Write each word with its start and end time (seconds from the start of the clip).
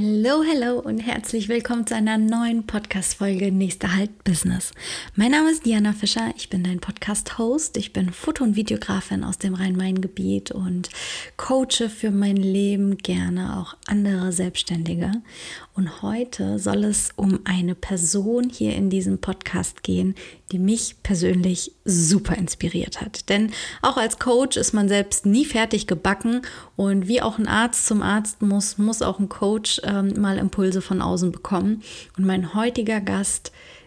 Hallo, 0.00 0.44
hallo 0.48 0.78
und 0.78 1.00
herzlich 1.00 1.48
willkommen 1.48 1.84
zu 1.84 1.96
einer 1.96 2.18
neuen 2.18 2.64
Podcast-Folge 2.64 3.50
Nächster 3.50 3.96
Halt 3.96 4.22
Business. 4.22 4.70
Mein 5.16 5.32
Name 5.32 5.50
ist 5.50 5.66
Diana 5.66 5.92
Fischer, 5.92 6.32
ich 6.36 6.48
bin 6.48 6.62
dein 6.62 6.78
Podcast-Host. 6.78 7.76
Ich 7.76 7.92
bin 7.92 8.12
Foto- 8.12 8.44
und 8.44 8.54
Videografin 8.54 9.24
aus 9.24 9.38
dem 9.38 9.54
Rhein-Main-Gebiet 9.54 10.52
und 10.52 10.90
coache 11.36 11.88
für 11.88 12.12
mein 12.12 12.36
Leben 12.36 12.96
gerne 12.98 13.58
auch 13.58 13.76
andere 13.88 14.30
Selbstständige. 14.30 15.10
Und 15.78 16.02
heute 16.02 16.58
soll 16.58 16.82
es 16.82 17.10
um 17.14 17.38
eine 17.44 17.76
Person 17.76 18.50
hier 18.50 18.74
in 18.74 18.90
diesem 18.90 19.18
Podcast 19.18 19.84
gehen, 19.84 20.16
die 20.50 20.58
mich 20.58 20.96
persönlich 21.04 21.70
super 21.84 22.36
inspiriert 22.36 23.00
hat. 23.00 23.28
Denn 23.28 23.52
auch 23.80 23.96
als 23.96 24.18
Coach 24.18 24.56
ist 24.56 24.72
man 24.72 24.88
selbst 24.88 25.24
nie 25.24 25.44
fertig 25.44 25.86
gebacken 25.86 26.42
und 26.74 27.06
wie 27.06 27.22
auch 27.22 27.38
ein 27.38 27.46
Arzt 27.46 27.86
zum 27.86 28.02
Arzt 28.02 28.42
muss, 28.42 28.76
muss 28.76 29.02
auch 29.02 29.20
ein 29.20 29.28
Coach 29.28 29.80
ähm, 29.84 30.20
mal 30.20 30.38
Impulse 30.38 30.82
von 30.82 31.00
außen 31.00 31.30
bekommen. 31.30 31.84
Und 32.16 32.26
mein 32.26 32.54
heutiger 32.54 33.00
Gast 33.00 33.52
ist 33.52 33.77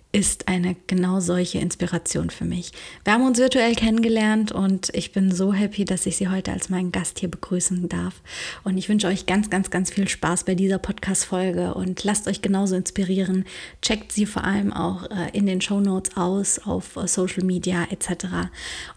eine 0.47 0.75
genau 0.87 1.21
solche 1.21 1.59
Inspiration 1.59 2.29
für 2.29 2.43
mich. 2.43 2.73
Wir 3.05 3.13
haben 3.13 3.25
uns 3.25 3.37
virtuell 3.37 3.75
kennengelernt 3.75 4.51
und 4.51 4.89
ich 4.93 5.13
bin 5.13 5.31
so 5.31 5.53
happy, 5.53 5.85
dass 5.85 6.05
ich 6.05 6.17
Sie 6.17 6.27
heute 6.27 6.51
als 6.51 6.69
meinen 6.69 6.91
Gast 6.91 7.19
hier 7.19 7.31
begrüßen 7.31 7.87
darf. 7.87 8.15
Und 8.63 8.77
ich 8.77 8.89
wünsche 8.89 9.07
euch 9.07 9.25
ganz, 9.25 9.49
ganz, 9.49 9.69
ganz 9.69 9.89
viel 9.89 10.07
Spaß 10.07 10.43
bei 10.43 10.55
dieser 10.55 10.79
Podcast-Folge 10.79 11.73
und 11.73 12.03
lasst 12.03 12.27
euch 12.27 12.41
genauso 12.41 12.75
inspirieren. 12.75 13.45
Checkt 13.81 14.11
sie 14.11 14.25
vor 14.25 14.43
allem 14.43 14.73
auch 14.73 15.09
äh, 15.09 15.29
in 15.31 15.45
den 15.45 15.61
Show 15.61 15.79
Notes 15.79 16.17
aus, 16.17 16.59
auf 16.59 16.97
äh, 16.97 17.07
Social 17.07 17.45
Media 17.45 17.87
etc. 17.89 18.49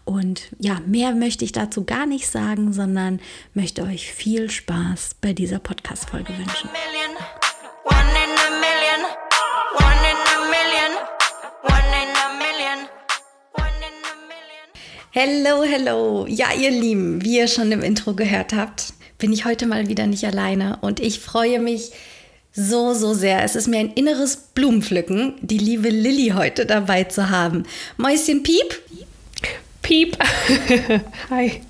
Und 0.03 0.49
ja, 0.59 0.81
mehr 0.85 1.15
möchte 1.15 1.45
ich 1.45 1.53
dazu 1.53 1.85
gar 1.85 2.05
nicht 2.05 2.27
sagen, 2.27 2.73
sondern 2.73 3.21
möchte 3.53 3.83
euch 3.83 4.11
viel 4.11 4.49
Spaß 4.49 5.15
bei 5.21 5.31
dieser 5.31 5.59
Podcast-Folge 5.59 6.37
wünschen. 6.37 6.69
Hello, 15.17 15.63
hello. 15.63 16.25
Ja, 16.27 16.47
ihr 16.59 16.71
Lieben, 16.71 17.23
wie 17.23 17.37
ihr 17.37 17.47
schon 17.47 17.71
im 17.71 17.81
Intro 17.81 18.15
gehört 18.15 18.51
habt, 18.51 18.91
bin 19.17 19.31
ich 19.31 19.45
heute 19.45 19.65
mal 19.65 19.87
wieder 19.87 20.07
nicht 20.07 20.25
alleine 20.25 20.77
und 20.81 20.99
ich 20.99 21.21
freue 21.21 21.61
mich 21.61 21.91
so, 22.51 22.93
so 22.93 23.13
sehr. 23.13 23.41
Es 23.41 23.55
ist 23.55 23.69
mir 23.69 23.79
ein 23.79 23.93
inneres 23.93 24.35
Blumenpflücken, 24.35 25.35
die 25.39 25.57
liebe 25.57 25.87
Lilly 25.87 26.33
heute 26.35 26.65
dabei 26.65 27.05
zu 27.05 27.29
haben. 27.29 27.63
Mäuschen 27.95 28.43
Piep? 28.43 28.81
Piep. 29.81 30.17
Hi. 31.29 31.61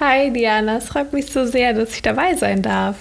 Hi, 0.00 0.32
Diana. 0.32 0.78
Es 0.78 0.86
freut 0.86 1.12
mich 1.12 1.26
so 1.26 1.44
sehr, 1.44 1.74
dass 1.74 1.90
ich 1.90 2.00
dabei 2.00 2.36
sein 2.36 2.62
darf. 2.62 2.96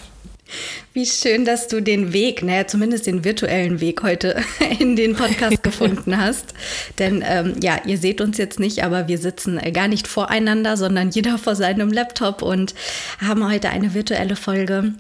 Wie 0.94 1.06
schön, 1.06 1.44
dass 1.44 1.68
du 1.68 1.82
den 1.82 2.14
Weg, 2.14 2.44
naja, 2.44 2.68
zumindest 2.68 3.08
den 3.08 3.24
virtuellen 3.24 3.82
Weg 3.82 4.04
heute 4.04 4.42
in 4.80 4.96
den 4.96 5.16
Podcast 5.16 5.64
gefunden 5.64 6.18
hast. 6.18 6.54
Denn 7.00 7.24
ähm, 7.28 7.56
ja, 7.62 7.82
ihr 7.86 7.98
seht 7.98 8.22
uns 8.22 8.38
jetzt 8.38 8.60
nicht, 8.60 8.84
aber 8.84 9.08
wir 9.08 9.18
sitzen 9.18 9.58
äh, 9.58 9.72
gar 9.72 9.88
nicht 9.88 10.08
voreinander, 10.08 10.78
sondern 10.78 11.10
jeder 11.10 11.38
vor 11.40 11.56
seinem 11.56 11.92
Laptop 11.92 12.42
und 12.42 12.76
haben 13.20 13.48
heute 13.50 13.70
eine 13.70 13.94
virtuelle 13.94 14.36
Folge 14.36 14.94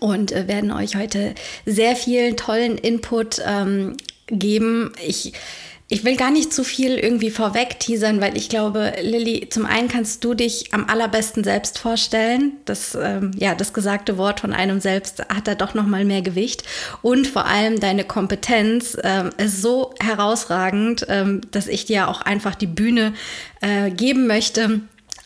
und 0.00 0.32
äh, 0.32 0.48
werden 0.48 0.72
euch 0.72 0.96
heute 0.96 1.34
sehr 1.66 1.94
viel 1.94 2.34
tollen 2.34 2.78
Input 2.78 3.40
ähm, 3.46 3.96
geben. 4.26 4.92
Ich 5.06 5.32
ich 5.90 6.04
will 6.04 6.16
gar 6.16 6.30
nicht 6.30 6.52
zu 6.52 6.64
viel 6.64 6.98
irgendwie 6.98 7.30
vorweg 7.30 7.80
teasern, 7.80 8.20
weil 8.20 8.36
ich 8.36 8.50
glaube, 8.50 8.92
Lilly, 9.00 9.48
zum 9.48 9.64
einen 9.64 9.88
kannst 9.88 10.22
du 10.22 10.34
dich 10.34 10.74
am 10.74 10.86
allerbesten 10.86 11.44
selbst 11.44 11.78
vorstellen. 11.78 12.52
Das, 12.66 12.94
ähm, 12.94 13.30
ja, 13.38 13.54
das 13.54 13.72
gesagte 13.72 14.18
Wort 14.18 14.40
von 14.40 14.52
einem 14.52 14.80
selbst 14.80 15.20
hat 15.30 15.48
da 15.48 15.54
doch 15.54 15.72
noch 15.72 15.86
mal 15.86 16.04
mehr 16.04 16.20
Gewicht. 16.20 16.62
Und 17.00 17.26
vor 17.26 17.46
allem 17.46 17.80
deine 17.80 18.04
Kompetenz 18.04 18.98
ähm, 19.02 19.30
ist 19.38 19.62
so 19.62 19.94
herausragend, 19.98 21.06
ähm, 21.08 21.40
dass 21.52 21.66
ich 21.66 21.86
dir 21.86 22.08
auch 22.08 22.20
einfach 22.20 22.54
die 22.54 22.66
Bühne 22.66 23.14
äh, 23.62 23.90
geben 23.90 24.26
möchte, 24.26 24.82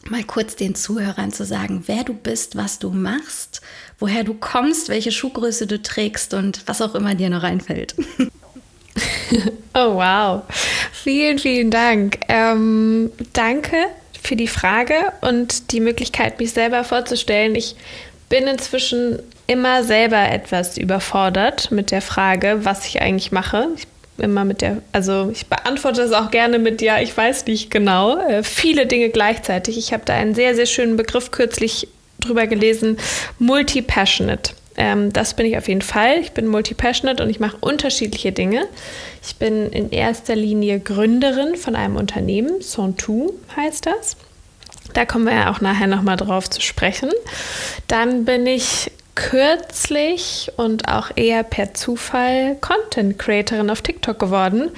mal 0.08 0.22
kurz 0.22 0.54
den 0.54 0.76
Zuhörern 0.76 1.32
zu 1.32 1.44
sagen, 1.44 1.82
wer 1.86 2.04
du 2.04 2.14
bist, 2.14 2.54
was 2.56 2.78
du 2.78 2.90
machst, 2.90 3.62
woher 3.98 4.22
du 4.22 4.34
kommst, 4.34 4.88
welche 4.88 5.10
Schuhgröße 5.10 5.66
du 5.66 5.82
trägst 5.82 6.34
und 6.34 6.62
was 6.66 6.80
auch 6.82 6.94
immer 6.94 7.16
dir 7.16 7.30
noch 7.30 7.42
einfällt. 7.42 7.96
Oh, 9.74 9.94
wow. 9.94 10.42
Vielen, 10.92 11.38
vielen 11.38 11.70
Dank. 11.70 12.18
Ähm, 12.28 13.10
danke 13.32 13.76
für 14.22 14.36
die 14.36 14.46
Frage 14.46 14.94
und 15.22 15.72
die 15.72 15.80
Möglichkeit, 15.80 16.38
mich 16.38 16.52
selber 16.52 16.84
vorzustellen. 16.84 17.54
Ich 17.54 17.74
bin 18.28 18.46
inzwischen 18.46 19.18
immer 19.46 19.82
selber 19.82 20.30
etwas 20.30 20.76
überfordert 20.76 21.70
mit 21.70 21.90
der 21.90 22.02
Frage, 22.02 22.66
was 22.66 22.86
ich 22.86 23.00
eigentlich 23.00 23.32
mache. 23.32 23.68
Ich 23.74 23.86
immer 24.18 24.44
mit 24.44 24.60
der, 24.60 24.82
also 24.92 25.30
ich 25.32 25.46
beantworte 25.46 26.02
das 26.02 26.12
auch 26.12 26.30
gerne 26.30 26.58
mit 26.58 26.82
ja, 26.82 27.00
ich 27.00 27.16
weiß 27.16 27.46
nicht 27.46 27.70
genau. 27.70 28.18
Äh, 28.18 28.42
viele 28.42 28.86
Dinge 28.86 29.08
gleichzeitig. 29.08 29.78
Ich 29.78 29.92
habe 29.92 30.04
da 30.04 30.14
einen 30.14 30.34
sehr, 30.34 30.54
sehr 30.54 30.66
schönen 30.66 30.96
Begriff 30.96 31.30
kürzlich 31.30 31.88
drüber 32.20 32.46
gelesen, 32.46 32.98
multi-passionate. 33.38 34.52
Ähm, 34.76 35.12
das 35.12 35.34
bin 35.34 35.46
ich 35.46 35.56
auf 35.56 35.68
jeden 35.68 35.82
Fall. 35.82 36.18
Ich 36.20 36.32
bin 36.32 36.46
multi-passionate 36.46 37.22
und 37.22 37.30
ich 37.30 37.40
mache 37.40 37.56
unterschiedliche 37.60 38.32
Dinge. 38.32 38.66
Ich 39.22 39.36
bin 39.36 39.70
in 39.70 39.90
erster 39.90 40.34
Linie 40.34 40.80
Gründerin 40.80 41.56
von 41.56 41.76
einem 41.76 41.96
Unternehmen, 41.96 42.60
Sontu 42.60 43.34
heißt 43.56 43.86
das. 43.86 44.16
Da 44.94 45.04
kommen 45.06 45.24
wir 45.24 45.34
ja 45.34 45.50
auch 45.50 45.60
nachher 45.60 45.86
nochmal 45.86 46.16
drauf 46.16 46.50
zu 46.50 46.60
sprechen. 46.60 47.10
Dann 47.88 48.24
bin 48.24 48.46
ich 48.46 48.90
kürzlich 49.14 50.50
und 50.56 50.88
auch 50.88 51.10
eher 51.16 51.42
per 51.42 51.74
Zufall 51.74 52.56
Content 52.60 53.18
Creatorin 53.18 53.70
auf 53.70 53.82
TikTok 53.82 54.18
geworden 54.18 54.70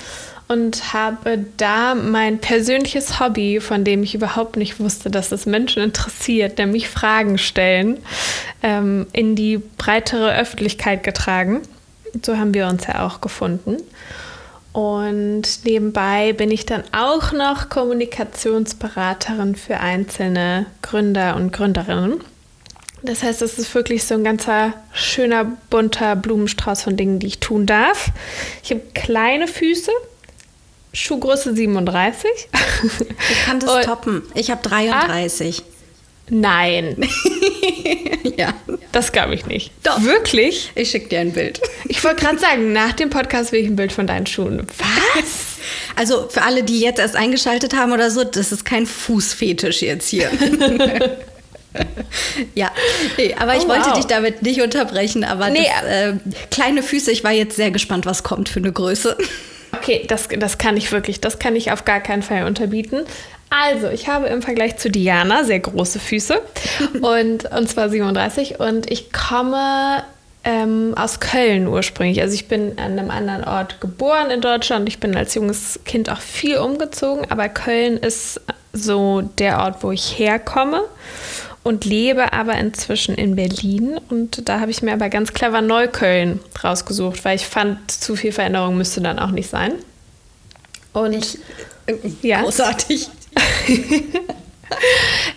und 0.49 0.93
habe 0.93 1.44
da 1.56 1.94
mein 1.94 2.38
persönliches 2.38 3.19
Hobby, 3.19 3.60
von 3.60 3.84
dem 3.84 4.03
ich 4.03 4.15
überhaupt 4.15 4.56
nicht 4.56 4.78
wusste, 4.78 5.10
dass 5.10 5.32
es 5.32 5.47
Menschen 5.47 5.82
interessiert, 5.82 6.59
nämlich 6.59 6.88
Fragen 6.88 7.38
stellen, 7.38 7.99
ähm, 8.62 9.06
in 9.12 9.37
die 9.37 9.59
breitere 9.78 10.37
Öffentlichkeit 10.37 11.03
getragen. 11.03 11.62
So 12.22 12.37
haben 12.37 12.54
wir 12.54 12.66
uns 12.69 12.87
ja 12.87 13.06
auch 13.06 13.21
gefunden. 13.21 13.78
Und 14.72 15.65
nebenbei 15.65 16.33
bin 16.33 16.50
ich 16.50 16.66
dann 16.66 16.83
auch 16.93 17.33
noch 17.33 17.69
Kommunikationsberaterin 17.69 19.54
für 19.54 19.78
einzelne 19.78 20.66
Gründer 20.83 21.37
und 21.37 21.53
Gründerinnen. 21.53 22.21
Das 23.04 23.22
heißt, 23.22 23.43
es 23.43 23.59
ist 23.59 23.75
wirklich 23.75 24.04
so 24.04 24.15
ein 24.15 24.25
ganzer 24.25 24.72
schöner, 24.93 25.44
bunter 25.71 26.16
Blumenstrauß 26.16 26.83
von 26.83 26.97
Dingen, 26.97 27.19
die 27.19 27.28
ich 27.28 27.38
tun 27.38 27.66
darf. 27.66 28.10
Ich 28.62 28.71
habe 28.71 28.81
kleine 28.94 29.47
Füße, 29.47 29.93
Schuhgröße 30.94 31.55
37. 31.55 32.31
Ich 33.31 33.44
kann 33.44 33.60
das 33.60 33.71
Und 33.75 33.84
toppen. 33.84 34.22
Ich 34.34 34.50
habe 34.50 34.66
33. 34.66 35.59
Ah, 35.59 35.62
nein. 36.31 36.97
ja. 38.37 38.55
Das 38.93 39.10
glaube 39.10 39.34
ich 39.34 39.47
nicht. 39.47 39.72
Doch. 39.83 40.00
Wirklich? 40.03 40.71
Ich 40.77 40.91
schicke 40.91 41.09
dir 41.09 41.19
ein 41.21 41.33
Bild. 41.33 41.60
Ich 41.87 42.03
wollte 42.04 42.22
gerade 42.22 42.38
sagen, 42.38 42.72
nach 42.72 42.93
dem 42.93 43.10
Podcast 43.10 43.50
will 43.50 43.60
ich 43.60 43.66
ein 43.66 43.77
Bild 43.77 43.93
von 43.93 44.06
deinen 44.06 44.27
Schuhen. 44.27 44.66
Was? 44.78 45.25
Also 45.97 46.28
für 46.28 46.43
alle, 46.43 46.62
die 46.62 46.81
jetzt 46.81 46.99
erst 46.99 47.16
eingeschaltet 47.16 47.75
haben 47.75 47.93
oder 47.93 48.10
so, 48.10 48.22
das 48.22 48.53
ist 48.53 48.65
kein 48.66 48.84
Fußfetisch 48.84 49.81
jetzt 49.81 50.09
hier. 50.09 50.28
ja, 52.54 52.71
nee, 53.16 53.34
aber 53.38 53.56
ich 53.56 53.62
oh, 53.62 53.69
wollte 53.69 53.87
wow. 53.87 53.94
dich 53.94 54.04
damit 54.04 54.43
nicht 54.43 54.60
unterbrechen, 54.60 55.25
aber 55.25 55.49
nee. 55.49 55.66
das, 55.83 55.91
äh, 55.91 56.15
kleine 56.50 56.83
Füße, 56.83 57.12
ich 57.12 57.25
war 57.25 57.31
jetzt 57.31 57.56
sehr 57.56 57.71
gespannt, 57.71 58.04
was 58.04 58.25
kommt 58.25 58.50
für 58.50 58.59
eine 58.59 58.72
Größe. 58.72 59.16
Okay, 59.79 60.05
das, 60.07 60.29
das 60.29 60.59
kann 60.59 60.77
ich 60.77 60.93
wirklich, 60.93 61.21
das 61.21 61.39
kann 61.39 61.57
ich 61.57 61.73
auf 61.73 61.85
gar 61.85 62.01
keinen 62.01 62.23
Fall 62.23 62.47
unterbieten. 62.47 63.05
Also, 63.51 63.89
ich 63.89 64.09
habe 64.09 64.27
im 64.27 64.43
Vergleich 64.43 64.79
zu 64.79 64.91
Diana 64.91 65.45
sehr 65.45 65.61
große 65.61 66.01
Füße 66.01 66.41
und, 67.03 67.51
und 67.51 67.69
zwar 67.69 67.89
37 67.89 68.59
und 68.61 68.91
ich 68.91 69.13
komme 69.13 70.03
ähm, 70.45 70.95
aus 70.97 71.21
Köln 71.21 71.67
ursprünglich. 71.67 72.21
Also 72.21 72.34
ich 72.34 72.48
bin 72.48 72.78
an 72.78 72.98
einem 72.98 73.10
anderen 73.10 73.45
Ort 73.45 73.81
geboren 73.81 74.31
in 74.31 74.41
Deutschland. 74.41 74.89
Ich 74.89 75.01
bin 75.01 75.16
als 75.16 75.34
junges 75.34 75.81
Kind 75.84 76.10
auch 76.10 76.21
viel 76.21 76.59
umgezogen, 76.59 77.31
aber 77.31 77.48
Köln 77.48 77.97
ist 77.97 78.41
so 78.72 79.22
der 79.39 79.60
Ort, 79.60 79.83
wo 79.83 79.91
ich 79.91 80.19
herkomme 80.19 80.83
und 81.65 81.84
lebe 81.84 82.33
aber 82.33 82.57
inzwischen 82.57 83.16
in 83.16 83.34
Berlin. 83.34 83.99
Und 84.11 84.49
da 84.49 84.61
habe 84.61 84.71
ich 84.71 84.83
mir 84.83 84.93
aber 84.93 85.09
ganz 85.09 85.33
clever 85.33 85.63
Neukölln 85.63 86.39
rausgesucht, 86.63 87.25
weil 87.25 87.37
ich 87.37 87.47
fand, 87.47 87.91
zu 87.91 88.15
viel 88.15 88.33
Veränderung 88.33 88.77
müsste 88.77 89.01
dann 89.01 89.19
auch 89.19 89.31
nicht 89.31 89.51
sein. 89.51 89.72
Und 90.93 91.15
ich, 91.15 91.39
äh, 91.87 91.97
ja. 92.22 92.43
großartig. 92.43 93.09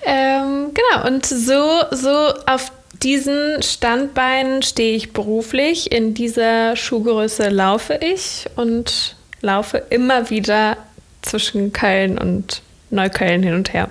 ähm, 0.06 0.71
genau, 0.74 1.07
und 1.07 1.25
so, 1.25 1.81
so 1.91 2.33
auf 2.45 2.71
diesen 3.01 3.63
Standbeinen 3.63 4.62
stehe 4.63 4.95
ich 4.95 5.13
beruflich. 5.13 5.91
In 5.91 6.13
dieser 6.13 6.75
Schuhgröße 6.75 7.50
laufe 7.50 8.00
ich 8.01 8.45
und 8.56 9.15
laufe 9.41 9.83
immer 9.89 10.30
wieder 10.30 10.77
zwischen 11.21 11.71
Köln 11.71 12.18
und 12.18 12.62
Neukölln 12.89 13.44
hin 13.44 13.53
und 13.53 13.73
her. 13.73 13.89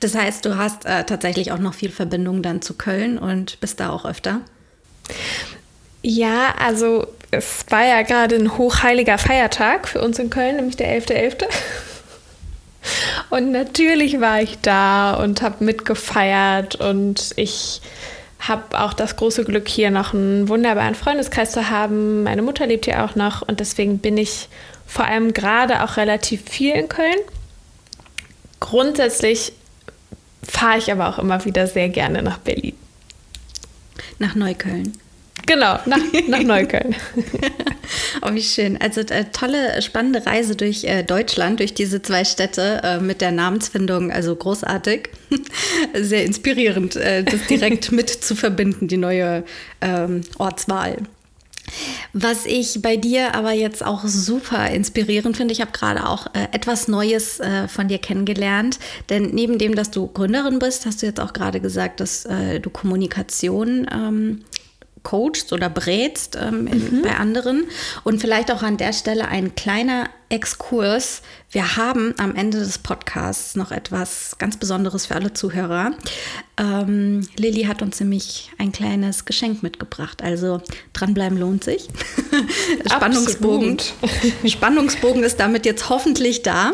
Das 0.00 0.14
heißt, 0.14 0.44
du 0.44 0.56
hast 0.56 0.86
äh, 0.86 1.04
tatsächlich 1.04 1.52
auch 1.52 1.58
noch 1.58 1.74
viel 1.74 1.90
Verbindung 1.90 2.42
dann 2.42 2.62
zu 2.62 2.74
Köln 2.74 3.18
und 3.18 3.60
bist 3.60 3.80
da 3.80 3.90
auch 3.90 4.04
öfter? 4.04 4.40
Ja, 6.02 6.54
also 6.58 7.06
es 7.30 7.64
war 7.68 7.84
ja 7.84 8.02
gerade 8.02 8.36
ein 8.36 8.56
hochheiliger 8.56 9.18
Feiertag 9.18 9.88
für 9.88 10.00
uns 10.00 10.18
in 10.18 10.30
Köln, 10.30 10.56
nämlich 10.56 10.76
der 10.76 10.88
11.11. 11.00 11.42
.11. 11.42 11.44
Und 13.30 13.52
natürlich 13.52 14.20
war 14.20 14.42
ich 14.42 14.58
da 14.60 15.14
und 15.14 15.40
habe 15.40 15.64
mitgefeiert 15.64 16.74
und 16.74 17.30
ich 17.36 17.80
habe 18.40 18.80
auch 18.80 18.92
das 18.92 19.14
große 19.14 19.44
Glück, 19.44 19.68
hier 19.68 19.90
noch 19.92 20.12
einen 20.12 20.48
wunderbaren 20.48 20.96
Freundeskreis 20.96 21.52
zu 21.52 21.70
haben. 21.70 22.24
Meine 22.24 22.42
Mutter 22.42 22.66
lebt 22.66 22.86
hier 22.86 23.04
auch 23.04 23.14
noch 23.14 23.40
und 23.42 23.60
deswegen 23.60 23.98
bin 23.98 24.18
ich 24.18 24.48
vor 24.84 25.04
allem 25.04 25.32
gerade 25.32 25.84
auch 25.84 25.96
relativ 25.96 26.42
viel 26.50 26.74
in 26.74 26.88
Köln. 26.88 27.18
Grundsätzlich 28.62 29.52
fahre 30.42 30.78
ich 30.78 30.92
aber 30.92 31.08
auch 31.08 31.18
immer 31.18 31.44
wieder 31.44 31.66
sehr 31.66 31.88
gerne 31.88 32.22
nach 32.22 32.38
Berlin. 32.38 32.74
Nach 34.20 34.36
Neukölln. 34.36 34.92
Genau, 35.46 35.80
nach, 35.86 35.98
nach 36.28 36.42
Neukölln. 36.42 36.94
oh, 38.22 38.32
wie 38.32 38.42
schön. 38.42 38.80
Also 38.80 39.00
äh, 39.00 39.24
tolle, 39.32 39.82
spannende 39.82 40.24
Reise 40.24 40.54
durch 40.54 40.84
äh, 40.84 41.02
Deutschland, 41.02 41.58
durch 41.58 41.74
diese 41.74 42.02
zwei 42.02 42.24
Städte 42.24 42.80
äh, 42.84 43.00
mit 43.00 43.20
der 43.20 43.32
Namensfindung, 43.32 44.12
also 44.12 44.34
großartig. 44.36 45.10
Sehr 45.94 46.24
inspirierend, 46.24 46.94
äh, 46.94 47.24
das 47.24 47.44
direkt 47.48 47.90
mit 47.90 48.10
zu 48.10 48.36
verbinden, 48.36 48.86
die 48.86 48.96
neue 48.96 49.42
ähm, 49.80 50.22
Ortswahl. 50.38 50.98
Was 52.12 52.46
ich 52.46 52.82
bei 52.82 52.96
dir 52.96 53.34
aber 53.34 53.52
jetzt 53.52 53.84
auch 53.84 54.04
super 54.04 54.70
inspirierend 54.70 55.36
finde, 55.36 55.52
ich 55.52 55.60
habe 55.60 55.72
gerade 55.72 56.06
auch 56.06 56.26
äh, 56.34 56.48
etwas 56.52 56.88
Neues 56.88 57.40
äh, 57.40 57.68
von 57.68 57.88
dir 57.88 57.98
kennengelernt. 57.98 58.78
Denn 59.08 59.30
neben 59.32 59.58
dem, 59.58 59.74
dass 59.74 59.90
du 59.90 60.06
Gründerin 60.06 60.58
bist, 60.58 60.86
hast 60.86 61.02
du 61.02 61.06
jetzt 61.06 61.20
auch 61.20 61.32
gerade 61.32 61.60
gesagt, 61.60 62.00
dass 62.00 62.24
äh, 62.24 62.60
du 62.60 62.70
Kommunikation 62.70 63.86
ähm, 63.92 64.44
coachst 65.02 65.52
oder 65.52 65.68
brätst 65.68 66.36
ähm, 66.40 66.64
mhm. 66.64 67.02
bei 67.02 67.16
anderen. 67.16 67.64
Und 68.04 68.20
vielleicht 68.20 68.50
auch 68.50 68.62
an 68.62 68.76
der 68.76 68.92
Stelle 68.92 69.28
ein 69.28 69.54
kleiner 69.54 70.08
Exkurs. 70.28 71.22
Wir 71.50 71.76
haben 71.76 72.14
am 72.18 72.34
Ende 72.34 72.58
des 72.58 72.78
Podcasts 72.78 73.54
noch 73.54 73.70
etwas 73.70 74.36
ganz 74.38 74.56
Besonderes 74.56 75.06
für 75.06 75.14
alle 75.14 75.34
Zuhörer. 75.34 75.92
Ähm, 76.56 77.26
Lilly 77.36 77.64
hat 77.64 77.82
uns 77.82 78.00
nämlich 78.00 78.50
ein 78.58 78.72
kleines 78.72 79.24
Geschenk 79.24 79.62
mitgebracht. 79.62 80.22
Also 80.22 80.62
dranbleiben 80.92 81.36
lohnt 81.38 81.64
sich. 81.64 81.88
Spannungsbogen, 82.86 83.78
Spannungsbogen 84.46 85.22
ist 85.22 85.38
damit 85.38 85.66
jetzt 85.66 85.90
hoffentlich 85.90 86.42
da. 86.42 86.72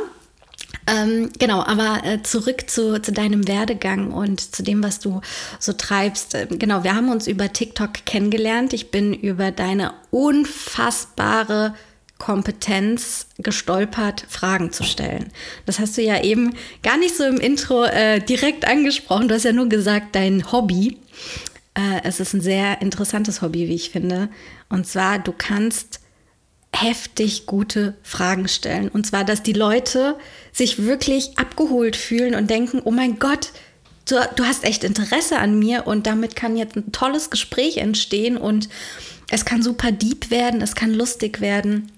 Ähm, 0.88 1.31
genau, 1.38 1.62
aber 1.62 2.02
äh, 2.05 2.23
zurück 2.23 2.70
zu, 2.70 3.00
zu 3.02 3.12
deinem 3.12 3.46
Werdegang 3.46 4.11
und 4.11 4.40
zu 4.40 4.62
dem, 4.62 4.82
was 4.82 5.00
du 5.00 5.20
so 5.58 5.75
treibst. 5.75 6.35
Äh, 6.35 6.46
genau, 6.50 6.82
wir 6.82 6.94
haben 6.94 7.11
uns 7.11 7.26
über 7.26 7.52
TikTok 7.52 8.06
kennengelernt. 8.06 8.73
Ich 8.73 8.90
bin 8.90 9.12
über 9.12 9.50
deine 9.50 9.93
unfassbare 10.11 11.75
Kompetenz 12.17 13.26
gestolpert, 13.38 14.25
Fragen 14.29 14.73
zu 14.73 14.82
stellen. 14.82 15.31
Das 15.67 15.79
hast 15.79 15.96
du 15.99 16.02
ja 16.02 16.23
eben 16.23 16.55
gar 16.82 16.96
nicht 16.96 17.17
so 17.17 17.25
im 17.25 17.38
Intro 17.38 17.84
äh, 17.84 18.20
direkt 18.20 18.67
angesprochen. 18.67 19.29
Du 19.29 19.34
hast 19.34 19.44
ja 19.44 19.52
nur 19.52 19.69
gesagt, 19.69 20.14
dein 20.14 20.50
Hobby. 20.50 20.96
Äh, 21.75 22.00
es 22.05 22.19
ist 22.19 22.32
ein 22.32 22.41
sehr 22.41 22.81
interessantes 22.81 23.43
Hobby, 23.43 23.69
wie 23.69 23.75
ich 23.75 23.91
finde. 23.91 24.31
Und 24.70 24.87
zwar, 24.87 25.19
du 25.19 25.32
kannst 25.37 26.00
heftig 26.75 27.47
gute 27.47 27.94
Fragen 28.03 28.49
stellen. 28.49 28.88
Und 28.88 29.06
zwar, 29.06 29.25
dass 29.25 29.43
die 29.43 29.53
Leute 29.53 30.17
sich 30.53 30.85
wirklich 30.85 31.38
abgeholt 31.38 31.97
fühlen 31.97 32.35
und 32.35 32.50
denken, 32.50 32.81
oh 32.85 32.91
mein 32.91 33.19
Gott, 33.19 33.50
du, 34.06 34.17
du 34.37 34.44
hast 34.44 34.65
echt 34.65 34.85
Interesse 34.85 35.38
an 35.38 35.59
mir 35.59 35.87
und 35.87 36.06
damit 36.06 36.37
kann 36.37 36.56
jetzt 36.56 36.76
ein 36.76 36.93
tolles 36.93 37.31
Gespräch 37.31 37.79
entstehen 37.79 38.37
und 38.37 38.69
es 39.31 39.44
kann 39.44 39.62
super 39.62 39.93
deep 39.93 40.31
werden, 40.31 40.62
es 40.62 40.75
kann 40.75 40.94
lustig 40.94 41.41
werden, 41.41 41.93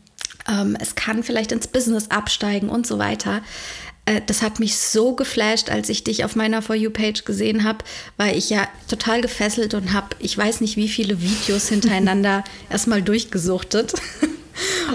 ähm, 0.49 0.77
es 0.81 0.95
kann 0.95 1.23
vielleicht 1.23 1.53
ins 1.53 1.69
Business 1.69 2.11
absteigen 2.11 2.69
und 2.69 2.87
so 2.87 2.99
weiter. 2.99 3.43
Äh, 4.07 4.21
das 4.27 4.43
hat 4.43 4.59
mich 4.59 4.77
so 4.77 5.15
geflasht, 5.15 5.71
als 5.71 5.89
ich 5.89 6.05
dich 6.05 6.25
auf 6.25 6.37
meiner 6.37 6.63
For 6.63 6.75
You-Page 6.75 7.25
gesehen 7.25 7.65
habe, 7.65 7.85
weil 8.17 8.37
ich 8.37 8.51
ja 8.51 8.69
total 8.89 9.21
gefesselt 9.21 9.75
und 9.75 9.93
habe, 9.93 10.17
ich 10.19 10.37
weiß 10.37 10.61
nicht, 10.61 10.77
wie 10.77 10.89
viele 10.89 11.21
Videos 11.21 11.69
hintereinander 11.69 12.45
erstmal 12.69 13.03
durchgesuchtet. 13.03 13.95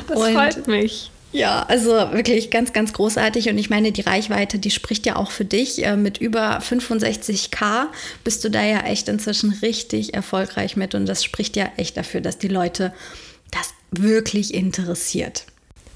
Das 0.07 0.17
und 0.17 0.33
freut 0.33 0.67
mich. 0.67 1.12
Ja, 1.35 1.63
also 1.67 1.91
wirklich 2.13 2.50
ganz, 2.50 2.71
ganz 2.71 2.94
großartig. 2.94 3.50
Und 3.50 3.57
ich 3.57 3.69
meine, 3.69 3.91
die 3.91 4.01
Reichweite, 4.01 4.57
die 4.57 4.71
spricht 4.71 5.06
ja 5.06 5.17
auch 5.17 5.31
für 5.31 5.44
dich. 5.44 5.85
Äh, 5.85 5.97
mit 5.97 6.17
über 6.17 6.59
65k 6.59 7.88
bist 8.23 8.44
du 8.45 8.50
da 8.50 8.63
ja 8.63 8.79
echt 8.81 9.09
inzwischen 9.09 9.51
richtig 9.62 10.13
erfolgreich 10.13 10.77
mit. 10.77 10.95
Und 10.95 11.07
das 11.07 11.25
spricht 11.25 11.57
ja 11.57 11.69
echt 11.75 11.97
dafür, 11.97 12.21
dass 12.21 12.38
die 12.38 12.47
Leute 12.47 12.94
das 13.51 13.73
wirklich 13.91 14.53
interessiert. 14.53 15.44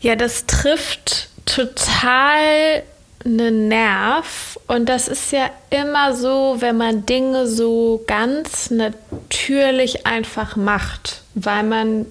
Ja, 0.01 0.17
das 0.17 0.45
trifft 0.45 1.29
total 1.45 2.83
einen 3.23 3.69
Nerv. 3.69 4.59
Und 4.67 4.87
das 4.87 5.07
ist 5.07 5.31
ja 5.31 5.49
immer 5.69 6.15
so, 6.15 6.57
wenn 6.59 6.75
man 6.75 7.05
Dinge 7.05 7.47
so 7.47 8.03
ganz 8.07 8.71
natürlich 8.71 10.05
einfach 10.05 10.57
macht, 10.57 11.21
weil 11.35 11.63
man 11.63 12.05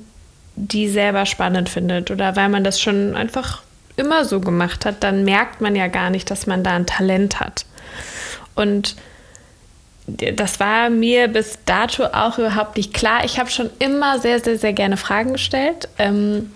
die 0.58 0.88
selber 0.88 1.26
spannend 1.26 1.68
findet 1.68 2.10
oder 2.10 2.36
weil 2.36 2.48
man 2.48 2.64
das 2.64 2.80
schon 2.80 3.14
einfach 3.14 3.62
immer 3.96 4.24
so 4.24 4.40
gemacht 4.40 4.84
hat, 4.84 5.02
dann 5.02 5.24
merkt 5.24 5.60
man 5.60 5.76
ja 5.76 5.88
gar 5.88 6.10
nicht, 6.10 6.30
dass 6.30 6.46
man 6.46 6.62
da 6.62 6.72
ein 6.72 6.86
Talent 6.86 7.40
hat. 7.40 7.64
Und 8.54 8.96
das 10.06 10.58
war 10.58 10.90
mir 10.90 11.28
bis 11.28 11.58
dato 11.64 12.04
auch 12.04 12.38
überhaupt 12.38 12.76
nicht 12.76 12.94
klar. 12.94 13.24
Ich 13.24 13.38
habe 13.38 13.50
schon 13.50 13.70
immer 13.78 14.18
sehr, 14.18 14.40
sehr, 14.40 14.58
sehr 14.58 14.72
gerne 14.72 14.96
Fragen 14.96 15.32
gestellt. 15.34 15.88
Ähm, 15.98 16.50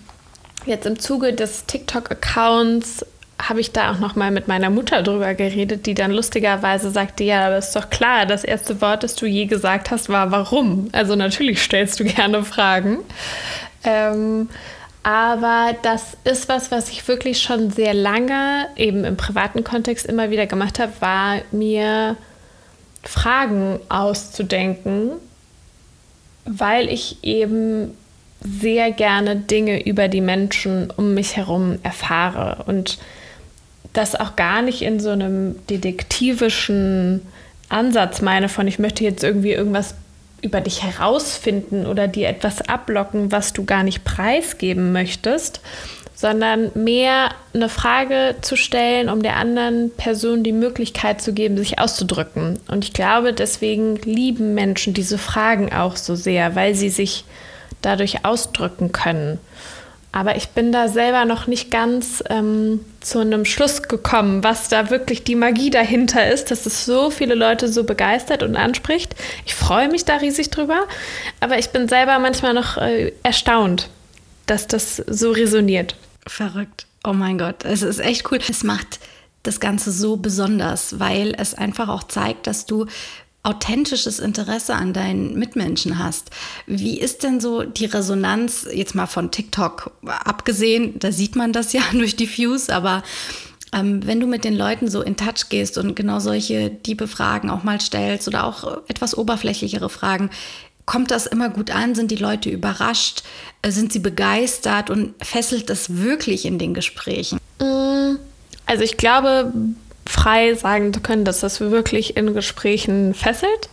jetzt 0.64 0.86
im 0.86 0.98
Zuge 0.98 1.32
des 1.34 1.66
TikTok-Accounts 1.66 3.04
habe 3.48 3.60
ich 3.60 3.72
da 3.72 3.92
auch 3.92 3.98
noch 3.98 4.14
mal 4.14 4.30
mit 4.30 4.48
meiner 4.48 4.70
Mutter 4.70 5.02
drüber 5.02 5.34
geredet, 5.34 5.86
die 5.86 5.94
dann 5.94 6.12
lustigerweise 6.12 6.90
sagte, 6.90 7.24
ja, 7.24 7.46
aber 7.46 7.58
ist 7.58 7.74
doch 7.74 7.90
klar, 7.90 8.24
das 8.24 8.44
erste 8.44 8.80
Wort, 8.80 9.02
das 9.02 9.16
du 9.16 9.26
je 9.26 9.46
gesagt 9.46 9.90
hast, 9.90 10.08
war 10.08 10.30
warum. 10.30 10.88
Also 10.92 11.16
natürlich 11.16 11.60
stellst 11.60 11.98
du 11.98 12.04
gerne 12.04 12.44
Fragen. 12.44 12.98
Ähm, 13.84 14.48
aber 15.02 15.74
das 15.82 16.16
ist 16.24 16.48
was, 16.48 16.70
was 16.70 16.88
ich 16.88 17.06
wirklich 17.08 17.42
schon 17.42 17.70
sehr 17.70 17.92
lange 17.92 18.68
eben 18.76 19.04
im 19.04 19.16
privaten 19.16 19.64
Kontext 19.64 20.06
immer 20.06 20.30
wieder 20.30 20.46
gemacht 20.46 20.78
habe, 20.78 20.92
war 21.00 21.38
mir 21.50 22.16
Fragen 23.02 23.80
auszudenken, 23.88 25.10
weil 26.44 26.88
ich 26.88 27.18
eben 27.22 27.96
sehr 28.40 28.92
gerne 28.92 29.36
Dinge 29.36 29.84
über 29.84 30.08
die 30.08 30.20
Menschen 30.20 30.90
um 30.90 31.14
mich 31.14 31.36
herum 31.36 31.78
erfahre 31.82 32.64
und 32.66 32.98
das 33.92 34.14
auch 34.14 34.36
gar 34.36 34.62
nicht 34.62 34.82
in 34.82 35.00
so 35.00 35.10
einem 35.10 35.64
detektivischen 35.66 37.22
Ansatz 37.68 38.22
meine 38.22 38.48
von 38.48 38.66
ich 38.66 38.78
möchte 38.78 39.04
jetzt 39.04 39.22
irgendwie 39.22 39.52
irgendwas 39.52 39.94
über 40.42 40.60
dich 40.60 40.82
herausfinden 40.82 41.86
oder 41.86 42.08
dir 42.08 42.28
etwas 42.28 42.68
ablocken, 42.68 43.32
was 43.32 43.52
du 43.52 43.64
gar 43.64 43.84
nicht 43.84 44.04
preisgeben 44.04 44.92
möchtest, 44.92 45.60
sondern 46.14 46.70
mehr 46.74 47.30
eine 47.54 47.68
Frage 47.68 48.36
zu 48.42 48.56
stellen, 48.56 49.08
um 49.08 49.22
der 49.22 49.36
anderen 49.36 49.90
Person 49.96 50.42
die 50.42 50.52
Möglichkeit 50.52 51.22
zu 51.22 51.32
geben, 51.32 51.56
sich 51.56 51.78
auszudrücken. 51.78 52.60
Und 52.68 52.84
ich 52.84 52.92
glaube, 52.92 53.32
deswegen 53.32 53.96
lieben 53.96 54.54
Menschen 54.54 54.94
diese 54.94 55.18
Fragen 55.18 55.72
auch 55.72 55.96
so 55.96 56.14
sehr, 56.14 56.54
weil 56.54 56.74
sie 56.74 56.90
sich 56.90 57.24
dadurch 57.80 58.24
ausdrücken 58.24 58.92
können. 58.92 59.38
Aber 60.14 60.36
ich 60.36 60.50
bin 60.50 60.72
da 60.72 60.88
selber 60.88 61.24
noch 61.24 61.46
nicht 61.46 61.70
ganz 61.70 62.22
ähm, 62.28 62.80
zu 63.00 63.20
einem 63.20 63.46
Schluss 63.46 63.82
gekommen, 63.82 64.44
was 64.44 64.68
da 64.68 64.90
wirklich 64.90 65.24
die 65.24 65.34
Magie 65.34 65.70
dahinter 65.70 66.30
ist, 66.30 66.50
dass 66.50 66.66
es 66.66 66.84
so 66.84 67.08
viele 67.10 67.34
Leute 67.34 67.66
so 67.66 67.84
begeistert 67.84 68.42
und 68.42 68.54
anspricht. 68.56 69.14
Ich 69.46 69.54
freue 69.54 69.88
mich 69.88 70.04
da 70.04 70.16
riesig 70.16 70.50
drüber, 70.50 70.86
aber 71.40 71.58
ich 71.58 71.70
bin 71.70 71.88
selber 71.88 72.18
manchmal 72.18 72.52
noch 72.52 72.76
äh, 72.76 73.12
erstaunt, 73.22 73.88
dass 74.44 74.66
das 74.66 74.96
so 74.96 75.30
resoniert. 75.30 75.96
Verrückt. 76.26 76.86
Oh 77.04 77.14
mein 77.14 77.38
Gott, 77.38 77.64
es 77.64 77.80
ist 77.82 77.98
echt 77.98 78.30
cool. 78.30 78.38
Es 78.48 78.62
macht 78.62 79.00
das 79.42 79.60
Ganze 79.60 79.90
so 79.90 80.16
besonders, 80.16 81.00
weil 81.00 81.34
es 81.36 81.54
einfach 81.54 81.88
auch 81.88 82.04
zeigt, 82.04 82.46
dass 82.46 82.66
du 82.66 82.86
authentisches 83.42 84.20
Interesse 84.20 84.74
an 84.74 84.92
deinen 84.92 85.34
Mitmenschen 85.36 85.98
hast. 85.98 86.30
Wie 86.66 86.98
ist 86.98 87.24
denn 87.24 87.40
so 87.40 87.64
die 87.64 87.86
Resonanz, 87.86 88.66
jetzt 88.72 88.94
mal 88.94 89.06
von 89.06 89.30
TikTok 89.30 89.90
abgesehen, 90.06 90.98
da 90.98 91.10
sieht 91.10 91.34
man 91.34 91.52
das 91.52 91.72
ja 91.72 91.82
durch 91.92 92.16
die 92.16 92.28
Views, 92.28 92.68
aber 92.68 93.02
ähm, 93.72 94.06
wenn 94.06 94.20
du 94.20 94.26
mit 94.26 94.44
den 94.44 94.56
Leuten 94.56 94.88
so 94.88 95.02
in 95.02 95.16
Touch 95.16 95.48
gehst 95.48 95.78
und 95.78 95.96
genau 95.96 96.20
solche 96.20 96.70
diebe 96.70 97.08
Fragen 97.08 97.50
auch 97.50 97.64
mal 97.64 97.80
stellst 97.80 98.28
oder 98.28 98.44
auch 98.44 98.82
etwas 98.86 99.16
oberflächlichere 99.16 99.88
Fragen, 99.88 100.30
kommt 100.84 101.10
das 101.10 101.26
immer 101.26 101.48
gut 101.48 101.70
an? 101.70 101.94
Sind 101.94 102.10
die 102.10 102.16
Leute 102.16 102.50
überrascht? 102.50 103.22
Äh, 103.62 103.70
sind 103.70 103.92
sie 103.92 103.98
begeistert 103.98 104.90
und 104.90 105.14
fesselt 105.24 105.70
das 105.70 105.96
wirklich 105.96 106.44
in 106.44 106.58
den 106.58 106.74
Gesprächen? 106.74 107.38
Mm, 107.58 108.16
also 108.66 108.84
ich 108.84 108.96
glaube, 108.96 109.52
frei 110.06 110.54
sagen 110.54 110.92
zu 110.92 111.00
können, 111.00 111.24
dass 111.24 111.40
das 111.40 111.60
wirklich 111.60 112.16
in 112.16 112.34
Gesprächen 112.34 113.14
fesselt. 113.14 113.68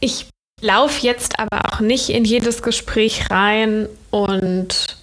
Ich 0.00 0.26
lauf 0.60 0.98
jetzt 0.98 1.38
aber 1.38 1.72
auch 1.72 1.80
nicht 1.80 2.10
in 2.10 2.24
jedes 2.24 2.62
Gespräch 2.62 3.30
rein 3.30 3.88
und 4.10 4.96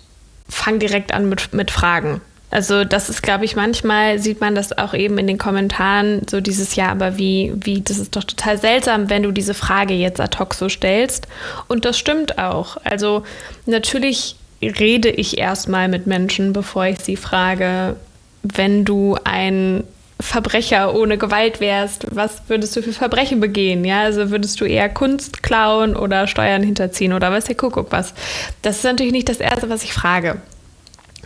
fang 0.48 0.80
direkt 0.80 1.14
an 1.14 1.30
mit, 1.30 1.54
mit 1.54 1.72
Fragen. 1.72 2.22
Also 2.52 2.84
das 2.84 3.10
ist, 3.10 3.22
glaube 3.22 3.46
ich, 3.46 3.56
manchmal 3.56 4.18
sieht 4.18 4.42
man 4.42 4.56
das 4.56 4.76
auch 4.76 4.96
eben 4.96 5.20
in 5.20 5.28
den 5.28 5.38
Kommentaren, 5.38 6.22
so 6.28 6.42
dieses 6.42 6.76
Ja, 6.76 6.90
aber 6.90 7.18
wie, 7.18 7.54
wie, 7.56 7.82
das 7.82 8.00
ist 8.00 8.16
doch 8.16 8.24
total 8.24 8.58
seltsam, 8.58 9.10
wenn 9.10 9.22
du 9.22 9.32
diese 9.32 9.54
Frage 9.54 9.94
jetzt 9.94 10.20
ad 10.20 10.40
hoc 10.40 10.56
so 10.56 10.68
stellst. 10.68 11.28
Und 11.68 11.86
das 11.86 12.00
stimmt 12.00 12.40
auch. 12.40 12.78
Also 12.84 13.24
natürlich 13.68 14.36
rede 14.62 15.10
ich 15.10 15.38
erstmal 15.38 15.88
mit 15.88 16.08
Menschen, 16.08 16.52
bevor 16.52 16.86
ich 16.86 17.00
sie 17.00 17.18
frage, 17.18 17.96
wenn 18.42 18.84
du 18.84 19.16
ein 19.24 19.84
Verbrecher 20.22 20.94
ohne 20.94 21.18
Gewalt 21.18 21.62
wärst, 21.62 22.08
was 22.12 22.42
würdest 22.48 22.76
du 22.76 22.82
für 22.82 22.92
Verbrechen 22.92 23.40
begehen? 23.40 23.86
Ja, 23.86 24.02
also 24.02 24.32
würdest 24.32 24.60
du 24.60 24.66
eher 24.66 24.90
Kunst 24.90 25.42
klauen 25.44 25.96
oder 25.96 26.28
Steuern 26.28 26.62
hinterziehen 26.62 27.14
oder 27.14 27.32
was 27.32 27.46
der 27.46 27.56
Kuckuck 27.56 27.92
was? 27.92 28.14
Das 28.62 28.78
ist 28.78 28.84
natürlich 28.84 29.14
nicht 29.14 29.30
das 29.30 29.40
Erste, 29.40 29.70
was 29.70 29.84
ich 29.84 29.94
frage 29.94 30.42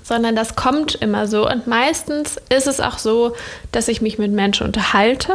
sondern 0.03 0.35
das 0.35 0.55
kommt 0.55 0.95
immer 0.95 1.27
so. 1.27 1.49
Und 1.49 1.65
meistens 1.65 2.37
ist 2.49 2.67
es 2.67 2.79
auch 2.79 2.97
so, 2.97 3.35
dass 3.71 3.87
ich 3.87 4.01
mich 4.01 4.19
mit 4.19 4.31
Menschen 4.31 4.67
unterhalte, 4.67 5.33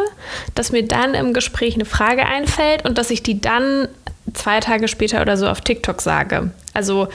dass 0.55 0.73
mir 0.73 0.87
dann 0.87 1.15
im 1.15 1.33
Gespräch 1.33 1.75
eine 1.75 1.87
Frage 1.87 2.27
einfällt 2.27 2.87
und 2.87 2.99
dass 2.99 3.11
ich 3.11 3.23
die 3.23 3.41
dann 3.41 3.89
zwei 4.35 4.61
Tage 4.61 4.87
später 4.89 5.23
oder 5.23 5.37
so 5.37 5.49
auf 5.49 5.63
TikTok 5.63 6.01
sage. 6.03 6.51
Also, 6.75 7.09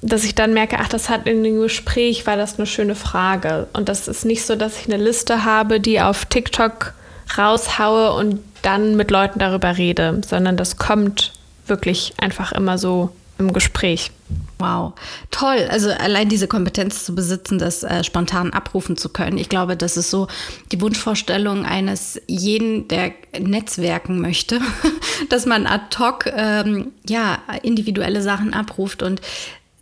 dass 0.00 0.24
ich 0.24 0.34
dann 0.34 0.54
merke, 0.54 0.78
ach, 0.78 0.88
das 0.88 1.08
hat 1.08 1.26
in 1.26 1.42
dem 1.42 1.60
Gespräch, 1.60 2.26
war 2.26 2.36
das 2.36 2.58
eine 2.58 2.66
schöne 2.66 2.94
Frage. 2.94 3.66
Und 3.72 3.88
das 3.88 4.08
ist 4.08 4.24
nicht 4.24 4.44
so, 4.44 4.54
dass 4.56 4.80
ich 4.80 4.86
eine 4.86 5.02
Liste 5.02 5.44
habe, 5.44 5.80
die 5.80 6.00
auf 6.00 6.26
TikTok 6.26 6.94
raushaue 7.36 8.12
und 8.12 8.40
dann 8.62 8.96
mit 8.96 9.10
Leuten 9.10 9.38
darüber 9.38 9.76
rede, 9.76 10.20
sondern 10.26 10.56
das 10.56 10.76
kommt 10.76 11.32
wirklich 11.66 12.14
einfach 12.18 12.52
immer 12.52 12.78
so 12.78 13.10
im 13.38 13.52
Gespräch. 13.52 14.10
Wow, 14.58 14.94
toll. 15.30 15.68
Also 15.70 15.90
allein 15.90 16.28
diese 16.28 16.48
Kompetenz 16.48 17.04
zu 17.04 17.14
besitzen, 17.14 17.58
das 17.58 17.84
äh, 17.84 18.02
spontan 18.02 18.52
abrufen 18.52 18.96
zu 18.96 19.08
können. 19.08 19.38
Ich 19.38 19.48
glaube, 19.48 19.76
das 19.76 19.96
ist 19.96 20.10
so 20.10 20.26
die 20.72 20.80
Wunschvorstellung 20.80 21.64
eines 21.64 22.20
jeden, 22.26 22.88
der 22.88 23.12
Netzwerken 23.38 24.20
möchte, 24.20 24.60
dass 25.28 25.46
man 25.46 25.66
ad 25.66 25.96
hoc 25.98 26.26
ähm, 26.26 26.90
ja 27.08 27.38
individuelle 27.62 28.20
Sachen 28.20 28.52
abruft. 28.52 29.04
Und 29.04 29.20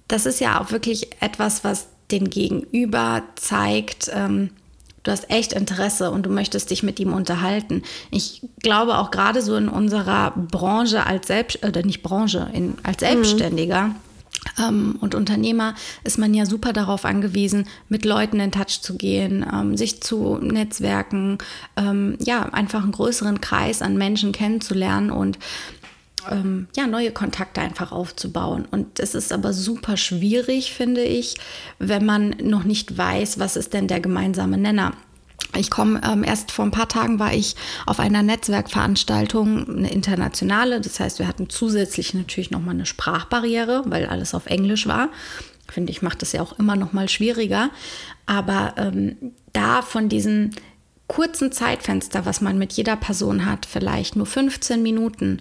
das 0.09 0.27
ist 0.27 0.41
ja 0.41 0.61
auch 0.61 0.71
wirklich 0.71 1.09
etwas, 1.21 1.65
was 1.65 1.89
den 2.11 2.31
Gegenüber 2.31 3.23
zeigt. 3.35 4.11
Ähm, 4.13 4.51
du 5.03 5.11
hast 5.11 5.31
echt 5.31 5.53
Interesse 5.53 6.11
und 6.11 6.27
du 6.27 6.31
möchtest 6.31 6.71
dich 6.71 6.83
mit 6.83 7.01
ihm 7.01 7.13
unterhalten. 7.13 7.83
Ich 8.11 8.43
glaube 8.63 8.99
auch 8.99 9.11
gerade 9.11 9.43
so 9.43 9.57
in 9.57 9.69
unserer 9.69 10.33
Branche 10.33 11.07
als 11.07 11.27
Selbst 11.27 11.65
oder 11.65 11.83
nicht 11.83 12.03
Branche, 12.03 12.49
in, 12.53 12.75
als 12.83 13.01
mhm. 13.01 13.07
Selbstständiger. 13.07 13.83
Mhm. 13.89 13.95
Ähm, 14.59 14.99
und 15.01 15.15
Unternehmer 15.15 15.75
ist 16.05 16.19
man 16.19 16.33
ja 16.33 16.47
super 16.47 16.73
darauf 16.73 17.05
angewiesen, 17.05 17.67
mit 17.89 18.05
Leuten 18.05 18.39
in 18.39 18.53
Touch 18.53 18.81
zu 18.81 18.97
gehen, 18.97 19.45
ähm, 19.53 19.77
sich 19.77 20.03
zu 20.03 20.39
netzwerken, 20.39 21.39
ähm, 21.77 22.17
ja, 22.21 22.43
einfach 22.53 22.83
einen 22.83 22.93
größeren 22.93 23.41
Kreis 23.41 23.83
an 23.83 23.97
Menschen 23.97 24.33
kennenzulernen 24.33 25.11
und 25.11 25.39
ähm, 26.31 26.69
ja, 26.77 26.87
neue 26.87 27.13
Kontakte 27.13 27.61
einfach 27.61 27.93
aufzubauen. 27.93 28.67
Und 28.71 29.01
es 29.01 29.15
ist 29.15 29.33
aber 29.33 29.53
super 29.53 29.97
schwierig, 29.97 30.73
finde 30.73 31.03
ich, 31.03 31.37
wenn 31.79 32.05
man 32.05 32.31
noch 32.43 32.65
nicht 32.65 32.97
weiß, 32.97 33.39
was 33.39 33.57
ist 33.57 33.73
denn 33.73 33.89
der 33.89 34.01
gemeinsame 34.01 34.59
Nenner. 34.59 34.93
Ich 35.55 35.71
komme 35.71 36.01
ähm, 36.05 36.25
erst 36.25 36.51
vor 36.51 36.65
ein 36.65 36.71
paar 36.71 36.89
Tagen 36.89 37.19
war 37.19 37.33
ich 37.33 37.57
auf 37.87 38.01
einer 38.01 38.23
Netzwerkveranstaltung, 38.23 39.69
eine 39.69 39.91
internationale. 39.91 40.81
Das 40.81 41.01
heißt, 41.01 41.19
wir 41.19 41.29
hatten 41.29 41.49
zusätzlich 41.49 42.15
natürlich 42.15 42.51
nochmal 42.51 42.75
eine 42.75 42.87
Sprachbarriere, 42.87 43.83
weil 43.87 44.07
alles 44.07 44.35
auf 44.35 44.47
Englisch 44.47 44.87
war. 44.87 45.09
Finde 45.69 45.91
ich, 45.91 46.03
macht 46.03 46.23
das 46.23 46.33
ja 46.33 46.43
auch 46.43 46.59
immer 46.59 46.77
nochmal 46.77 47.09
schwieriger. 47.09 47.71
Aber 48.27 48.75
ähm, 48.77 49.17
da 49.53 49.83
von 49.83 50.09
diesen 50.09 50.55
kurzen 51.07 51.53
Zeitfenster, 51.53 52.27
was 52.27 52.41
man 52.41 52.59
mit 52.59 52.73
jeder 52.73 52.97
Person 52.97 53.47
hat, 53.47 53.67
vielleicht 53.67 54.17
nur 54.17 54.27
15 54.27 54.83
Minuten, 54.83 55.41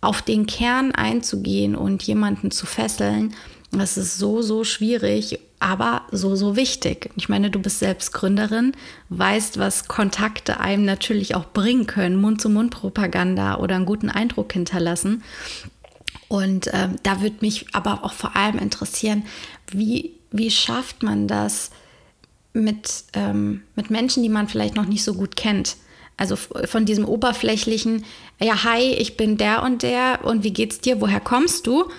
auf 0.00 0.22
den 0.22 0.46
Kern 0.46 0.92
einzugehen 0.92 1.76
und 1.76 2.02
jemanden 2.02 2.50
zu 2.50 2.66
fesseln, 2.66 3.34
das 3.72 3.96
ist 3.96 4.18
so, 4.18 4.42
so 4.42 4.64
schwierig, 4.64 5.38
aber 5.60 6.02
so, 6.10 6.34
so 6.34 6.56
wichtig. 6.56 7.10
Ich 7.16 7.28
meine, 7.28 7.50
du 7.50 7.60
bist 7.60 7.78
selbst 7.78 8.12
Gründerin, 8.12 8.72
weißt, 9.10 9.58
was 9.58 9.86
Kontakte 9.86 10.58
einem 10.58 10.84
natürlich 10.84 11.34
auch 11.34 11.46
bringen 11.46 11.86
können, 11.86 12.20
Mund-zu-Mund-Propaganda 12.20 13.58
oder 13.58 13.76
einen 13.76 13.86
guten 13.86 14.10
Eindruck 14.10 14.52
hinterlassen. 14.52 15.22
Und 16.28 16.68
äh, 16.68 16.88
da 17.02 17.20
würde 17.20 17.36
mich 17.40 17.66
aber 17.72 18.04
auch 18.04 18.12
vor 18.12 18.36
allem 18.36 18.58
interessieren, 18.58 19.24
wie, 19.70 20.14
wie 20.30 20.50
schafft 20.50 21.02
man 21.02 21.28
das 21.28 21.70
mit, 22.52 23.04
ähm, 23.12 23.62
mit 23.76 23.90
Menschen, 23.90 24.22
die 24.22 24.28
man 24.28 24.48
vielleicht 24.48 24.76
noch 24.76 24.86
nicht 24.86 25.04
so 25.04 25.14
gut 25.14 25.36
kennt? 25.36 25.76
Also 26.20 26.36
von 26.36 26.84
diesem 26.84 27.06
oberflächlichen, 27.06 28.04
ja, 28.38 28.62
hi, 28.64 28.92
ich 28.92 29.16
bin 29.16 29.38
der 29.38 29.62
und 29.62 29.82
der 29.82 30.20
und 30.22 30.44
wie 30.44 30.52
geht's 30.52 30.78
dir, 30.78 31.00
woher 31.00 31.18
kommst 31.18 31.66
du? 31.66 31.90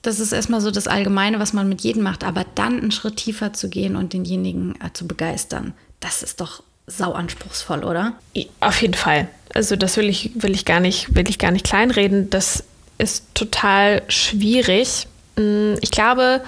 Das 0.00 0.20
ist 0.20 0.32
erstmal 0.32 0.62
so 0.62 0.70
das 0.70 0.88
Allgemeine, 0.88 1.38
was 1.38 1.52
man 1.52 1.68
mit 1.68 1.82
jedem 1.82 2.02
macht, 2.02 2.24
aber 2.24 2.46
dann 2.54 2.80
einen 2.80 2.92
Schritt 2.92 3.16
tiefer 3.18 3.52
zu 3.52 3.68
gehen 3.68 3.94
und 3.94 4.14
denjenigen 4.14 4.74
äh, 4.80 4.90
zu 4.94 5.06
begeistern, 5.06 5.74
das 6.00 6.22
ist 6.22 6.40
doch 6.40 6.62
sau 6.86 7.12
anspruchsvoll, 7.12 7.84
oder? 7.84 8.14
Auf 8.60 8.80
jeden 8.80 8.94
Fall. 8.94 9.28
Also 9.52 9.76
das 9.76 9.98
will 9.98 10.08
ich, 10.08 10.30
will 10.36 10.52
ich 10.52 10.64
gar 10.64 10.80
nicht, 10.80 11.14
will 11.14 11.28
ich 11.28 11.38
gar 11.38 11.50
nicht 11.50 11.66
kleinreden. 11.66 12.30
Das 12.30 12.64
ist 12.96 13.34
total 13.34 14.02
schwierig. 14.08 15.08
Mm, 15.36 15.74
ich 15.82 15.90
glaube, 15.90 16.40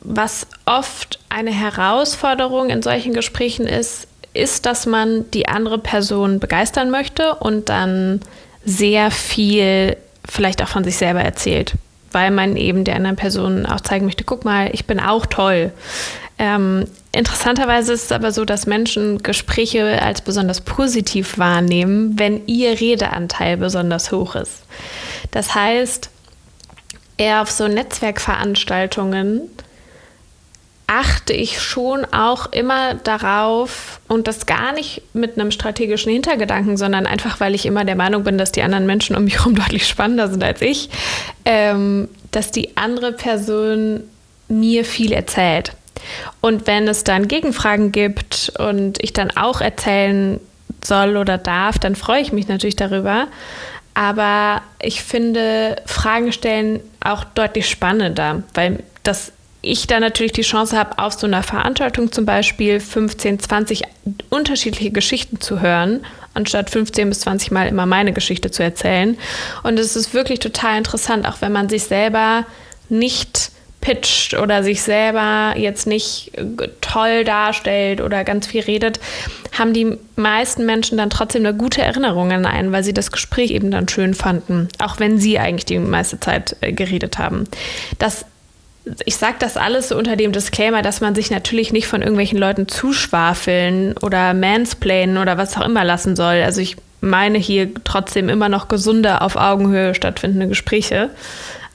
was 0.00 0.46
oft 0.64 1.18
eine 1.28 1.52
Herausforderung 1.52 2.70
in 2.70 2.82
solchen 2.82 3.12
Gesprächen 3.12 3.66
ist, 3.66 4.08
ist, 4.38 4.66
dass 4.66 4.86
man 4.86 5.30
die 5.32 5.48
andere 5.48 5.78
Person 5.78 6.40
begeistern 6.40 6.90
möchte 6.90 7.34
und 7.34 7.68
dann 7.68 8.20
sehr 8.64 9.10
viel 9.10 9.96
vielleicht 10.28 10.62
auch 10.62 10.68
von 10.68 10.84
sich 10.84 10.96
selber 10.96 11.20
erzählt, 11.20 11.74
weil 12.12 12.30
man 12.30 12.56
eben 12.56 12.84
der 12.84 12.96
anderen 12.96 13.16
Person 13.16 13.66
auch 13.66 13.80
zeigen 13.80 14.04
möchte, 14.04 14.24
guck 14.24 14.44
mal, 14.44 14.70
ich 14.72 14.86
bin 14.86 15.00
auch 15.00 15.26
toll. 15.26 15.72
Ähm, 16.38 16.84
interessanterweise 17.12 17.92
ist 17.92 18.04
es 18.04 18.12
aber 18.12 18.30
so, 18.30 18.44
dass 18.44 18.66
Menschen 18.66 19.22
Gespräche 19.22 20.00
als 20.02 20.20
besonders 20.20 20.60
positiv 20.60 21.38
wahrnehmen, 21.38 22.18
wenn 22.18 22.46
ihr 22.46 22.80
Redeanteil 22.80 23.56
besonders 23.56 24.12
hoch 24.12 24.36
ist. 24.36 24.62
Das 25.30 25.54
heißt, 25.54 26.10
eher 27.16 27.42
auf 27.42 27.50
so 27.50 27.66
Netzwerkveranstaltungen 27.66 29.50
achte 30.88 31.34
ich 31.34 31.60
schon 31.60 32.06
auch 32.06 32.50
immer 32.50 32.94
darauf 32.94 34.00
und 34.08 34.26
das 34.26 34.46
gar 34.46 34.72
nicht 34.72 35.02
mit 35.12 35.38
einem 35.38 35.50
strategischen 35.50 36.10
Hintergedanken, 36.10 36.78
sondern 36.78 37.06
einfach, 37.06 37.40
weil 37.40 37.54
ich 37.54 37.66
immer 37.66 37.84
der 37.84 37.94
Meinung 37.94 38.24
bin, 38.24 38.38
dass 38.38 38.52
die 38.52 38.62
anderen 38.62 38.86
Menschen 38.86 39.14
um 39.14 39.24
mich 39.24 39.38
herum 39.38 39.54
deutlich 39.56 39.86
spannender 39.86 40.28
sind 40.28 40.42
als 40.42 40.62
ich, 40.62 40.88
ähm, 41.44 42.08
dass 42.30 42.50
die 42.52 42.76
andere 42.76 43.12
Person 43.12 44.02
mir 44.48 44.84
viel 44.84 45.12
erzählt. 45.12 45.72
Und 46.40 46.66
wenn 46.66 46.88
es 46.88 47.04
dann 47.04 47.28
Gegenfragen 47.28 47.92
gibt 47.92 48.50
und 48.58 49.02
ich 49.02 49.12
dann 49.12 49.30
auch 49.30 49.60
erzählen 49.60 50.40
soll 50.82 51.18
oder 51.18 51.36
darf, 51.36 51.78
dann 51.78 51.96
freue 51.96 52.22
ich 52.22 52.32
mich 52.32 52.48
natürlich 52.48 52.76
darüber. 52.76 53.26
Aber 53.92 54.62
ich 54.80 55.02
finde 55.02 55.82
Fragen 55.84 56.32
stellen 56.32 56.80
auch 57.00 57.24
deutlich 57.24 57.68
spannender, 57.68 58.42
weil 58.54 58.84
das 59.02 59.32
ich 59.70 59.86
dann 59.86 60.00
natürlich 60.00 60.32
die 60.32 60.42
Chance 60.42 60.76
habe, 60.76 60.98
auf 60.98 61.14
so 61.14 61.26
einer 61.26 61.42
Veranstaltung 61.42 62.12
zum 62.12 62.24
Beispiel 62.24 62.80
15, 62.80 63.38
20 63.38 63.82
unterschiedliche 64.30 64.90
Geschichten 64.90 65.40
zu 65.40 65.60
hören, 65.60 66.04
anstatt 66.34 66.70
15 66.70 67.08
bis 67.08 67.20
20 67.20 67.50
Mal 67.50 67.68
immer 67.68 67.86
meine 67.86 68.12
Geschichte 68.12 68.50
zu 68.50 68.62
erzählen. 68.62 69.16
Und 69.62 69.78
es 69.78 69.96
ist 69.96 70.14
wirklich 70.14 70.38
total 70.38 70.78
interessant, 70.78 71.26
auch 71.26 71.40
wenn 71.40 71.52
man 71.52 71.68
sich 71.68 71.84
selber 71.84 72.46
nicht 72.88 73.50
pitcht 73.80 74.34
oder 74.34 74.62
sich 74.62 74.82
selber 74.82 75.54
jetzt 75.56 75.86
nicht 75.86 76.32
toll 76.80 77.24
darstellt 77.24 78.00
oder 78.00 78.24
ganz 78.24 78.46
viel 78.46 78.62
redet, 78.62 78.98
haben 79.56 79.72
die 79.72 79.96
meisten 80.16 80.66
Menschen 80.66 80.98
dann 80.98 81.10
trotzdem 81.10 81.46
eine 81.46 81.56
gute 81.56 81.82
Erinnerung 81.82 82.32
an 82.32 82.44
einen, 82.44 82.72
weil 82.72 82.84
sie 82.84 82.92
das 82.92 83.12
Gespräch 83.12 83.50
eben 83.50 83.70
dann 83.70 83.88
schön 83.88 84.14
fanden, 84.14 84.68
auch 84.78 84.98
wenn 84.98 85.18
sie 85.18 85.38
eigentlich 85.38 85.64
die 85.64 85.78
meiste 85.78 86.18
Zeit 86.18 86.56
äh, 86.60 86.72
geredet 86.72 87.18
haben. 87.18 87.44
Das 87.98 88.24
ich 89.04 89.16
sage 89.16 89.36
das 89.38 89.56
alles 89.56 89.88
so 89.88 89.96
unter 89.96 90.16
dem 90.16 90.32
Disclaimer, 90.32 90.82
dass 90.82 91.00
man 91.00 91.14
sich 91.14 91.30
natürlich 91.30 91.72
nicht 91.72 91.86
von 91.86 92.02
irgendwelchen 92.02 92.38
Leuten 92.38 92.68
zuschwafeln 92.68 93.96
oder 93.98 94.34
mansplainen 94.34 95.18
oder 95.18 95.38
was 95.38 95.56
auch 95.56 95.64
immer 95.64 95.84
lassen 95.84 96.16
soll. 96.16 96.42
Also 96.42 96.60
ich 96.60 96.76
meine 97.00 97.38
hier 97.38 97.70
trotzdem 97.84 98.28
immer 98.28 98.48
noch 98.48 98.68
gesunde, 98.68 99.20
auf 99.20 99.36
Augenhöhe 99.36 99.94
stattfindende 99.94 100.48
Gespräche. 100.48 101.10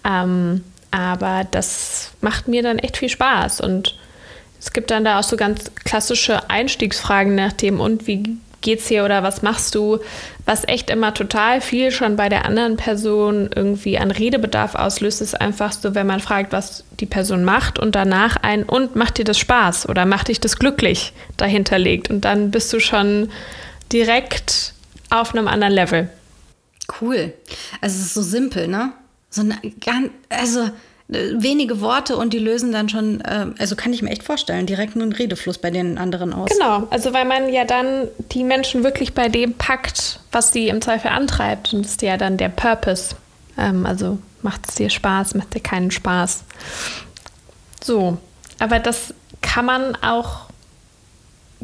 Ähm, 0.06 0.64
aber 0.92 1.48
das 1.50 2.12
macht 2.22 2.48
mir 2.48 2.62
dann 2.62 2.80
echt 2.80 2.98
viel 2.98 3.10
Spaß. 3.10 3.62
Und 3.62 3.98
es 4.60 4.74
gibt 4.74 4.92
dann 4.92 5.04
da 5.04 5.20
auch 5.20 5.24
so 5.24 5.38
ganz 5.38 5.72
klassische 5.84 6.50
Einstiegsfragen 6.50 7.36
nach 7.36 7.54
dem, 7.54 7.80
und 7.80 8.08
wie 8.08 8.38
geht's 8.64 8.88
hier 8.88 9.06
oder 9.06 9.22
was 9.22 9.44
machst 9.44 9.76
du, 9.76 10.00
was 10.46 10.68
echt 10.68 10.90
immer 10.90 11.14
total 11.14 11.62
viel 11.62 11.92
schon 11.92 12.16
bei 12.16 12.30
der 12.30 12.46
anderen 12.46 12.78
Person 12.78 13.52
irgendwie 13.56 14.00
an 14.00 14.10
Redebedarf 14.10 14.74
auslöst, 14.74 15.22
ist 15.22 15.40
einfach 15.40 15.72
so, 15.72 15.94
wenn 15.94 16.08
man 16.08 16.20
fragt, 16.20 16.52
was 16.52 16.84
die 17.00 17.06
Person 17.06 17.44
macht 17.44 17.78
und 17.78 17.94
danach 17.94 18.38
ein 18.38 18.64
und 18.64 18.96
macht 18.96 19.20
dir 19.20 19.26
das 19.26 19.38
Spaß 19.38 19.88
oder 19.88 20.08
macht 20.08 20.30
dich 20.30 20.40
das 20.40 20.58
glücklich 20.58 21.14
dahinter 21.38 21.78
legt 21.78 22.10
und 22.10 22.22
dann 22.22 22.50
bist 22.50 22.74
du 22.74 22.80
schon 22.80 23.30
direkt 23.92 24.74
auf 25.12 25.36
einem 25.36 25.48
anderen 25.48 25.74
Level. 25.74 26.10
Cool. 27.00 27.34
Also 27.82 27.98
es 28.00 28.08
ist 28.08 28.14
so 28.16 28.24
simpel, 28.24 28.68
ne? 28.68 28.92
So 29.30 29.42
eine 29.42 29.58
ganz, 29.80 30.10
also 30.30 30.70
wenige 31.08 31.82
Worte 31.82 32.18
und 32.18 32.34
die 32.34 32.40
lösen 32.40 32.72
dann 32.72 32.90
schon, 32.90 33.22
äh, 33.22 33.48
also 33.60 33.76
kann 33.76 33.94
ich 33.94 34.02
mir 34.02 34.10
echt 34.10 34.24
vorstellen, 34.24 34.66
direkt 34.66 34.96
einen 34.96 35.12
Redefluss 35.12 35.58
bei 35.58 35.70
den 35.70 35.98
anderen 35.98 36.34
aus. 36.34 36.50
Genau, 36.50 36.88
also 36.90 37.14
weil 37.14 37.26
man 37.26 37.52
ja 37.52 37.66
dann 37.66 38.08
die 38.32 38.44
Menschen 38.44 38.84
wirklich 38.84 39.14
bei 39.14 39.30
dem 39.30 39.54
packt, 39.54 40.20
was 40.32 40.54
sie 40.54 40.70
im 40.70 40.82
Zweifel 40.82 41.10
antreibt. 41.10 41.74
Und 41.74 41.84
das 41.84 41.92
ist 41.92 42.02
ja 42.02 42.18
dann 42.18 42.38
der 42.38 42.50
Purpose. 42.50 43.16
Ähm, 43.58 43.86
also 43.86 44.18
macht 44.42 44.62
es 44.70 44.76
dir 44.76 44.90
Spaß, 44.90 45.36
macht 45.36 45.54
dir 45.54 45.60
keinen 45.60 45.92
Spaß. 45.92 46.44
So, 47.84 48.18
aber 48.60 48.80
das 48.80 49.14
kann 49.42 49.66
man 49.66 49.96
auch 50.02 50.48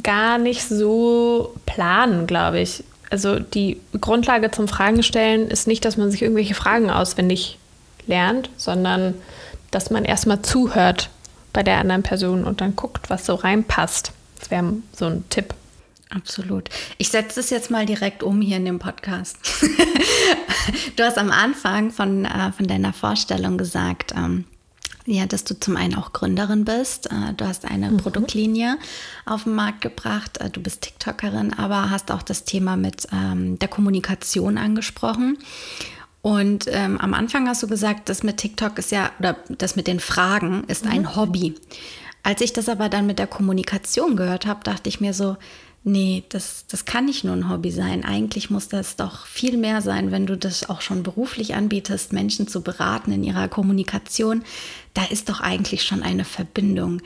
gar 0.03 0.38
nicht 0.38 0.67
so 0.67 1.55
planen, 1.65 2.27
glaube 2.27 2.60
ich. 2.60 2.84
Also 3.10 3.39
die 3.39 3.79
Grundlage 4.00 4.51
zum 4.51 4.67
Fragen 4.67 5.01
stellen 5.01 5.48
ist 5.48 5.67
nicht, 5.67 5.84
dass 5.84 5.98
man 5.98 6.12
sich 6.12 6.22
irgendwelche 6.22 6.53
Fragen 6.53 6.91
auswendig 6.91 7.58
lernt, 8.10 8.50
sondern 8.58 9.13
dass 9.72 9.89
man 9.89 10.04
erstmal 10.04 10.42
zuhört 10.42 11.10
bei 11.54 11.63
der 11.63 11.78
anderen 11.78 12.04
Person 12.04 12.44
und 12.44 12.60
dann 12.60 12.75
guckt, 12.75 13.10
was 13.10 13.25
so 13.25 13.36
reinpasst. 13.36 14.12
Das 14.39 14.51
wäre 14.51 14.74
so 14.92 15.06
ein 15.06 15.24
Tipp. 15.30 15.54
Absolut. 16.10 16.70
Ich 16.98 17.10
setze 17.10 17.36
das 17.36 17.51
jetzt 17.51 17.70
mal 17.70 17.86
direkt 17.86 18.24
um 18.24 18.42
hier 18.42 18.58
in 18.58 18.66
dem 18.66 18.80
Podcast. 18.80 19.38
du 20.96 21.04
hast 21.04 21.20
am 21.20 21.30
Anfang 21.30 21.92
von, 21.92 22.25
äh, 22.25 22.51
von 22.51 22.66
deiner 22.66 22.94
Vorstellung 22.94 23.60
gesagt, 23.60 24.13
ähm, 24.18 24.46
ja, 25.06 25.25
dass 25.25 25.44
du 25.44 25.60
zum 25.60 25.75
einen 25.75 25.96
auch 25.96 26.13
Gründerin 26.13 26.66
bist. 26.66 27.12
Äh, 27.12 27.34
du 27.38 27.48
hast 27.48 27.66
eine 27.66 27.92
mhm. 27.92 27.98
Produktlinie 27.98 28.78
auf 29.25 29.44
den 29.44 29.54
Markt 29.54 29.82
gebracht. 29.82 30.39
Äh, 30.39 30.50
du 30.50 30.62
bist 30.62 30.82
TikTokerin, 30.82 31.54
aber 31.54 31.92
hast 31.92 32.12
auch 32.12 32.24
das 32.24 32.44
Thema 32.44 32.75
mit 32.75 33.08
ähm, 33.12 33.60
der 33.60 33.68
Kommunikation 33.68 34.58
angesprochen. 34.58 35.38
Und 36.22 36.66
ähm, 36.68 36.98
am 37.00 37.14
Anfang 37.14 37.48
hast 37.48 37.64
du 37.64 37.68
gesagt, 37.68 38.10
das 38.10 38.24
mit 38.24 38.38
TikTok 38.38 38.78
ist 38.78 38.92
ja, 38.92 39.12
oder 39.20 39.38
das 39.50 39.76
mit 39.76 39.88
den 39.88 40.00
Fragen 40.00 40.66
ist 40.66 40.86
mhm. 40.86 40.92
ein 40.92 41.16
Hobby. 41.16 41.56
Als 42.24 42.42
ich 42.42 42.52
das 42.52 42.68
aber 42.68 42.90
dann 42.90 43.08
mit 43.08 43.20
der 43.20 43.28
Kommunikation 43.28 44.16
gehört 44.16 44.46
habe, 44.46 44.64
dachte 44.64 44.90
ich 44.90 45.00
mir 45.00 45.14
so, 45.14 45.38
nee, 45.84 46.24
das, 46.30 46.66
das 46.68 46.84
kann 46.84 47.06
nicht 47.06 47.24
nur 47.24 47.36
ein 47.36 47.50
Hobby 47.50 47.72
sein. 47.72 48.04
Eigentlich 48.04 48.50
muss 48.50 48.68
das 48.68 48.98
doch 48.98 49.26
viel 49.26 49.58
mehr 49.58 49.82
sein, 49.82 50.12
wenn 50.12 50.26
du 50.26 50.38
das 50.38 50.70
auch 50.70 50.82
schon 50.82 51.04
beruflich 51.04 51.56
anbietest, 51.56 52.12
Menschen 52.12 52.48
zu 52.48 52.62
beraten 52.62 53.14
in 53.14 53.24
ihrer 53.24 53.48
Kommunikation. 53.48 54.44
Da 54.94 55.06
ist 55.06 55.30
doch 55.30 55.40
eigentlich 55.40 55.84
schon 55.84 56.04
eine 56.04 56.26
Verbindung. 56.26 57.02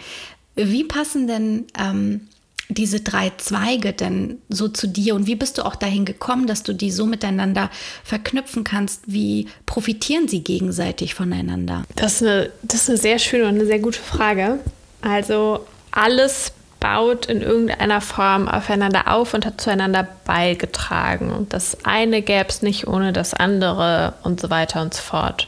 Wie 0.56 0.84
passen 0.84 1.28
denn 1.28 1.66
ähm, 1.78 2.28
diese 2.74 3.02
drei 3.02 3.32
Zweige 3.38 3.94
denn 3.94 4.38
so 4.50 4.68
zu 4.68 4.88
dir 4.88 5.16
und 5.16 5.28
wie 5.28 5.36
bist 5.36 5.58
du 5.58 5.66
auch 5.66 5.76
dahin 5.76 6.06
gekommen, 6.06 6.48
dass 6.48 6.64
du 6.64 6.74
die 6.74 6.92
so 6.92 7.06
miteinander 7.06 7.70
verknüpfen 8.04 8.64
kannst? 8.64 9.04
Wie 9.08 9.48
profitieren 9.66 10.28
sie 10.28 10.44
gegenseitig 10.44 11.14
voneinander? 11.14 11.84
Das 11.96 12.22
ist 12.22 12.28
eine, 12.28 12.50
das 12.62 12.82
ist 12.82 12.90
eine 12.90 12.98
sehr 12.98 13.20
schöne 13.20 13.44
und 13.44 13.56
eine 13.56 13.66
sehr 13.66 13.80
gute 13.80 14.00
Frage. 14.00 14.60
Also 15.02 15.66
alles 15.92 16.54
baut 16.80 17.28
in 17.28 17.42
irgendeiner 17.42 18.02
Form 18.02 18.50
aufeinander 18.50 19.08
auf 19.08 19.34
und 19.34 19.46
hat 19.46 19.62
zueinander 19.62 20.06
beigetragen. 20.26 21.32
Und 21.32 21.54
das 21.54 21.78
eine 21.86 22.22
gäbe 22.22 22.50
es 22.50 22.62
nicht 22.62 22.88
ohne 22.88 23.14
das 23.14 23.34
andere 23.34 24.16
und 24.24 24.42
so 24.42 24.50
weiter 24.50 24.82
und 24.82 24.94
so 24.94 25.02
fort. 25.02 25.48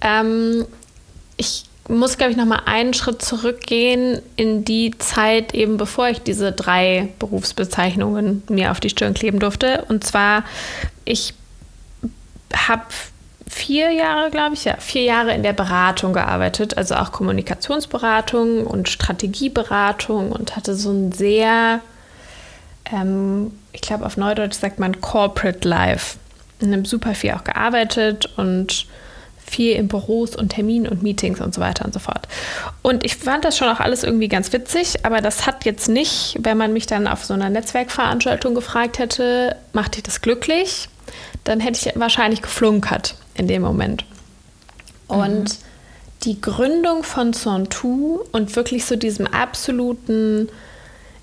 Ähm, 0.00 0.64
ich 1.36 1.64
muss, 1.90 2.16
glaube 2.16 2.30
ich, 2.30 2.36
noch 2.36 2.46
mal 2.46 2.62
einen 2.66 2.94
Schritt 2.94 3.20
zurückgehen 3.20 4.22
in 4.36 4.64
die 4.64 4.96
Zeit, 4.98 5.54
eben 5.54 5.76
bevor 5.76 6.08
ich 6.08 6.20
diese 6.22 6.52
drei 6.52 7.08
Berufsbezeichnungen 7.18 8.42
mir 8.48 8.70
auf 8.70 8.80
die 8.80 8.90
Stirn 8.90 9.14
kleben 9.14 9.40
durfte. 9.40 9.84
Und 9.88 10.04
zwar, 10.04 10.44
ich 11.04 11.34
habe 12.54 12.84
vier 13.48 13.90
Jahre, 13.90 14.30
glaube 14.30 14.54
ich, 14.54 14.64
ja, 14.64 14.76
vier 14.78 15.02
Jahre 15.02 15.34
in 15.34 15.42
der 15.42 15.52
Beratung 15.52 16.12
gearbeitet, 16.12 16.78
also 16.78 16.94
auch 16.94 17.10
Kommunikationsberatung 17.10 18.66
und 18.66 18.88
Strategieberatung 18.88 20.30
und 20.30 20.56
hatte 20.56 20.74
so 20.74 20.90
ein 20.90 21.10
sehr, 21.10 21.80
ähm, 22.92 23.52
ich 23.72 23.80
glaube, 23.80 24.06
auf 24.06 24.16
Neudeutsch 24.16 24.54
sagt 24.54 24.78
man 24.78 25.00
Corporate 25.00 25.68
Life. 25.68 26.16
In 26.60 26.72
einem 26.72 26.84
super 26.84 27.14
viel 27.14 27.32
auch 27.32 27.44
gearbeitet 27.44 28.28
und 28.36 28.86
viel 29.50 29.74
in 29.74 29.88
Büros 29.88 30.36
und 30.36 30.50
Terminen 30.50 30.86
und 30.86 31.02
Meetings 31.02 31.40
und 31.40 31.54
so 31.54 31.60
weiter 31.60 31.84
und 31.84 31.92
so 31.92 32.00
fort. 32.00 32.28
Und 32.82 33.04
ich 33.04 33.16
fand 33.16 33.44
das 33.44 33.58
schon 33.58 33.68
auch 33.68 33.80
alles 33.80 34.04
irgendwie 34.04 34.28
ganz 34.28 34.52
witzig, 34.52 35.04
aber 35.04 35.20
das 35.20 35.46
hat 35.46 35.64
jetzt 35.64 35.88
nicht, 35.88 36.38
wenn 36.40 36.56
man 36.56 36.72
mich 36.72 36.86
dann 36.86 37.06
auf 37.06 37.24
so 37.24 37.34
einer 37.34 37.50
Netzwerkveranstaltung 37.50 38.54
gefragt 38.54 38.98
hätte, 38.98 39.56
macht 39.72 39.96
dich 39.96 40.04
das 40.04 40.20
glücklich? 40.20 40.88
Dann 41.44 41.60
hätte 41.60 41.88
ich 41.88 41.98
wahrscheinlich 41.98 42.42
geflunkert 42.42 43.16
in 43.34 43.48
dem 43.48 43.62
Moment. 43.62 44.04
Und 45.08 45.44
mhm. 45.44 45.64
die 46.24 46.40
Gründung 46.40 47.02
von 47.02 47.32
Sontu 47.32 48.20
und 48.30 48.54
wirklich 48.54 48.84
so 48.84 48.96
diesem 48.96 49.26
absoluten 49.26 50.48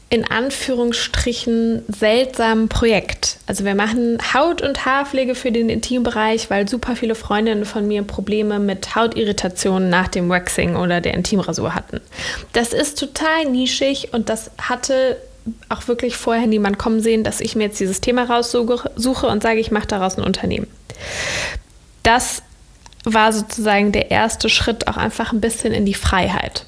in 0.09 0.29
Anführungsstrichen 0.29 1.83
seltsamen 1.89 2.69
Projekt. 2.69 3.39
Also 3.45 3.65
wir 3.65 3.75
machen 3.75 4.17
Haut- 4.33 4.61
und 4.61 4.85
Haarpflege 4.85 5.35
für 5.35 5.51
den 5.51 5.69
Intimbereich, 5.69 6.49
weil 6.49 6.69
super 6.69 6.95
viele 6.95 7.13
Freundinnen 7.13 7.65
von 7.65 7.85
mir 7.87 8.03
Probleme 8.03 8.59
mit 8.59 8.95
Hautirritationen 8.95 9.89
nach 9.89 10.07
dem 10.07 10.29
Waxing 10.29 10.77
oder 10.77 11.01
der 11.01 11.13
Intimrasur 11.13 11.75
hatten. 11.75 11.99
Das 12.53 12.71
ist 12.71 12.97
total 12.97 13.45
nischig 13.49 14.13
und 14.13 14.29
das 14.29 14.51
hatte 14.57 15.17
auch 15.67 15.87
wirklich 15.89 16.15
vorher 16.15 16.47
niemand 16.47 16.77
kommen 16.77 17.01
sehen, 17.01 17.23
dass 17.23 17.41
ich 17.41 17.55
mir 17.55 17.65
jetzt 17.65 17.79
dieses 17.79 17.99
Thema 17.99 18.23
raussuche 18.23 19.27
und 19.27 19.43
sage, 19.43 19.59
ich 19.59 19.71
mache 19.71 19.87
daraus 19.87 20.17
ein 20.17 20.23
Unternehmen. 20.23 20.67
Das 22.03 22.43
war 23.03 23.33
sozusagen 23.33 23.91
der 23.91 24.11
erste 24.11 24.49
Schritt 24.49 24.87
auch 24.87 24.97
einfach 24.97 25.33
ein 25.33 25.41
bisschen 25.41 25.73
in 25.73 25.85
die 25.85 25.93
Freiheit. 25.93 26.65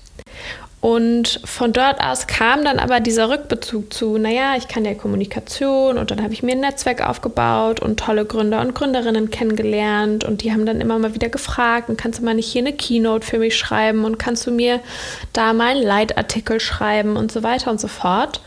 Und 0.81 1.41
von 1.43 1.73
dort 1.73 1.99
aus 1.99 2.27
kam 2.27 2.63
dann 2.63 2.79
aber 2.79 3.01
dieser 3.01 3.29
Rückbezug 3.29 3.93
zu, 3.93 4.17
naja, 4.17 4.55
ich 4.57 4.69
kann 4.69 4.85
ja 4.85 4.93
Kommunikation 4.93 5.97
und 5.97 6.09
dann 6.09 6.23
habe 6.23 6.31
ich 6.31 6.41
mir 6.41 6.53
ein 6.53 6.61
Netzwerk 6.61 7.05
aufgebaut 7.05 7.81
und 7.81 7.99
tolle 7.99 8.23
Gründer 8.23 8.61
und 8.61 8.75
Gründerinnen 8.75 9.29
kennengelernt. 9.29 10.23
Und 10.23 10.41
die 10.41 10.53
haben 10.53 10.65
dann 10.65 10.79
immer 10.79 10.97
mal 10.97 11.13
wieder 11.13 11.27
gefragt, 11.27 11.91
kannst 11.97 12.19
du 12.19 12.25
mal 12.25 12.33
nicht 12.33 12.49
hier 12.49 12.61
eine 12.61 12.71
Keynote 12.71 13.27
für 13.27 13.39
mich 13.39 13.57
schreiben? 13.57 14.05
Und 14.05 14.19
kannst 14.19 14.47
du 14.47 14.51
mir 14.51 14.79
da 15.33 15.51
mal 15.51 15.75
einen 15.75 15.83
Leitartikel 15.83 16.61
schreiben? 16.61 17.17
Und 17.17 17.29
so 17.29 17.43
weiter 17.43 17.71
und 17.71 17.81
so 17.81 17.89
fort. 17.89 18.39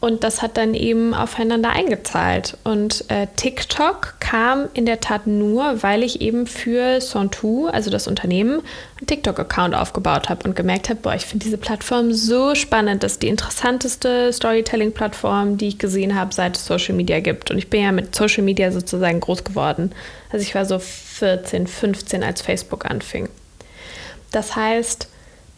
Und 0.00 0.24
das 0.24 0.40
hat 0.40 0.56
dann 0.56 0.72
eben 0.72 1.12
aufeinander 1.12 1.70
eingezahlt. 1.70 2.56
Und 2.64 3.04
äh, 3.08 3.26
TikTok 3.36 4.14
kam 4.18 4.70
in 4.72 4.86
der 4.86 5.00
Tat 5.00 5.26
nur, 5.26 5.82
weil 5.82 6.02
ich 6.02 6.22
eben 6.22 6.46
für 6.46 7.02
Sontu, 7.02 7.66
also 7.66 7.90
das 7.90 8.08
Unternehmen, 8.08 8.62
einen 8.98 9.06
TikTok-Account 9.06 9.74
aufgebaut 9.74 10.30
habe 10.30 10.48
und 10.48 10.56
gemerkt 10.56 10.88
habe, 10.88 11.00
boah, 11.02 11.14
ich 11.14 11.26
finde 11.26 11.44
diese 11.44 11.58
Plattform 11.58 12.14
so 12.14 12.54
spannend. 12.54 13.02
Das 13.02 13.12
ist 13.12 13.22
die 13.22 13.28
interessanteste 13.28 14.32
Storytelling-Plattform, 14.32 15.58
die 15.58 15.68
ich 15.68 15.78
gesehen 15.78 16.14
habe, 16.14 16.32
seit 16.32 16.56
es 16.56 16.64
Social 16.64 16.94
Media 16.94 17.20
gibt. 17.20 17.50
Und 17.50 17.58
ich 17.58 17.68
bin 17.68 17.82
ja 17.82 17.92
mit 17.92 18.14
Social 18.14 18.42
Media 18.42 18.72
sozusagen 18.72 19.20
groß 19.20 19.44
geworden. 19.44 19.92
Also 20.32 20.42
ich 20.42 20.54
war 20.54 20.64
so 20.64 20.78
14, 20.78 21.66
15, 21.66 22.24
als 22.24 22.40
Facebook 22.40 22.86
anfing. 22.86 23.28
Das 24.30 24.56
heißt, 24.56 25.08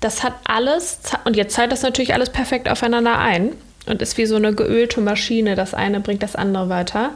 das 0.01 0.25
hat 0.25 0.35
alles, 0.43 0.99
und 1.25 1.37
jetzt 1.37 1.55
zahlt 1.55 1.71
das 1.71 1.83
natürlich 1.83 2.13
alles 2.13 2.31
perfekt 2.31 2.69
aufeinander 2.69 3.21
ein 3.21 3.53
und 3.87 4.03
ist 4.03 4.19
wie 4.19 4.27
so 4.27 4.37
eine 4.37 4.55
geölte 4.55 5.01
Maschine. 5.01 5.55
Das 5.55 5.75
eine 5.75 6.01
bringt 6.01 6.23
das 6.23 6.37
andere 6.37 6.69
weiter. 6.69 7.11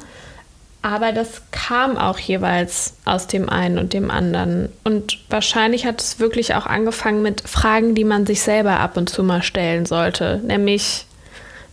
Aber 0.83 1.11
das 1.11 1.43
kam 1.51 1.97
auch 1.97 2.19
jeweils 2.19 2.95
aus 3.05 3.27
dem 3.27 3.49
einen 3.49 3.79
und 3.79 3.93
dem 3.93 4.09
anderen. 4.11 4.69
Und 4.85 5.19
wahrscheinlich 5.29 5.85
hat 5.85 6.01
es 6.01 6.21
wirklich 6.21 6.55
auch 6.55 6.67
angefangen 6.67 7.23
mit 7.23 7.41
Fragen, 7.41 7.97
die 7.97 8.05
man 8.05 8.25
sich 8.25 8.41
selber 8.41 8.79
ab 8.79 8.97
und 8.97 9.09
zu 9.09 9.25
mal 9.25 9.43
stellen 9.43 9.85
sollte. 9.85 10.41
Nämlich, 10.45 11.07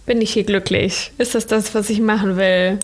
bin 0.07 0.19
ich 0.19 0.33
hier 0.33 0.45
glücklich? 0.45 1.11
Ist 1.19 1.35
das 1.35 1.45
das, 1.45 1.75
was 1.75 1.91
ich 1.91 1.99
machen 1.99 2.37
will? 2.37 2.79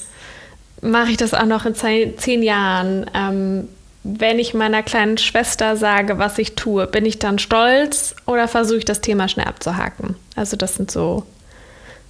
Mache 0.82 1.12
ich 1.12 1.18
das 1.18 1.34
auch 1.34 1.46
noch 1.46 1.66
in 1.66 1.74
zehn 1.74 2.44
Jahren? 2.44 3.10
Ähm, 3.16 3.68
wenn 4.04 4.40
ich 4.40 4.54
meiner 4.54 4.84
kleinen 4.84 5.18
Schwester 5.18 5.76
sage, 5.76 6.20
was 6.20 6.38
ich 6.38 6.56
tue, 6.56 6.88
bin 6.88 7.06
ich 7.06 7.20
dann 7.20 7.40
stolz 7.40 8.16
oder 8.26 8.48
versuche 8.48 8.78
ich 8.78 8.86
das 8.86 9.02
Thema 9.02 9.28
schnell 9.28 9.48
abzuhaken? 9.48 10.16
Also 10.36 10.56
das 10.56 10.76
sind 10.76 10.90
so 10.92 11.26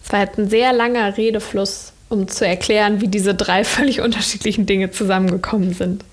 es 0.04 0.12
war 0.12 0.20
halt 0.20 0.38
ein 0.38 0.50
sehr 0.50 0.74
langer 0.74 1.18
Redefluss, 1.18 1.94
um 2.10 2.28
zu 2.28 2.46
erklären, 2.46 3.02
wie 3.02 3.08
diese 3.08 3.36
drei 3.36 3.64
völlig 3.66 4.02
unterschiedlichen 4.02 4.66
Dinge 4.66 4.92
zusammengekommen 4.92 5.74
sind. 5.74 6.04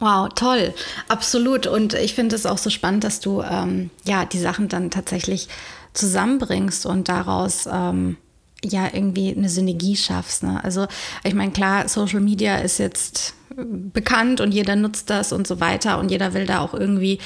Wow, 0.00 0.28
toll, 0.34 0.74
absolut. 1.08 1.66
Und 1.66 1.94
ich 1.94 2.14
finde 2.14 2.36
es 2.36 2.46
auch 2.46 2.58
so 2.58 2.68
spannend, 2.68 3.04
dass 3.04 3.20
du 3.20 3.42
ähm, 3.42 3.90
ja 4.04 4.24
die 4.24 4.40
Sachen 4.40 4.68
dann 4.68 4.90
tatsächlich 4.90 5.48
zusammenbringst 5.94 6.84
und 6.84 7.08
daraus 7.08 7.66
ähm, 7.72 8.16
ja 8.62 8.88
irgendwie 8.92 9.34
eine 9.34 9.48
Synergie 9.48 9.96
schaffst. 9.96 10.42
Ne? 10.42 10.62
Also 10.62 10.86
ich 11.22 11.34
meine, 11.34 11.52
klar, 11.52 11.88
Social 11.88 12.20
Media 12.20 12.56
ist 12.56 12.78
jetzt 12.78 13.34
bekannt 13.56 14.40
und 14.40 14.52
jeder 14.52 14.74
nutzt 14.74 15.10
das 15.10 15.32
und 15.32 15.46
so 15.46 15.60
weiter 15.60 15.98
und 15.98 16.10
jeder 16.10 16.34
will 16.34 16.46
da 16.46 16.60
auch 16.60 16.74
irgendwie 16.74 17.18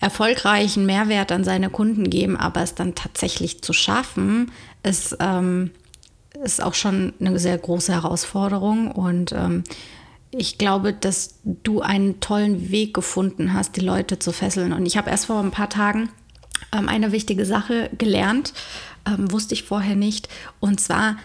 erfolgreichen 0.00 0.86
Mehrwert 0.86 1.32
an 1.32 1.44
seine 1.44 1.70
Kunden 1.70 2.08
geben, 2.08 2.36
aber 2.36 2.62
es 2.62 2.74
dann 2.74 2.94
tatsächlich 2.94 3.62
zu 3.62 3.72
schaffen, 3.72 4.52
ist, 4.82 5.16
ähm, 5.20 5.70
ist 6.42 6.62
auch 6.62 6.74
schon 6.74 7.12
eine 7.20 7.38
sehr 7.38 7.56
große 7.58 7.92
Herausforderung 7.92 8.90
und 8.90 9.32
ähm, 9.32 9.64
ich 10.32 10.56
glaube, 10.56 10.94
dass 10.94 11.34
du 11.44 11.82
einen 11.82 12.20
tollen 12.20 12.70
Weg 12.70 12.94
gefunden 12.94 13.52
hast, 13.52 13.76
die 13.76 13.80
Leute 13.80 14.18
zu 14.18 14.32
fesseln. 14.32 14.72
Und 14.72 14.86
ich 14.86 14.96
habe 14.96 15.10
erst 15.10 15.26
vor 15.26 15.40
ein 15.40 15.50
paar 15.50 15.68
Tagen 15.68 16.08
ähm, 16.72 16.88
eine 16.88 17.12
wichtige 17.12 17.44
Sache 17.44 17.90
gelernt, 17.98 18.54
ähm, 19.06 19.30
wusste 19.30 19.52
ich 19.52 19.64
vorher 19.64 19.94
nicht. 19.94 20.28
Und 20.58 20.80
zwar, 20.80 21.16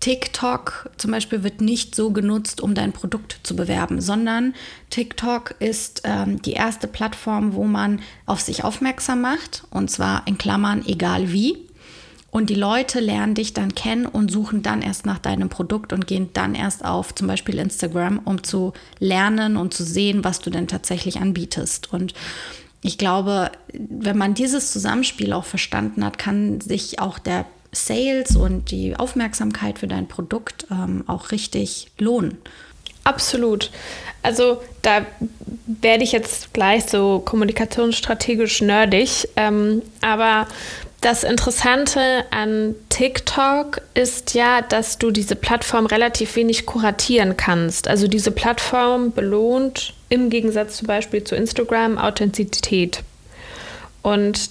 TikTok 0.00 0.90
zum 0.96 1.10
Beispiel 1.10 1.44
wird 1.44 1.60
nicht 1.60 1.94
so 1.94 2.10
genutzt, 2.10 2.62
um 2.62 2.74
dein 2.74 2.92
Produkt 2.92 3.40
zu 3.42 3.54
bewerben, 3.54 4.00
sondern 4.00 4.54
TikTok 4.88 5.54
ist 5.58 6.02
ähm, 6.04 6.40
die 6.40 6.52
erste 6.52 6.88
Plattform, 6.88 7.52
wo 7.52 7.64
man 7.64 8.00
auf 8.24 8.40
sich 8.40 8.64
aufmerksam 8.64 9.20
macht. 9.20 9.64
Und 9.70 9.90
zwar 9.90 10.26
in 10.26 10.38
Klammern, 10.38 10.84
egal 10.86 11.32
wie. 11.32 11.68
Und 12.30 12.48
die 12.48 12.54
Leute 12.54 13.00
lernen 13.00 13.34
dich 13.34 13.54
dann 13.54 13.74
kennen 13.74 14.06
und 14.06 14.30
suchen 14.30 14.62
dann 14.62 14.82
erst 14.82 15.04
nach 15.04 15.18
deinem 15.18 15.48
Produkt 15.48 15.92
und 15.92 16.06
gehen 16.06 16.30
dann 16.32 16.54
erst 16.54 16.84
auf 16.84 17.14
zum 17.14 17.26
Beispiel 17.26 17.58
Instagram, 17.58 18.20
um 18.24 18.44
zu 18.44 18.72
lernen 19.00 19.56
und 19.56 19.74
zu 19.74 19.82
sehen, 19.82 20.22
was 20.22 20.38
du 20.38 20.50
denn 20.50 20.68
tatsächlich 20.68 21.20
anbietest. 21.20 21.92
Und 21.92 22.14
ich 22.82 22.98
glaube, 22.98 23.50
wenn 23.72 24.16
man 24.16 24.34
dieses 24.34 24.70
Zusammenspiel 24.70 25.32
auch 25.32 25.44
verstanden 25.44 26.04
hat, 26.04 26.18
kann 26.18 26.60
sich 26.60 27.00
auch 27.00 27.18
der 27.18 27.46
Sales 27.72 28.36
und 28.36 28.70
die 28.70 28.96
Aufmerksamkeit 28.96 29.78
für 29.78 29.86
dein 29.86 30.08
Produkt 30.08 30.66
ähm, 30.70 31.04
auch 31.06 31.32
richtig 31.32 31.90
lohnen. 31.98 32.38
Absolut. 33.04 33.70
Also 34.22 34.62
da 34.82 35.06
werde 35.66 36.04
ich 36.04 36.12
jetzt 36.12 36.52
gleich 36.52 36.84
so 36.84 37.20
kommunikationsstrategisch 37.20 38.60
nerdig, 38.60 39.28
ähm, 39.36 39.82
aber 40.00 40.46
das 41.00 41.24
Interessante 41.24 42.24
an 42.30 42.74
TikTok 42.90 43.80
ist 43.94 44.34
ja, 44.34 44.60
dass 44.60 44.98
du 44.98 45.10
diese 45.10 45.34
Plattform 45.34 45.86
relativ 45.86 46.36
wenig 46.36 46.66
kuratieren 46.66 47.38
kannst. 47.38 47.88
Also 47.88 48.06
diese 48.06 48.30
Plattform 48.30 49.12
belohnt 49.12 49.94
im 50.10 50.28
Gegensatz 50.28 50.76
zum 50.76 50.86
Beispiel 50.86 51.24
zu 51.24 51.36
Instagram 51.36 51.96
Authentizität. 51.96 53.02
Und 54.02 54.50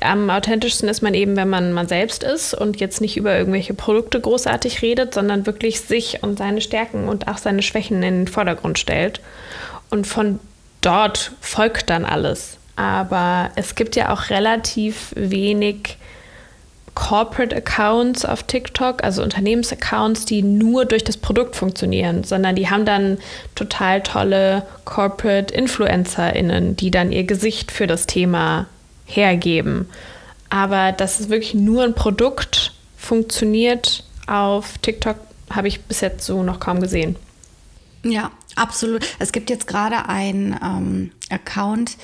am 0.00 0.30
authentischsten 0.30 0.88
ist 0.88 1.02
man 1.02 1.14
eben, 1.14 1.34
wenn 1.36 1.48
man 1.48 1.72
man 1.72 1.88
selbst 1.88 2.22
ist 2.22 2.54
und 2.54 2.78
jetzt 2.78 3.00
nicht 3.00 3.16
über 3.16 3.36
irgendwelche 3.36 3.74
Produkte 3.74 4.20
großartig 4.20 4.82
redet, 4.82 5.14
sondern 5.14 5.46
wirklich 5.46 5.80
sich 5.80 6.22
und 6.22 6.38
seine 6.38 6.60
Stärken 6.60 7.08
und 7.08 7.26
auch 7.26 7.38
seine 7.38 7.62
Schwächen 7.62 8.00
in 8.04 8.20
den 8.20 8.28
Vordergrund 8.28 8.78
stellt. 8.78 9.20
Und 9.90 10.06
von 10.06 10.38
dort 10.80 11.32
folgt 11.40 11.90
dann 11.90 12.04
alles. 12.04 12.58
Aber 12.78 13.50
es 13.56 13.74
gibt 13.74 13.96
ja 13.96 14.12
auch 14.12 14.30
relativ 14.30 15.12
wenig 15.16 15.98
Corporate 16.94 17.56
Accounts 17.56 18.24
auf 18.24 18.44
TikTok, 18.44 19.02
also 19.02 19.20
Unternehmensaccounts, 19.20 20.26
die 20.26 20.42
nur 20.42 20.84
durch 20.84 21.02
das 21.02 21.16
Produkt 21.16 21.56
funktionieren, 21.56 22.22
sondern 22.22 22.54
die 22.54 22.70
haben 22.70 22.84
dann 22.84 23.18
total 23.56 24.00
tolle 24.04 24.64
Corporate 24.84 25.52
InfluencerInnen, 25.52 26.76
die 26.76 26.92
dann 26.92 27.10
ihr 27.10 27.24
Gesicht 27.24 27.72
für 27.72 27.88
das 27.88 28.06
Thema 28.06 28.66
hergeben. 29.06 29.88
Aber 30.48 30.92
dass 30.92 31.18
es 31.18 31.30
wirklich 31.30 31.54
nur 31.54 31.82
ein 31.82 31.94
Produkt 31.94 32.74
funktioniert 32.96 34.04
auf 34.28 34.78
TikTok, 34.78 35.16
habe 35.50 35.66
ich 35.66 35.80
bis 35.80 36.00
jetzt 36.00 36.24
so 36.24 36.44
noch 36.44 36.60
kaum 36.60 36.80
gesehen. 36.80 37.16
Ja, 38.04 38.30
absolut. 38.54 39.04
Es 39.18 39.32
gibt 39.32 39.50
jetzt 39.50 39.66
gerade 39.66 40.08
einen 40.08 40.56
ähm, 40.62 41.10
Account, 41.28 41.96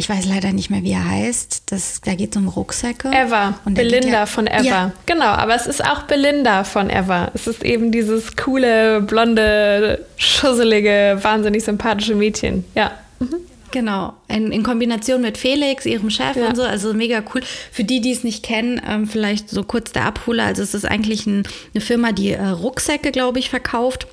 ich 0.00 0.08
weiß 0.08 0.26
leider 0.26 0.52
nicht 0.52 0.70
mehr, 0.70 0.84
wie 0.84 0.92
er 0.92 1.10
heißt. 1.10 1.64
Das, 1.66 2.00
da 2.00 2.14
geht 2.14 2.30
es 2.30 2.36
um 2.36 2.46
Rucksäcke. 2.46 3.10
Eva. 3.12 3.58
Belinda 3.64 4.08
ja, 4.08 4.26
von 4.26 4.46
Eva. 4.46 4.62
Ja. 4.62 4.92
Genau, 5.06 5.26
aber 5.26 5.56
es 5.56 5.66
ist 5.66 5.84
auch 5.84 6.04
Belinda 6.04 6.62
von 6.62 6.88
Eva. 6.88 7.32
Es 7.34 7.48
ist 7.48 7.64
eben 7.64 7.90
dieses 7.90 8.36
coole, 8.36 9.00
blonde, 9.00 10.06
schusselige, 10.16 11.18
wahnsinnig 11.20 11.64
sympathische 11.64 12.14
Mädchen. 12.14 12.64
Ja. 12.76 12.92
Mhm. 13.18 13.38
Genau, 13.72 14.14
in, 14.28 14.50
in, 14.50 14.62
Kombination 14.62 15.20
mit 15.20 15.36
Felix, 15.36 15.84
ihrem 15.84 16.08
Chef 16.08 16.36
ja. 16.36 16.48
und 16.48 16.56
so, 16.56 16.62
also 16.62 16.94
mega 16.94 17.22
cool. 17.34 17.42
Für 17.70 17.84
die, 17.84 18.00
die 18.00 18.12
es 18.12 18.24
nicht 18.24 18.42
kennen, 18.42 18.80
ähm, 18.88 19.06
vielleicht 19.06 19.50
so 19.50 19.62
kurz 19.62 19.92
der 19.92 20.04
Abholer. 20.04 20.44
Also 20.44 20.62
es 20.62 20.74
ist 20.74 20.86
eigentlich 20.86 21.26
ein, 21.26 21.42
eine 21.74 21.80
Firma, 21.82 22.12
die 22.12 22.32
äh, 22.32 22.46
Rucksäcke, 22.46 23.10
glaube 23.10 23.40
ich, 23.40 23.50
verkauft 23.50 24.06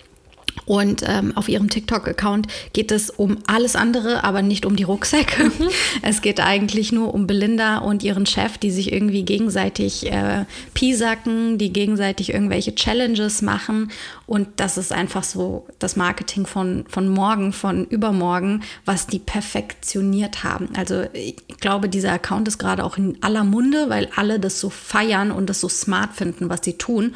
und 0.65 1.03
ähm, 1.07 1.35
auf 1.35 1.49
ihrem 1.49 1.69
TikTok-Account 1.69 2.47
geht 2.73 2.91
es 2.91 3.09
um 3.09 3.37
alles 3.47 3.75
andere, 3.75 4.23
aber 4.23 4.41
nicht 4.41 4.65
um 4.65 4.75
die 4.75 4.83
Rucksäcke. 4.83 5.45
Mhm. 5.45 5.51
Es 6.01 6.21
geht 6.21 6.39
eigentlich 6.39 6.91
nur 6.91 7.13
um 7.13 7.27
Belinda 7.27 7.79
und 7.79 8.03
ihren 8.03 8.25
Chef, 8.25 8.57
die 8.57 8.71
sich 8.71 8.91
irgendwie 8.91 9.23
gegenseitig 9.23 10.11
äh, 10.11 10.45
piesacken, 10.73 11.57
die 11.57 11.73
gegenseitig 11.73 12.33
irgendwelche 12.33 12.75
Challenges 12.75 13.41
machen. 13.41 13.91
Und 14.27 14.47
das 14.57 14.77
ist 14.77 14.91
einfach 14.91 15.23
so 15.23 15.67
das 15.77 15.95
Marketing 15.95 16.45
von, 16.45 16.85
von 16.87 17.07
morgen, 17.07 17.53
von 17.53 17.85
übermorgen, 17.85 18.63
was 18.83 19.05
die 19.05 19.19
perfektioniert 19.19 20.43
haben. 20.43 20.69
Also 20.75 21.03
ich 21.13 21.35
glaube, 21.59 21.89
dieser 21.89 22.11
Account 22.11 22.47
ist 22.47 22.57
gerade 22.57 22.83
auch 22.83 22.97
in 22.97 23.21
aller 23.21 23.43
Munde, 23.43 23.89
weil 23.89 24.09
alle 24.15 24.39
das 24.39 24.59
so 24.59 24.69
feiern 24.69 25.31
und 25.31 25.49
das 25.49 25.61
so 25.61 25.69
smart 25.69 26.13
finden, 26.13 26.49
was 26.49 26.61
sie 26.63 26.77
tun. 26.77 27.15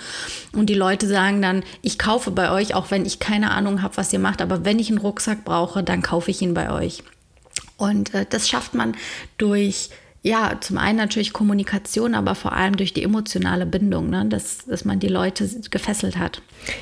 Und 0.54 0.68
die 0.68 0.76
Leute 0.76 1.08
sagen 1.08 1.42
dann, 1.42 1.64
ich 1.82 1.98
kaufe 1.98 2.30
bei 2.30 2.52
euch, 2.52 2.76
auch 2.76 2.92
wenn 2.92 3.06
ich 3.06 3.20
keine 3.20 3.52
Ahnung 3.52 3.82
habe, 3.82 3.98
was 3.98 4.14
ihr 4.14 4.20
macht, 4.20 4.42
aber 4.42 4.64
wenn 4.64 4.78
ich 4.78 4.90
einen 4.90 5.00
Rucksack 5.00 5.46
brauche, 5.46 5.84
dann 5.84 6.04
kaufe 6.04 6.30
ich 6.30 6.42
ihn 6.42 6.54
bei 6.54 6.72
euch. 6.72 7.04
Und 7.78 8.14
äh, 8.14 8.26
das 8.30 8.48
schafft 8.48 8.76
man 8.76 8.96
durch 9.38 9.90
ja, 10.22 10.58
zum 10.60 10.78
einen 10.78 10.98
natürlich 10.98 11.32
Kommunikation, 11.32 12.14
aber 12.14 12.36
vor 12.36 12.52
allem 12.52 12.76
durch 12.76 12.94
die 12.94 13.04
emotionale 13.04 13.66
Bindung, 13.66 14.10
ne? 14.10 14.26
dass, 14.26 14.66
dass 14.66 14.84
man 14.84 15.00
die 15.00 15.08
Leute 15.08 15.50
gefesselt 15.72 16.18
hat. 16.18 16.42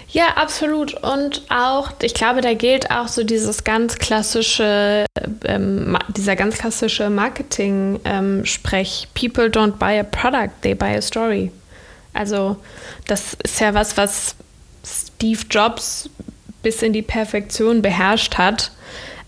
Ja, 0.09 0.37
absolut. 0.37 0.95
Und 1.03 1.43
auch, 1.49 1.91
ich 2.01 2.15
glaube, 2.15 2.41
da 2.41 2.55
gilt 2.55 2.89
auch 2.89 3.07
so 3.07 3.23
dieses 3.23 3.63
ganz 3.63 3.99
klassische, 3.99 5.05
ähm, 5.45 5.95
dieser 6.15 6.35
ganz 6.35 6.57
klassische 6.57 7.11
Marketing-Sprech, 7.11 9.07
ähm, 9.07 9.09
People 9.13 9.49
don't 9.49 9.77
buy 9.77 9.99
a 9.99 10.03
product, 10.03 10.61
they 10.61 10.73
buy 10.73 10.95
a 10.95 11.01
story. 11.01 11.51
Also 12.13 12.57
das 13.05 13.35
ist 13.43 13.59
ja 13.59 13.75
was, 13.75 13.95
was 13.97 14.35
Steve 14.83 15.41
Jobs 15.49 16.09
bis 16.63 16.81
in 16.81 16.91
die 16.91 17.03
Perfektion 17.03 17.83
beherrscht 17.83 18.39
hat. 18.39 18.71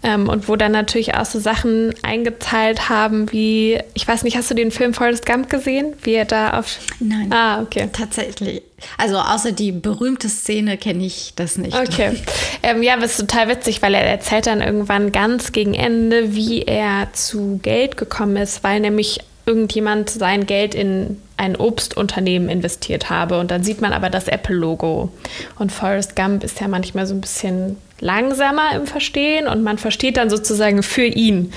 Ähm, 0.02 0.30
und 0.30 0.48
wo 0.48 0.56
dann 0.56 0.72
natürlich 0.72 1.16
auch 1.16 1.26
so 1.26 1.40
Sachen 1.40 1.94
eingezahlt 2.04 2.88
haben, 2.88 3.32
wie, 3.34 3.80
ich 3.94 4.08
weiß 4.08 4.24
nicht, 4.24 4.38
hast 4.38 4.50
du 4.50 4.56
den 4.56 4.72
Film 4.72 4.94
Forrest 4.94 5.26
Gump 5.26 5.50
gesehen? 5.50 5.94
Wie 6.04 6.14
er 6.14 6.26
da 6.26 6.58
auf. 6.58 6.80
Nein. 7.00 7.32
Ah, 7.34 7.62
okay. 7.62 7.90
Tatsächlich. 7.92 8.62
Also 8.98 9.18
außer 9.18 9.52
die 9.52 9.74
berühmte 9.74 10.30
Szene 10.30 10.78
kenne 10.78 11.06
ich 11.06 11.34
das 11.36 11.58
nicht. 11.58 11.76
Okay. 11.76 12.14
Ähm, 12.62 12.84
ja, 12.84 12.98
das 12.98 13.12
ist 13.12 13.22
total 13.22 13.48
witzig, 13.48 13.82
weil 13.82 13.94
er 13.94 14.02
erzählt 14.02 14.46
dann 14.46 14.60
irgendwann 14.60 15.14
ganz 15.14 15.54
gegen 15.54 15.74
Ende, 15.74 16.36
wie 16.36 16.64
er 16.64 17.08
zu 17.14 17.58
Geld 17.64 17.96
gekommen 17.96 18.36
ist, 18.36 18.66
weil 18.66 18.82
nämlich 18.82 19.20
irgendjemand 19.46 20.10
sein 20.10 20.46
Geld 20.46 20.76
in 20.76 21.22
ein 21.38 21.56
Obstunternehmen 21.56 22.50
investiert 22.50 23.10
habe. 23.10 23.40
Und 23.40 23.50
dann 23.50 23.64
sieht 23.64 23.80
man 23.80 23.94
aber 23.94 24.10
das 24.10 24.28
Apple-Logo. 24.28 25.10
Und 25.58 25.72
Forrest 25.72 26.18
Gump 26.18 26.44
ist 26.44 26.60
ja 26.60 26.68
manchmal 26.68 27.08
so 27.08 27.16
ein 27.16 27.22
bisschen 27.22 27.78
langsamer 28.00 28.76
im 28.76 28.88
Verstehen 28.88 29.48
und 29.48 29.64
man 29.64 29.78
versteht 29.78 30.18
dann 30.18 30.30
sozusagen 30.30 30.84
für 30.84 31.06
ihn, 31.06 31.54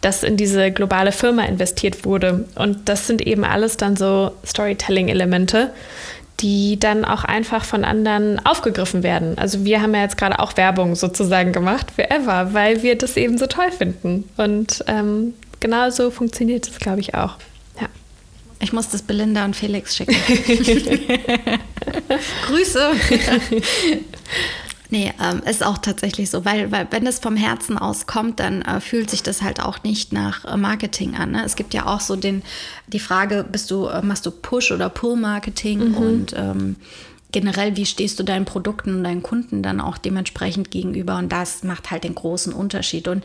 dass 0.00 0.22
in 0.22 0.36
diese 0.36 0.70
globale 0.70 1.12
Firma 1.12 1.44
investiert 1.44 2.04
wurde. 2.04 2.46
Und 2.56 2.88
das 2.88 3.06
sind 3.06 3.22
eben 3.22 3.44
alles 3.44 3.76
dann 3.76 3.96
so 3.96 4.32
Storytelling-Elemente, 4.44 5.70
die 6.40 6.78
dann 6.78 7.04
auch 7.04 7.24
einfach 7.24 7.64
von 7.64 7.84
anderen 7.84 8.44
aufgegriffen 8.44 9.02
werden. 9.02 9.38
Also 9.38 9.64
wir 9.64 9.80
haben 9.80 9.94
ja 9.94 10.02
jetzt 10.02 10.18
gerade 10.18 10.40
auch 10.40 10.56
Werbung 10.56 10.94
sozusagen 10.94 11.52
gemacht 11.52 11.86
für 11.94 12.10
Ever, 12.10 12.52
weil 12.52 12.82
wir 12.82 12.98
das 12.98 13.16
eben 13.16 13.38
so 13.38 13.46
toll 13.46 13.70
finden. 13.70 14.28
Und 14.36 14.84
ähm, 14.88 15.34
genau 15.60 15.88
so 15.90 16.10
funktioniert 16.10 16.68
es, 16.68 16.78
glaube 16.78 17.00
ich, 17.00 17.14
auch. 17.14 17.36
Ja. 17.80 17.86
Ich 18.60 18.72
muss 18.72 18.90
das 18.90 19.02
Belinda 19.02 19.44
und 19.44 19.56
Felix 19.56 19.96
schicken. 19.96 20.16
Grüße. 22.46 22.90
Nee, 24.94 25.12
ähm, 25.20 25.42
ist 25.44 25.66
auch 25.66 25.78
tatsächlich 25.78 26.30
so, 26.30 26.44
weil, 26.44 26.70
weil 26.70 26.86
wenn 26.92 27.04
es 27.04 27.18
vom 27.18 27.34
Herzen 27.34 27.76
aus 27.76 28.06
kommt, 28.06 28.38
dann 28.38 28.62
äh, 28.62 28.80
fühlt 28.80 29.10
sich 29.10 29.24
das 29.24 29.42
halt 29.42 29.58
auch 29.58 29.82
nicht 29.82 30.12
nach 30.12 30.44
äh, 30.44 30.56
Marketing 30.56 31.16
an. 31.16 31.32
Ne? 31.32 31.42
Es 31.44 31.56
gibt 31.56 31.74
ja 31.74 31.86
auch 31.86 31.98
so 31.98 32.14
den, 32.14 32.44
die 32.86 33.00
Frage, 33.00 33.44
bist 33.50 33.72
du, 33.72 33.88
äh, 33.88 34.02
machst 34.02 34.24
du 34.24 34.30
Push- 34.30 34.70
oder 34.70 34.88
Pull-Marketing 34.88 35.88
mhm. 35.88 35.94
und 35.96 36.34
ähm, 36.36 36.76
generell, 37.32 37.76
wie 37.76 37.86
stehst 37.86 38.20
du 38.20 38.22
deinen 38.22 38.44
Produkten 38.44 38.94
und 38.94 39.02
deinen 39.02 39.24
Kunden 39.24 39.64
dann 39.64 39.80
auch 39.80 39.98
dementsprechend 39.98 40.70
gegenüber? 40.70 41.18
Und 41.18 41.32
das 41.32 41.64
macht 41.64 41.90
halt 41.90 42.04
den 42.04 42.14
großen 42.14 42.52
Unterschied. 42.52 43.08
Und 43.08 43.24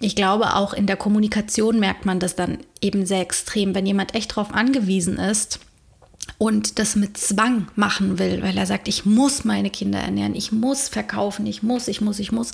ich 0.00 0.16
glaube, 0.16 0.56
auch 0.56 0.72
in 0.72 0.86
der 0.86 0.96
Kommunikation 0.96 1.78
merkt 1.78 2.06
man 2.06 2.18
das 2.18 2.34
dann 2.34 2.58
eben 2.80 3.06
sehr 3.06 3.20
extrem, 3.20 3.76
wenn 3.76 3.86
jemand 3.86 4.16
echt 4.16 4.32
darauf 4.32 4.52
angewiesen 4.52 5.16
ist, 5.16 5.60
und 6.36 6.78
das 6.78 6.94
mit 6.94 7.16
Zwang 7.16 7.68
machen 7.74 8.18
will, 8.18 8.42
weil 8.42 8.56
er 8.56 8.66
sagt, 8.66 8.88
ich 8.88 9.06
muss 9.06 9.44
meine 9.44 9.70
Kinder 9.70 9.98
ernähren, 9.98 10.34
ich 10.34 10.52
muss 10.52 10.88
verkaufen, 10.88 11.46
ich 11.46 11.62
muss, 11.62 11.88
ich 11.88 12.00
muss, 12.00 12.18
ich 12.18 12.32
muss, 12.32 12.52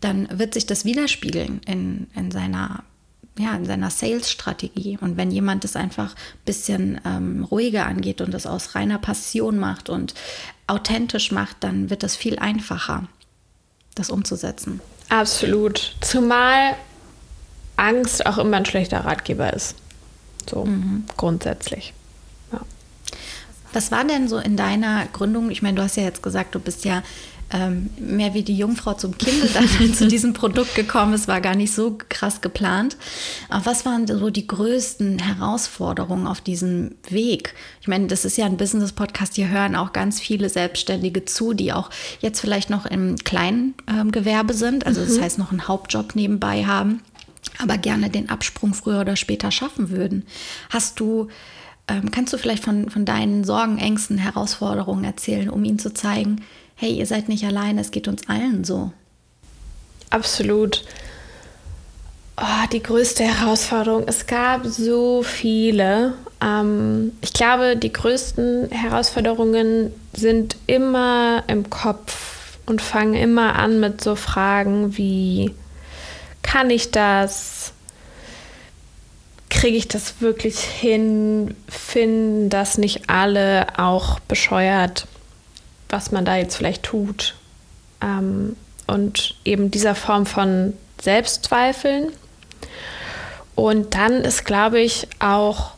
dann 0.00 0.26
wird 0.38 0.54
sich 0.54 0.66
das 0.66 0.84
widerspiegeln 0.84 1.60
in, 1.66 2.08
in 2.14 2.30
seiner 2.30 2.84
ja, 3.38 3.54
in 3.54 3.64
seiner 3.64 3.88
Sales-Strategie. 3.90 4.98
Und 5.00 5.16
wenn 5.16 5.30
jemand 5.30 5.64
das 5.64 5.74
einfach 5.74 6.14
ein 6.14 6.44
bisschen 6.44 7.00
ähm, 7.06 7.44
ruhiger 7.44 7.86
angeht 7.86 8.20
und 8.20 8.32
das 8.32 8.46
aus 8.46 8.74
reiner 8.74 8.98
Passion 8.98 9.58
macht 9.58 9.88
und 9.88 10.12
authentisch 10.66 11.32
macht, 11.32 11.56
dann 11.60 11.88
wird 11.88 12.02
das 12.02 12.14
viel 12.14 12.38
einfacher, 12.38 13.04
das 13.94 14.10
umzusetzen. 14.10 14.80
Absolut. 15.08 15.96
Zumal 16.02 16.74
Angst 17.76 18.26
auch 18.26 18.38
immer 18.38 18.58
ein 18.58 18.66
schlechter 18.66 19.00
Ratgeber 19.00 19.52
ist. 19.52 19.76
So 20.48 20.66
mhm. 20.66 21.04
grundsätzlich. 21.16 21.94
Was 23.72 23.90
war 23.90 24.04
denn 24.04 24.28
so 24.28 24.38
in 24.38 24.56
deiner 24.56 25.06
Gründung? 25.12 25.50
Ich 25.50 25.62
meine, 25.62 25.76
du 25.76 25.82
hast 25.82 25.96
ja 25.96 26.02
jetzt 26.02 26.22
gesagt, 26.22 26.54
du 26.54 26.58
bist 26.58 26.84
ja 26.84 27.02
ähm, 27.52 27.90
mehr 27.98 28.34
wie 28.34 28.42
die 28.42 28.56
Jungfrau 28.56 28.94
zum 28.94 29.16
Kind 29.18 29.54
dann 29.54 29.68
zu 29.94 30.08
diesem 30.08 30.32
Produkt 30.32 30.74
gekommen 30.74 31.12
ist, 31.12 31.28
war 31.28 31.40
gar 31.40 31.54
nicht 31.54 31.74
so 31.74 31.98
krass 32.08 32.40
geplant. 32.40 32.96
Aber 33.48 33.66
was 33.66 33.84
waren 33.84 34.06
so 34.06 34.30
die 34.30 34.46
größten 34.46 35.18
Herausforderungen 35.18 36.26
auf 36.26 36.40
diesem 36.40 36.94
Weg? 37.08 37.54
Ich 37.80 37.88
meine, 37.88 38.06
das 38.06 38.24
ist 38.24 38.38
ja 38.38 38.46
ein 38.46 38.56
Business-Podcast, 38.56 39.34
hier 39.34 39.48
hören 39.48 39.76
auch 39.76 39.92
ganz 39.92 40.18
viele 40.18 40.48
Selbstständige 40.48 41.24
zu, 41.24 41.52
die 41.52 41.72
auch 41.72 41.90
jetzt 42.20 42.40
vielleicht 42.40 42.70
noch 42.70 42.86
im 42.86 43.16
kleinen 43.16 43.74
ähm, 43.86 44.12
Gewerbe 44.12 44.54
sind, 44.54 44.86
also 44.86 45.02
mhm. 45.02 45.06
das 45.06 45.20
heißt 45.20 45.38
noch 45.38 45.50
einen 45.50 45.68
Hauptjob 45.68 46.14
nebenbei 46.14 46.64
haben, 46.64 47.02
aber 47.58 47.76
gerne 47.76 48.08
den 48.08 48.30
Absprung 48.30 48.72
früher 48.72 49.00
oder 49.00 49.16
später 49.16 49.50
schaffen 49.50 49.90
würden. 49.90 50.24
Hast 50.70 51.00
du 51.00 51.28
ähm, 51.88 52.10
kannst 52.10 52.32
du 52.32 52.38
vielleicht 52.38 52.64
von, 52.64 52.90
von 52.90 53.04
deinen 53.04 53.44
Sorgen, 53.44 53.78
Ängsten, 53.78 54.18
Herausforderungen 54.18 55.04
erzählen, 55.04 55.50
um 55.50 55.64
ihnen 55.64 55.78
zu 55.78 55.92
zeigen, 55.92 56.42
hey, 56.74 56.92
ihr 56.92 57.06
seid 57.06 57.28
nicht 57.28 57.44
allein, 57.44 57.78
es 57.78 57.90
geht 57.90 58.08
uns 58.08 58.28
allen 58.28 58.64
so. 58.64 58.92
Absolut. 60.10 60.84
Oh, 62.36 62.66
die 62.72 62.82
größte 62.82 63.24
Herausforderung. 63.24 64.04
Es 64.06 64.26
gab 64.26 64.66
so 64.66 65.22
viele. 65.22 66.14
Ähm, 66.42 67.12
ich 67.20 67.32
glaube, 67.32 67.76
die 67.76 67.92
größten 67.92 68.70
Herausforderungen 68.70 69.92
sind 70.12 70.56
immer 70.66 71.44
im 71.46 71.68
Kopf 71.70 72.58
und 72.66 72.80
fangen 72.80 73.14
immer 73.14 73.56
an 73.56 73.80
mit 73.80 74.02
so 74.02 74.14
Fragen 74.14 74.96
wie, 74.96 75.54
kann 76.42 76.70
ich 76.70 76.90
das? 76.90 77.72
Kriege 79.62 79.76
ich 79.76 79.88
das 79.88 80.20
wirklich 80.20 80.58
hin? 80.58 81.54
Finden 81.68 82.50
das 82.50 82.78
nicht 82.78 83.08
alle 83.08 83.78
auch 83.78 84.18
bescheuert? 84.20 85.06
was 85.92 86.10
man 86.10 86.24
da 86.24 86.36
jetzt 86.36 86.56
vielleicht 86.56 86.82
tut. 86.82 87.34
Ähm, 88.00 88.56
und 88.88 89.36
eben 89.44 89.70
dieser 89.70 89.94
Form 89.94 90.26
von 90.26 90.72
Selbstzweifeln. 91.00 92.10
Und 93.54 93.94
dann 93.94 94.24
ist, 94.24 94.44
glaube 94.44 94.80
ich, 94.80 95.06
auch 95.20 95.72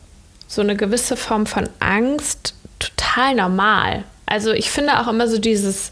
so 0.47 0.61
eine 0.61 0.75
gewisse 0.75 1.17
Form 1.17 1.45
von 1.45 1.69
Angst 1.79 2.55
total 2.79 3.35
normal. 3.35 4.05
Also 4.25 4.53
ich 4.53 4.71
finde 4.71 4.99
auch 4.99 5.07
immer 5.07 5.27
so 5.27 5.37
dieses, 5.37 5.91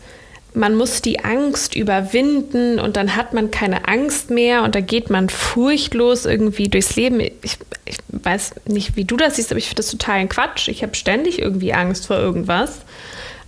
man 0.56 0.76
muss 0.76 1.02
die 1.02 1.24
Angst 1.24 1.76
überwinden 1.76 2.80
und 2.80 2.96
dann 2.96 3.16
hat 3.16 3.34
man 3.34 3.50
keine 3.52 3.88
Angst 3.88 4.30
mehr 4.30 4.64
und 4.64 4.76
da 4.76 4.82
geht 4.82 5.10
man 5.10 5.30
furchtlos 5.30 6.26
irgendwie 6.26 6.70
durchs 6.70 6.96
Leben. 6.96 7.20
Ich, 7.20 7.58
ich 7.86 7.98
weiß 8.10 8.56
nicht, 8.66 8.96
wie 8.96 9.06
du 9.06 9.18
das 9.18 9.36
siehst, 9.36 9.52
aber 9.52 9.58
ich 9.58 9.66
finde 9.66 9.78
das 9.78 9.90
total 9.90 10.28
Quatsch. 10.28 10.68
Ich 10.68 10.84
habe 10.84 10.96
ständig 10.96 11.40
irgendwie 11.40 11.74
Angst 11.74 12.08
vor 12.08 12.18
irgendwas. 12.18 12.82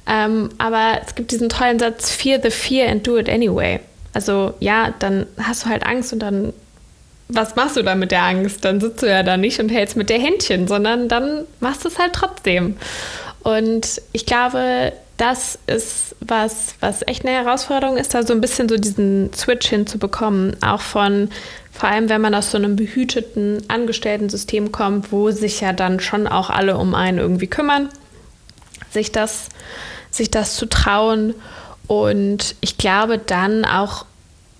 Ähm, 0.08 0.50
aber 0.58 1.00
es 1.06 1.16
gibt 1.16 1.32
diesen 1.32 1.50
tollen 1.50 1.80
Satz, 1.80 2.12
fear 2.12 2.40
the 2.42 2.52
fear 2.52 2.90
and 2.90 3.06
do 3.06 3.18
it 3.18 3.30
anyway. 3.30 3.80
Also 4.14 4.54
ja, 4.60 4.94
dann 5.00 5.26
hast 5.38 5.66
du 5.66 5.70
halt 5.70 5.86
Angst 5.86 6.14
und 6.14 6.20
dann, 6.20 6.54
was 7.28 7.56
machst 7.56 7.76
du 7.76 7.84
da 7.84 7.96
mit 7.96 8.12
der 8.12 8.24
Angst? 8.24 8.64
Dann 8.66 8.80
sitzt 8.80 9.04
du 9.04 9.08
ja 9.08 9.24
da 9.24 9.38
nicht 9.38 9.60
und 9.60 9.70
hältst 9.70 9.96
mit 9.96 10.10
der 10.10 10.20
Händchen, 10.20 10.68
sondern 10.68 11.08
dann 11.08 11.46
machst 11.60 11.84
du 11.84 11.90
es 11.90 12.00
halt 12.00 12.14
trotzdem. 12.14 12.78
Und 13.44 14.02
ich 14.12 14.26
glaube, 14.26 14.94
das 15.18 15.58
ist 15.68 16.16
was, 16.20 16.76
was 16.82 17.08
echt 17.08 17.26
eine 17.26 17.36
Herausforderung 17.36 17.98
ist, 17.98 18.14
da 18.14 18.24
so 18.24 18.34
ein 18.34 18.42
bisschen 18.42 18.68
so 18.68 18.76
diesen 18.76 19.34
Switch 19.34 19.68
hinzubekommen. 19.68 20.62
Auch 20.62 20.82
von, 20.82 21.30
vor 21.72 21.90
allem 21.90 22.10
wenn 22.10 22.22
man 22.22 22.36
aus 22.36 22.52
so 22.52 22.58
einem 22.58 22.76
behüteten 22.76 23.64
Angestellten-System 23.70 24.72
kommt, 24.72 25.12
wo 25.12 25.32
sich 25.32 25.62
ja 25.62 25.72
dann 25.72 26.00
schon 26.00 26.28
auch 26.28 26.50
alle 26.50 26.78
um 26.78 26.96
einen 26.96 27.20
irgendwie 27.20 27.48
kümmern, 27.48 27.90
sich 28.92 29.12
das 29.12 29.50
sich 30.16 30.32
das 30.32 30.56
zu 30.56 30.66
trauen. 30.66 31.36
Und 31.88 32.56
ich 32.62 32.78
glaube 32.78 33.18
dann 33.18 33.66
auch 33.66 34.06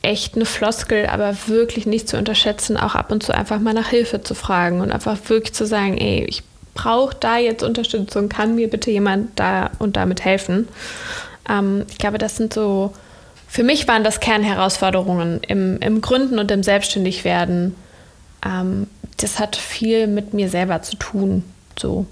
echt 0.02 0.36
eine 0.36 0.46
Floskel, 0.46 1.08
aber 1.08 1.36
wirklich 1.48 1.88
nicht 1.88 2.08
zu 2.08 2.18
unterschätzen, 2.18 2.78
auch 2.78 2.94
ab 2.94 3.12
und 3.12 3.24
zu 3.24 3.34
einfach 3.34 3.60
mal 3.60 3.74
nach 3.74 3.88
Hilfe 3.88 4.22
zu 4.22 4.36
fragen 4.36 4.82
und 4.82 4.92
einfach 4.92 5.18
wirklich 5.28 5.54
zu 5.54 5.66
sagen, 5.66 5.98
ey, 5.98 6.26
ich 6.26 6.44
brauche 6.76 7.16
da 7.20 7.38
jetzt 7.38 7.64
Unterstützung, 7.64 8.30
kann 8.30 8.54
mir 8.54 8.70
bitte 8.70 8.92
jemand 8.92 9.40
da 9.40 9.72
und 9.80 9.96
damit 9.96 10.24
helfen. 10.24 10.68
Ähm, 11.50 11.86
ich 11.90 11.98
glaube, 11.98 12.20
das 12.20 12.38
sind 12.38 12.54
so, 12.54 12.94
für 13.48 13.64
mich 13.64 13.88
waren 13.88 14.04
das 14.04 14.20
Kernherausforderungen 14.20 15.42
im, 15.48 15.80
im 15.80 16.02
Gründen 16.02 16.38
und 16.38 16.52
im 16.52 16.62
Selbstständigwerden. 16.62 17.76
Ähm, 18.46 18.88
das 19.18 19.40
hat 19.40 19.56
viel 19.56 20.06
mit 20.06 20.36
mir 20.36 20.50
selber 20.50 20.84
zu 20.84 20.98
tun, 20.98 21.44
so. 21.80 22.06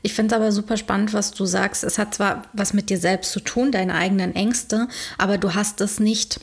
Ich 0.00 0.14
finde 0.14 0.32
es 0.32 0.40
aber 0.40 0.52
super 0.52 0.76
spannend, 0.76 1.12
was 1.12 1.32
du 1.32 1.44
sagst. 1.44 1.82
Es 1.82 1.98
hat 1.98 2.14
zwar 2.14 2.44
was 2.52 2.72
mit 2.72 2.88
dir 2.88 2.98
selbst 2.98 3.32
zu 3.32 3.40
tun, 3.40 3.72
deine 3.72 3.96
eigenen 3.96 4.34
Ängste, 4.36 4.86
aber 5.18 5.38
du 5.38 5.54
hast 5.54 5.80
es 5.80 5.98
nicht 5.98 6.40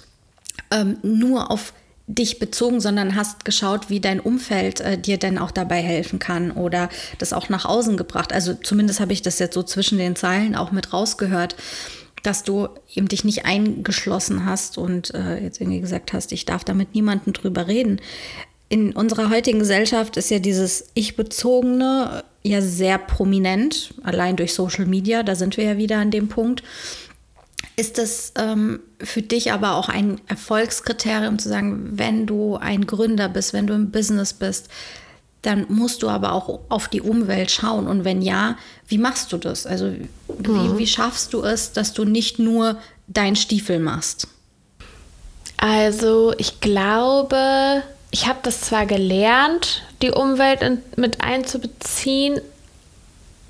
ähm, 0.71 0.97
nur 1.04 1.49
auf 1.49 1.71
dich 2.08 2.38
bezogen, 2.38 2.82
sondern 2.82 3.15
hast 3.15 3.46
geschaut, 3.46 3.89
wie 3.89 4.00
dein 4.00 4.20
Umfeld 4.20 4.80
äh, 4.80 4.98
dir 4.98 5.18
denn 5.18 5.38
auch 5.38 5.52
dabei 5.52 5.82
helfen 5.82 6.20
kann 6.20 6.52
oder 6.52 6.89
das 7.18 7.34
auch 7.34 7.50
nach 7.50 7.65
außen 7.65 7.98
gebracht. 7.98 8.32
Also 8.32 8.54
zumindest 8.54 9.00
habe 9.00 9.13
ich 9.13 9.22
das 9.22 9.39
jetzt 9.39 9.56
so 9.56 9.63
zwischen 9.63 9.98
den 9.98 10.15
Zeilen 10.15 10.56
auch 10.56 10.72
mit 10.72 10.94
rausgehört, 10.94 11.56
dass 12.22 12.44
du 12.44 12.68
eben 12.94 13.08
dich 13.08 13.24
nicht 13.24 13.46
eingeschlossen 13.46 14.46
hast 14.46 14.78
und 14.78 15.13
äh, 15.13 15.41
jetzt 15.41 15.60
irgendwie 15.60 15.82
gesagt 15.82 16.13
hast, 16.13 16.32
ich 16.32 16.46
darf 16.46 16.63
da 16.63 16.74
mit 16.74 16.94
niemandem 16.94 17.34
drüber 17.34 17.68
reden. 17.68 18.00
In 18.70 18.94
unserer 18.94 19.30
heutigen 19.30 19.60
Gesellschaft 19.60 20.18
ist 20.18 20.32
ja 20.32 20.39
dieses 20.39 20.86
Ich-bezogene 20.96 22.24
ja 22.44 22.62
sehr 22.62 22.98
prominent, 22.98 23.94
allein 24.04 24.36
durch 24.36 24.54
Social 24.54 24.86
Media, 24.86 25.24
da 25.24 25.36
sind 25.36 25.58
wir 25.58 25.63
ja 25.63 25.78
wieder 25.78 25.98
an 25.98 26.12
dem 26.12 26.28
Punkt. 26.28 26.63
Ist 27.77 27.97
das 27.97 28.31
ähm, 28.38 28.79
für 29.01 29.21
dich 29.21 29.51
aber 29.51 29.75
auch 29.75 29.89
ein 29.89 30.21
Erfolgskriterium 30.27 31.39
zu 31.39 31.49
sagen, 31.49 31.89
wenn 31.97 32.25
du 32.25 32.55
ein 32.55 32.88
Gründer 32.88 33.27
bist, 33.27 33.53
wenn 33.53 33.67
du 33.67 33.73
im 33.73 33.91
Business 33.91 34.33
bist, 34.33 34.69
dann 35.41 35.65
musst 35.69 36.01
du 36.01 36.09
aber 36.09 36.31
auch 36.31 36.61
auf 36.69 36.88
die 36.88 37.01
Umwelt 37.01 37.51
schauen. 37.51 37.88
Und 37.88 38.03
wenn 38.03 38.21
ja, 38.21 38.57
wie 38.88 38.97
machst 38.97 39.31
du 39.31 39.38
das? 39.38 39.67
Also 39.67 39.91
wie, 40.27 40.49
mhm. 40.49 40.77
wie 40.77 40.88
schaffst 40.88 41.33
du 41.33 41.43
es, 41.43 41.71
dass 41.71 41.93
du 41.93 42.03
nicht 42.05 42.39
nur 42.39 42.77
deinen 43.07 43.35
Stiefel 43.35 43.79
machst? 43.79 44.27
Also 45.57 46.33
ich 46.38 46.61
glaube, 46.61 47.83
ich 48.11 48.27
habe 48.27 48.39
das 48.43 48.61
zwar 48.61 48.85
gelernt, 48.85 49.83
die 50.01 50.11
Umwelt 50.11 50.61
in, 50.61 50.81
mit 50.95 51.21
einzubeziehen, 51.21 52.41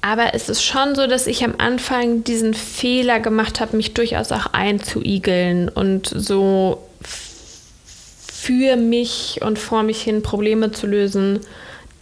aber 0.06 0.36
es 0.36 0.50
ist 0.50 0.62
schon 0.62 0.94
so, 0.94 1.08
dass 1.08 1.26
ich 1.26 1.44
am 1.44 1.56
Anfang 1.58 2.24
diesen 2.24 2.54
Fehler 2.54 3.20
gemacht 3.20 3.60
habe, 3.60 3.76
mich 3.76 3.96
durchaus 3.96 4.32
auch 4.32 4.46
einzuigeln 4.54 5.68
und 5.68 6.06
so 6.06 6.88
für 7.02 8.76
mich 8.76 9.39
und 9.41 9.58
vor 9.58 9.82
mich 9.82 10.04
hin 10.04 10.22
Probleme 10.22 10.72
zu 10.72 10.86
lösen, 10.86 11.39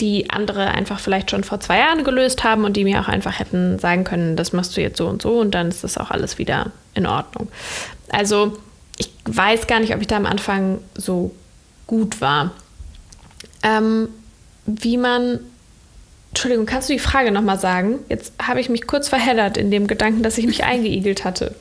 die 0.02 0.30
andere 0.32 0.72
einfach 0.72 1.00
vielleicht 1.00 1.32
schon 1.32 1.46
vor 1.46 1.62
zwei 1.62 1.80
Jahren 1.80 2.04
gelöst 2.04 2.44
haben 2.44 2.66
und 2.66 2.76
die 2.76 2.84
mir 2.84 3.00
auch 3.00 3.08
einfach 3.08 3.40
hätten 3.40 3.80
sagen 3.80 4.04
können, 4.04 4.36
das 4.36 4.52
machst 4.52 4.76
du 4.76 4.82
jetzt 4.82 4.98
so 4.98 5.08
und 5.08 5.22
so 5.22 5.40
und 5.40 5.52
dann 5.52 5.70
ist 5.70 5.86
das 5.86 5.98
auch 5.98 6.12
alles 6.12 6.38
wieder 6.38 6.74
in 6.96 7.06
Ordnung. 7.06 7.48
Also 8.10 8.58
ich 8.98 9.12
weiß 9.24 9.66
gar 9.68 9.80
nicht, 9.80 9.96
ob 9.96 10.02
ich 10.02 10.08
da 10.08 10.18
am 10.18 10.26
Anfang 10.26 10.80
so 10.96 11.34
gut 11.88 12.20
war. 12.20 12.52
Ähm, 13.64 14.10
wie 14.66 14.98
man. 14.98 15.40
Entschuldigung, 16.34 16.66
kannst 16.66 16.90
du 16.90 16.94
die 16.94 17.00
Frage 17.00 17.32
nochmal 17.32 17.60
sagen? 17.60 18.00
Jetzt 18.10 18.34
habe 18.42 18.60
ich 18.60 18.68
mich 18.68 18.88
kurz 18.88 19.08
verheddert 19.08 19.56
in 19.56 19.70
dem 19.70 19.86
Gedanken, 19.86 20.24
dass 20.24 20.40
ich 20.40 20.48
mich 20.48 20.64
eingeigelt 20.64 21.24
hatte. 21.26 21.54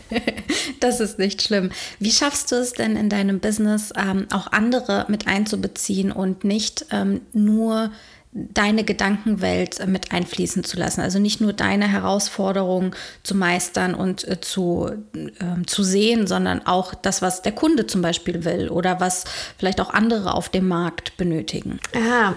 das 0.80 1.00
ist 1.00 1.18
nicht 1.18 1.42
schlimm. 1.42 1.70
Wie 1.98 2.10
schaffst 2.10 2.50
du 2.50 2.56
es 2.56 2.72
denn 2.72 2.96
in 2.96 3.10
deinem 3.10 3.40
Business 3.40 3.92
ähm, 3.94 4.26
auch 4.32 4.52
andere 4.52 5.04
mit 5.08 5.26
einzubeziehen 5.26 6.12
und 6.12 6.44
nicht 6.44 6.86
ähm, 6.90 7.20
nur 7.34 7.92
deine 8.32 8.84
Gedankenwelt 8.84 9.80
äh, 9.80 9.86
mit 9.86 10.12
einfließen 10.12 10.62
zu 10.62 10.78
lassen. 10.78 11.00
Also 11.00 11.18
nicht 11.18 11.40
nur 11.40 11.52
deine 11.52 11.88
Herausforderungen 11.88 12.94
zu 13.22 13.34
meistern 13.34 13.94
und 13.94 14.26
äh, 14.26 14.40
zu, 14.40 14.90
äh, 15.14 15.66
zu 15.66 15.82
sehen, 15.82 16.26
sondern 16.26 16.64
auch 16.66 16.94
das, 16.94 17.22
was 17.22 17.42
der 17.42 17.52
Kunde 17.52 17.86
zum 17.86 18.02
Beispiel 18.02 18.44
will 18.44 18.68
oder 18.68 19.00
was 19.00 19.24
vielleicht 19.58 19.80
auch 19.80 19.90
andere 19.90 20.34
auf 20.34 20.48
dem 20.48 20.68
Markt 20.68 21.16
benötigen. 21.16 21.80
Ah, 21.96 22.34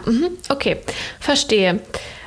okay, 0.49 0.77
verstehe. 1.19 1.79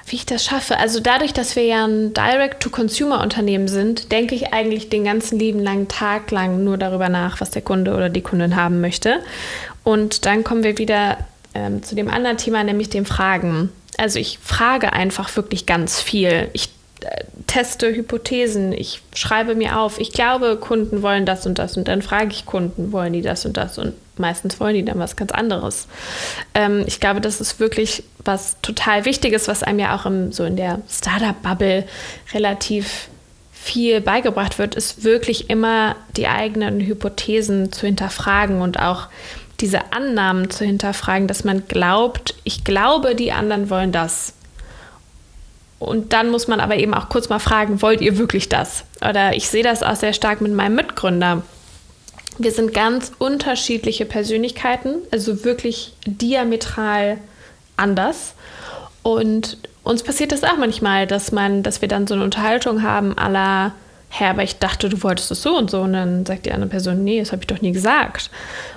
wie 0.06 0.16
ich 0.16 0.26
das 0.26 0.44
schaffe. 0.44 0.78
Also 0.78 1.00
dadurch, 1.00 1.32
dass 1.32 1.56
wir 1.56 1.64
ja 1.64 1.84
ein 1.84 2.14
Direct-to-Consumer-Unternehmen 2.14 3.66
sind, 3.66 4.12
denke 4.12 4.36
ich 4.36 4.52
eigentlich 4.52 4.88
den 4.88 5.02
ganzen 5.02 5.40
lieben 5.40 5.58
langen 5.58 5.88
Tag 5.88 6.30
lang 6.30 6.62
nur 6.62 6.78
darüber 6.78 7.08
nach, 7.08 7.40
was 7.40 7.50
der 7.50 7.62
Kunde 7.62 7.92
oder 7.94 8.08
die 8.08 8.20
Kundin 8.20 8.54
haben 8.54 8.80
möchte. 8.80 9.18
Und 9.82 10.24
dann 10.24 10.44
kommen 10.44 10.62
wir 10.62 10.78
wieder 10.78 11.18
ähm, 11.56 11.82
zu 11.82 11.94
dem 11.94 12.10
anderen 12.10 12.36
Thema, 12.36 12.62
nämlich 12.62 12.90
dem 12.90 13.06
Fragen. 13.06 13.70
Also 13.96 14.18
ich 14.18 14.38
frage 14.42 14.92
einfach 14.92 15.34
wirklich 15.36 15.64
ganz 15.64 16.02
viel. 16.02 16.48
Ich 16.52 16.68
äh, 17.00 17.24
teste 17.46 17.94
Hypothesen, 17.94 18.72
ich 18.72 19.00
schreibe 19.14 19.54
mir 19.54 19.78
auf, 19.78 19.98
ich 19.98 20.12
glaube, 20.12 20.56
Kunden 20.56 21.00
wollen 21.00 21.24
das 21.24 21.46
und 21.46 21.58
das 21.58 21.76
und 21.76 21.88
dann 21.88 22.02
frage 22.02 22.28
ich 22.30 22.44
Kunden, 22.44 22.92
wollen 22.92 23.14
die 23.14 23.22
das 23.22 23.46
und 23.46 23.56
das 23.56 23.78
und 23.78 23.94
meistens 24.18 24.60
wollen 24.60 24.74
die 24.74 24.84
dann 24.84 24.98
was 24.98 25.16
ganz 25.16 25.32
anderes. 25.32 25.88
Ähm, 26.54 26.84
ich 26.86 27.00
glaube, 27.00 27.22
das 27.22 27.40
ist 27.40 27.58
wirklich 27.58 28.02
was 28.22 28.56
total 28.60 29.06
Wichtiges, 29.06 29.48
was 29.48 29.62
einem 29.62 29.78
ja 29.78 29.96
auch 29.96 30.04
im, 30.04 30.32
so 30.32 30.44
in 30.44 30.56
der 30.56 30.82
Startup-Bubble 30.88 31.84
relativ 32.34 33.08
viel 33.52 34.00
beigebracht 34.00 34.58
wird, 34.58 34.74
ist 34.74 35.04
wirklich 35.04 35.48
immer 35.50 35.96
die 36.16 36.28
eigenen 36.28 36.80
Hypothesen 36.80 37.72
zu 37.72 37.86
hinterfragen 37.86 38.60
und 38.60 38.78
auch 38.78 39.08
diese 39.60 39.92
Annahmen 39.92 40.50
zu 40.50 40.64
hinterfragen, 40.64 41.28
dass 41.28 41.44
man 41.44 41.66
glaubt, 41.66 42.34
ich 42.44 42.64
glaube, 42.64 43.14
die 43.14 43.32
anderen 43.32 43.70
wollen 43.70 43.92
das. 43.92 44.34
Und 45.78 46.12
dann 46.12 46.30
muss 46.30 46.48
man 46.48 46.60
aber 46.60 46.76
eben 46.76 46.94
auch 46.94 47.08
kurz 47.08 47.28
mal 47.28 47.38
fragen, 47.38 47.82
wollt 47.82 48.00
ihr 48.00 48.18
wirklich 48.18 48.48
das? 48.48 48.84
Oder 49.06 49.34
ich 49.34 49.48
sehe 49.48 49.62
das 49.62 49.82
auch 49.82 49.96
sehr 49.96 50.12
stark 50.12 50.40
mit 50.40 50.52
meinem 50.52 50.74
Mitgründer. 50.74 51.42
Wir 52.38 52.52
sind 52.52 52.74
ganz 52.74 53.12
unterschiedliche 53.18 54.04
Persönlichkeiten, 54.04 54.96
also 55.10 55.44
wirklich 55.44 55.94
diametral 56.06 57.18
anders. 57.76 58.34
Und 59.02 59.58
uns 59.84 60.02
passiert 60.02 60.32
das 60.32 60.44
auch 60.44 60.56
manchmal, 60.58 61.06
dass 61.06 61.32
man, 61.32 61.62
dass 61.62 61.80
wir 61.80 61.88
dann 61.88 62.06
so 62.06 62.14
eine 62.14 62.24
Unterhaltung 62.24 62.82
haben, 62.82 63.16
aller, 63.16 63.72
Herr, 64.18 64.30
aber 64.30 64.42
ich 64.42 64.58
dachte, 64.58 64.88
du 64.88 65.02
wolltest 65.02 65.30
es 65.30 65.42
so 65.42 65.56
und 65.56 65.70
so. 65.70 65.82
Und 65.82 65.92
dann 65.92 66.24
sagt 66.24 66.46
die 66.46 66.52
andere 66.52 66.70
Person, 66.70 67.04
nee, 67.04 67.20
das 67.20 67.32
habe 67.32 67.42
ich 67.42 67.46
doch 67.46 67.60
nie 67.60 67.72
gesagt. 67.72 68.30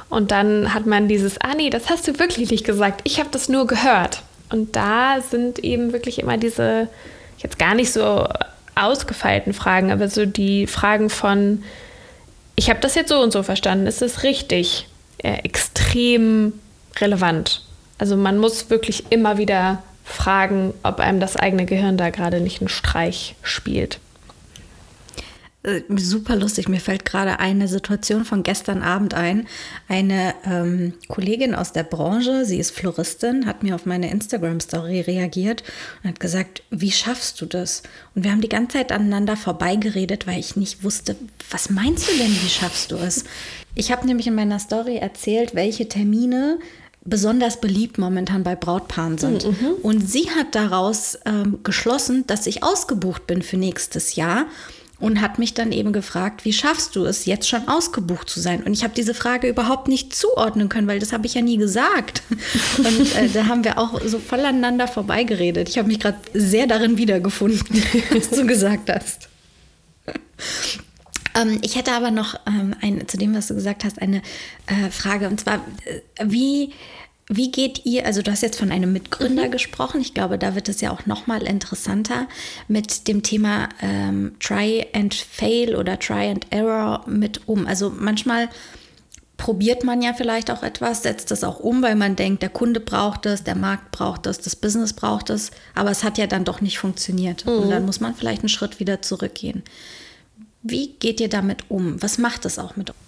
Und 0.09 0.31
dann 0.31 0.73
hat 0.73 0.85
man 0.85 1.07
dieses, 1.07 1.39
ah 1.39 1.53
nee, 1.55 1.69
das 1.69 1.89
hast 1.89 2.07
du 2.07 2.19
wirklich 2.19 2.51
nicht 2.51 2.65
gesagt. 2.65 3.01
Ich 3.05 3.19
habe 3.19 3.29
das 3.31 3.47
nur 3.47 3.65
gehört. 3.65 4.21
Und 4.51 4.75
da 4.75 5.21
sind 5.21 5.59
eben 5.59 5.93
wirklich 5.93 6.19
immer 6.19 6.37
diese, 6.37 6.89
jetzt 7.37 7.57
gar 7.57 7.75
nicht 7.75 7.93
so 7.93 8.27
ausgefeilten 8.75 9.53
Fragen, 9.53 9.91
aber 9.91 10.09
so 10.09 10.25
die 10.25 10.67
Fragen 10.67 11.09
von, 11.09 11.63
ich 12.55 12.69
habe 12.69 12.79
das 12.79 12.95
jetzt 12.95 13.09
so 13.09 13.21
und 13.21 13.31
so 13.31 13.43
verstanden, 13.43 13.87
ist 13.87 14.01
es 14.01 14.23
richtig? 14.23 14.87
Äh, 15.19 15.39
extrem 15.43 16.53
relevant. 16.97 17.63
Also 17.97 18.17
man 18.17 18.37
muss 18.37 18.69
wirklich 18.69 19.05
immer 19.09 19.37
wieder 19.37 19.83
fragen, 20.03 20.73
ob 20.83 20.99
einem 20.99 21.19
das 21.19 21.35
eigene 21.35 21.65
Gehirn 21.65 21.97
da 21.97 22.09
gerade 22.09 22.41
nicht 22.41 22.61
einen 22.61 22.69
Streich 22.69 23.35
spielt. 23.43 23.99
Äh, 25.61 25.81
super 25.97 26.37
lustig. 26.37 26.69
Mir 26.69 26.79
fällt 26.79 27.03
gerade 27.03 27.39
eine 27.39 27.67
Situation 27.67 28.23
von 28.23 28.43
gestern 28.43 28.81
Abend 28.81 29.13
ein. 29.13 29.45
Eine 29.89 30.33
ähm, 30.45 30.93
Kollegin 31.09 31.53
aus 31.53 31.73
der 31.73 31.83
Branche, 31.83 32.45
sie 32.45 32.59
ist 32.59 32.71
Floristin, 32.71 33.45
hat 33.45 33.61
mir 33.61 33.75
auf 33.75 33.85
meine 33.85 34.09
Instagram-Story 34.09 35.01
reagiert 35.01 35.63
und 36.01 36.11
hat 36.11 36.21
gesagt, 36.21 36.63
wie 36.69 36.91
schaffst 36.91 37.41
du 37.41 37.45
das? 37.45 37.83
Und 38.15 38.23
wir 38.23 38.31
haben 38.31 38.39
die 38.39 38.47
ganze 38.47 38.77
Zeit 38.77 38.93
aneinander 38.93 39.35
vorbeigeredet, 39.35 40.27
weil 40.27 40.39
ich 40.39 40.55
nicht 40.55 40.85
wusste, 40.85 41.17
was 41.51 41.69
meinst 41.69 42.09
du 42.09 42.17
denn, 42.17 42.31
wie 42.31 42.49
schaffst 42.49 42.91
du 42.91 42.95
es? 42.95 43.25
Ich 43.75 43.91
habe 43.91 44.07
nämlich 44.07 44.27
in 44.27 44.35
meiner 44.35 44.59
Story 44.59 44.95
erzählt, 44.95 45.55
welche 45.55 45.89
Termine 45.89 46.59
besonders 47.03 47.59
beliebt 47.59 47.97
momentan 47.97 48.43
bei 48.43 48.55
Brautpaaren 48.55 49.17
sind. 49.17 49.45
Mhm. 49.45 49.73
Und 49.81 50.09
sie 50.09 50.29
hat 50.29 50.55
daraus 50.55 51.17
ähm, 51.25 51.59
geschlossen, 51.63 52.25
dass 52.27 52.47
ich 52.47 52.63
ausgebucht 52.63 53.27
bin 53.27 53.41
für 53.41 53.57
nächstes 53.57 54.15
Jahr 54.15 54.45
und 54.99 55.21
hat 55.21 55.39
mich 55.39 55.53
dann 55.53 55.71
eben 55.71 55.93
gefragt, 55.93 56.43
wie 56.43 56.51
schaffst 56.51 56.95
du 56.95 57.05
es, 57.05 57.25
jetzt 57.25 57.47
schon 57.47 57.67
ausgebucht 57.67 58.29
zu 58.29 58.39
sein? 58.39 58.63
Und 58.63 58.73
ich 58.73 58.83
habe 58.83 58.93
diese 58.93 59.13
Frage 59.13 59.47
überhaupt 59.47 59.87
nicht 59.87 60.13
zuordnen 60.13 60.67
können, 60.67 60.87
weil 60.87 60.99
das 60.99 61.13
habe 61.13 61.25
ich 61.25 61.33
ja 61.33 61.41
nie 61.41 61.57
gesagt. 61.57 62.21
Und 62.77 63.15
äh, 63.15 63.29
da 63.29 63.45
haben 63.45 63.63
wir 63.63 63.77
auch 63.77 64.01
so 64.05 64.19
voneinander 64.19 64.87
vorbeigeredet. 64.87 65.69
Ich 65.69 65.77
habe 65.77 65.87
mich 65.87 65.99
gerade 65.99 66.17
sehr 66.33 66.67
darin 66.67 66.97
wiedergefunden, 66.97 67.83
was 68.11 68.29
du 68.29 68.45
gesagt 68.45 68.89
hast. 68.89 69.29
Ähm, 71.35 71.59
ich 71.61 71.75
hätte 71.75 71.93
aber 71.93 72.11
noch 72.11 72.35
ähm, 72.47 72.75
ein, 72.81 73.07
zu 73.07 73.17
dem, 73.17 73.33
was 73.35 73.47
du 73.47 73.55
gesagt 73.55 73.83
hast, 73.85 74.01
eine 74.01 74.21
äh, 74.67 74.89
Frage. 74.89 75.27
Und 75.27 75.39
zwar, 75.39 75.55
äh, 75.85 76.25
wie 76.25 76.73
wie 77.31 77.51
geht 77.51 77.85
ihr, 77.85 78.07
also 78.07 78.23
du 78.23 78.31
hast 78.31 78.41
jetzt 78.41 78.57
von 78.57 78.71
einem 78.71 78.91
Mitgründer 78.91 79.45
mhm. 79.45 79.51
gesprochen, 79.51 80.01
ich 80.01 80.15
glaube, 80.15 80.39
da 80.39 80.55
wird 80.55 80.67
es 80.67 80.81
ja 80.81 80.89
auch 80.89 81.05
nochmal 81.05 81.43
interessanter 81.43 82.27
mit 82.67 83.07
dem 83.07 83.21
Thema 83.21 83.69
ähm, 83.83 84.35
Try 84.39 84.87
and 84.93 85.13
Fail 85.13 85.75
oder 85.75 85.99
Try 85.99 86.29
and 86.29 86.47
Error 86.49 87.03
mit 87.05 87.47
um. 87.47 87.67
Also 87.67 87.93
manchmal 87.95 88.49
probiert 89.37 89.83
man 89.83 90.01
ja 90.01 90.13
vielleicht 90.13 90.49
auch 90.49 90.63
etwas, 90.63 91.03
setzt 91.03 91.29
das 91.29 91.43
auch 91.43 91.59
um, 91.59 91.83
weil 91.83 91.95
man 91.95 92.15
denkt, 92.15 92.41
der 92.41 92.49
Kunde 92.49 92.79
braucht 92.79 93.27
es, 93.27 93.43
der 93.43 93.55
Markt 93.55 93.91
braucht 93.91 94.25
es, 94.25 94.39
das 94.39 94.55
Business 94.55 94.93
braucht 94.93 95.29
es, 95.29 95.51
aber 95.75 95.91
es 95.91 96.03
hat 96.03 96.17
ja 96.17 96.25
dann 96.25 96.45
doch 96.45 96.61
nicht 96.61 96.79
funktioniert. 96.79 97.45
Mhm. 97.45 97.51
Und 97.51 97.69
dann 97.69 97.85
muss 97.85 97.99
man 97.99 98.15
vielleicht 98.15 98.41
einen 98.41 98.49
Schritt 98.49 98.79
wieder 98.79 99.03
zurückgehen. 99.03 99.61
Wie 100.63 100.93
geht 100.93 101.21
ihr 101.21 101.29
damit 101.29 101.69
um? 101.69 102.01
Was 102.01 102.17
macht 102.17 102.45
es 102.45 102.57
auch 102.57 102.75
mit 102.75 102.89
uns? 102.89 102.99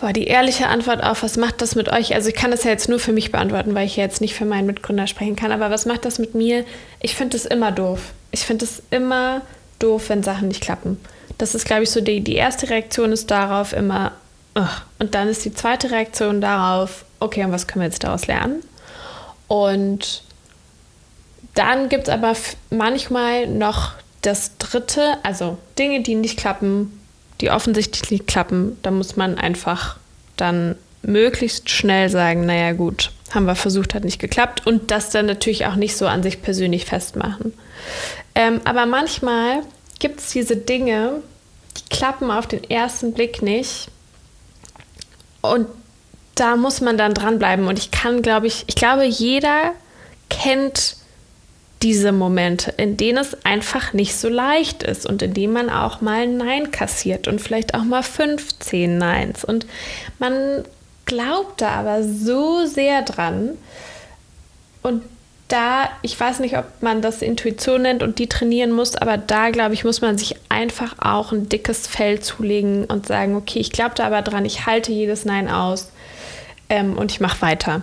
Boah, 0.00 0.12
die 0.12 0.26
ehrliche 0.28 0.68
Antwort 0.68 1.02
auf, 1.02 1.22
was 1.22 1.36
macht 1.36 1.60
das 1.60 1.74
mit 1.74 1.88
euch? 1.88 2.14
Also 2.14 2.28
ich 2.28 2.34
kann 2.34 2.52
das 2.52 2.64
ja 2.64 2.70
jetzt 2.70 2.88
nur 2.88 3.00
für 3.00 3.12
mich 3.12 3.32
beantworten, 3.32 3.74
weil 3.74 3.86
ich 3.86 3.96
ja 3.96 4.04
jetzt 4.04 4.20
nicht 4.20 4.34
für 4.34 4.44
meinen 4.44 4.66
Mitgründer 4.66 5.06
sprechen 5.06 5.34
kann. 5.34 5.50
Aber 5.50 5.70
was 5.70 5.86
macht 5.86 6.04
das 6.04 6.18
mit 6.18 6.34
mir? 6.34 6.64
Ich 7.00 7.16
finde 7.16 7.36
es 7.36 7.44
immer 7.44 7.72
doof. 7.72 8.12
Ich 8.30 8.40
finde 8.40 8.64
es 8.64 8.82
immer 8.90 9.42
doof, 9.78 10.08
wenn 10.08 10.22
Sachen 10.22 10.48
nicht 10.48 10.60
klappen. 10.60 10.98
Das 11.36 11.54
ist, 11.54 11.64
glaube 11.64 11.82
ich, 11.82 11.90
so 11.90 12.00
die, 12.00 12.20
die 12.20 12.34
erste 12.34 12.70
Reaktion 12.70 13.12
ist 13.12 13.30
darauf 13.30 13.72
immer, 13.72 14.12
ugh. 14.56 14.82
und 14.98 15.14
dann 15.14 15.28
ist 15.28 15.44
die 15.44 15.54
zweite 15.54 15.90
Reaktion 15.90 16.40
darauf, 16.40 17.04
okay, 17.20 17.44
und 17.44 17.52
was 17.52 17.66
können 17.66 17.82
wir 17.82 17.88
jetzt 17.88 18.04
daraus 18.04 18.26
lernen? 18.26 18.62
Und 19.46 20.22
dann 21.54 21.88
gibt 21.88 22.08
es 22.08 22.14
aber 22.14 22.34
manchmal 22.70 23.46
noch 23.46 23.92
das 24.22 24.58
dritte, 24.58 25.18
also 25.22 25.58
Dinge, 25.78 26.02
die 26.02 26.14
nicht 26.14 26.38
klappen, 26.38 26.97
die 27.40 27.50
offensichtlich 27.50 28.26
klappen, 28.26 28.76
da 28.82 28.90
muss 28.90 29.16
man 29.16 29.38
einfach 29.38 29.96
dann 30.36 30.76
möglichst 31.02 31.70
schnell 31.70 32.08
sagen, 32.08 32.46
naja 32.46 32.72
gut, 32.72 33.12
haben 33.32 33.46
wir 33.46 33.54
versucht, 33.54 33.94
hat 33.94 34.04
nicht 34.04 34.18
geklappt 34.18 34.66
und 34.66 34.90
das 34.90 35.10
dann 35.10 35.26
natürlich 35.26 35.66
auch 35.66 35.76
nicht 35.76 35.96
so 35.96 36.06
an 36.06 36.22
sich 36.22 36.42
persönlich 36.42 36.84
festmachen. 36.84 37.52
Ähm, 38.34 38.60
aber 38.64 38.86
manchmal 38.86 39.62
gibt 39.98 40.20
es 40.20 40.30
diese 40.30 40.56
Dinge, 40.56 41.22
die 41.76 41.94
klappen 41.94 42.30
auf 42.30 42.46
den 42.46 42.64
ersten 42.68 43.12
Blick 43.12 43.42
nicht 43.42 43.88
und 45.40 45.66
da 46.34 46.56
muss 46.56 46.80
man 46.80 46.96
dann 46.96 47.14
dranbleiben 47.14 47.66
und 47.66 47.78
ich 47.78 47.90
kann, 47.90 48.22
glaube 48.22 48.46
ich, 48.46 48.64
ich 48.66 48.76
glaube, 48.76 49.04
jeder 49.04 49.72
kennt 50.30 50.96
diese 51.82 52.12
Momente, 52.12 52.72
in 52.76 52.96
denen 52.96 53.18
es 53.18 53.36
einfach 53.44 53.92
nicht 53.92 54.16
so 54.16 54.28
leicht 54.28 54.82
ist 54.82 55.06
und 55.06 55.22
in 55.22 55.34
denen 55.34 55.52
man 55.52 55.70
auch 55.70 56.00
mal 56.00 56.22
ein 56.22 56.36
Nein 56.36 56.70
kassiert 56.70 57.28
und 57.28 57.40
vielleicht 57.40 57.74
auch 57.74 57.84
mal 57.84 58.02
15 58.02 58.98
Neins. 58.98 59.44
Und 59.44 59.66
man 60.18 60.64
glaubt 61.04 61.60
da 61.60 61.70
aber 61.70 62.02
so 62.02 62.66
sehr 62.66 63.02
dran. 63.02 63.50
Und 64.82 65.02
da, 65.46 65.88
ich 66.02 66.18
weiß 66.18 66.40
nicht, 66.40 66.58
ob 66.58 66.66
man 66.82 67.00
das 67.00 67.22
Intuition 67.22 67.82
nennt 67.82 68.02
und 68.02 68.18
die 68.18 68.28
trainieren 68.28 68.72
muss, 68.72 68.96
aber 68.96 69.16
da, 69.16 69.50
glaube 69.50 69.72
ich, 69.74 69.84
muss 69.84 70.00
man 70.00 70.18
sich 70.18 70.34
einfach 70.48 70.96
auch 70.98 71.32
ein 71.32 71.48
dickes 71.48 71.86
Fell 71.86 72.20
zulegen 72.20 72.84
und 72.84 73.06
sagen, 73.06 73.34
okay, 73.34 73.60
ich 73.60 73.72
glaube 73.72 73.94
da 73.94 74.06
aber 74.06 74.22
dran, 74.22 74.44
ich 74.44 74.66
halte 74.66 74.92
jedes 74.92 75.24
Nein 75.24 75.48
aus 75.48 75.90
ähm, 76.68 76.98
und 76.98 77.12
ich 77.12 77.20
mache 77.20 77.40
weiter 77.40 77.82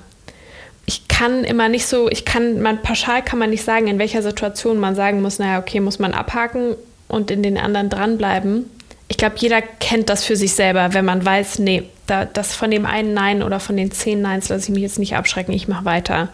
kann 1.17 1.45
immer 1.45 1.69
nicht 1.69 1.85
so, 1.85 2.09
ich 2.09 2.25
kann, 2.25 2.61
man 2.61 2.81
pauschal 2.81 3.23
kann 3.23 3.39
man 3.39 3.49
nicht 3.49 3.63
sagen, 3.63 3.87
in 3.87 3.99
welcher 3.99 4.21
Situation 4.21 4.79
man 4.79 4.95
sagen 4.95 5.21
muss, 5.21 5.39
naja, 5.39 5.59
okay, 5.59 5.79
muss 5.79 5.97
man 5.97 6.13
abhaken 6.13 6.75
und 7.07 7.31
in 7.31 7.41
den 7.41 7.57
anderen 7.57 7.89
dranbleiben. 7.89 8.69
Ich 9.07 9.15
glaube, 9.15 9.35
jeder 9.37 9.61
kennt 9.61 10.09
das 10.09 10.25
für 10.25 10.35
sich 10.35 10.53
selber, 10.55 10.93
wenn 10.93 11.05
man 11.05 11.23
weiß, 11.23 11.59
nee, 11.59 11.83
da, 12.05 12.25
das 12.25 12.53
von 12.53 12.69
dem 12.69 12.85
einen 12.85 13.13
Nein 13.13 13.43
oder 13.43 13.61
von 13.61 13.77
den 13.77 13.91
zehn 13.91 14.21
Neins 14.21 14.49
lasse 14.49 14.65
ich 14.65 14.73
mich 14.73 14.81
jetzt 14.81 14.99
nicht 14.99 15.15
abschrecken, 15.15 15.53
ich 15.53 15.69
mache 15.69 15.85
weiter. 15.85 16.27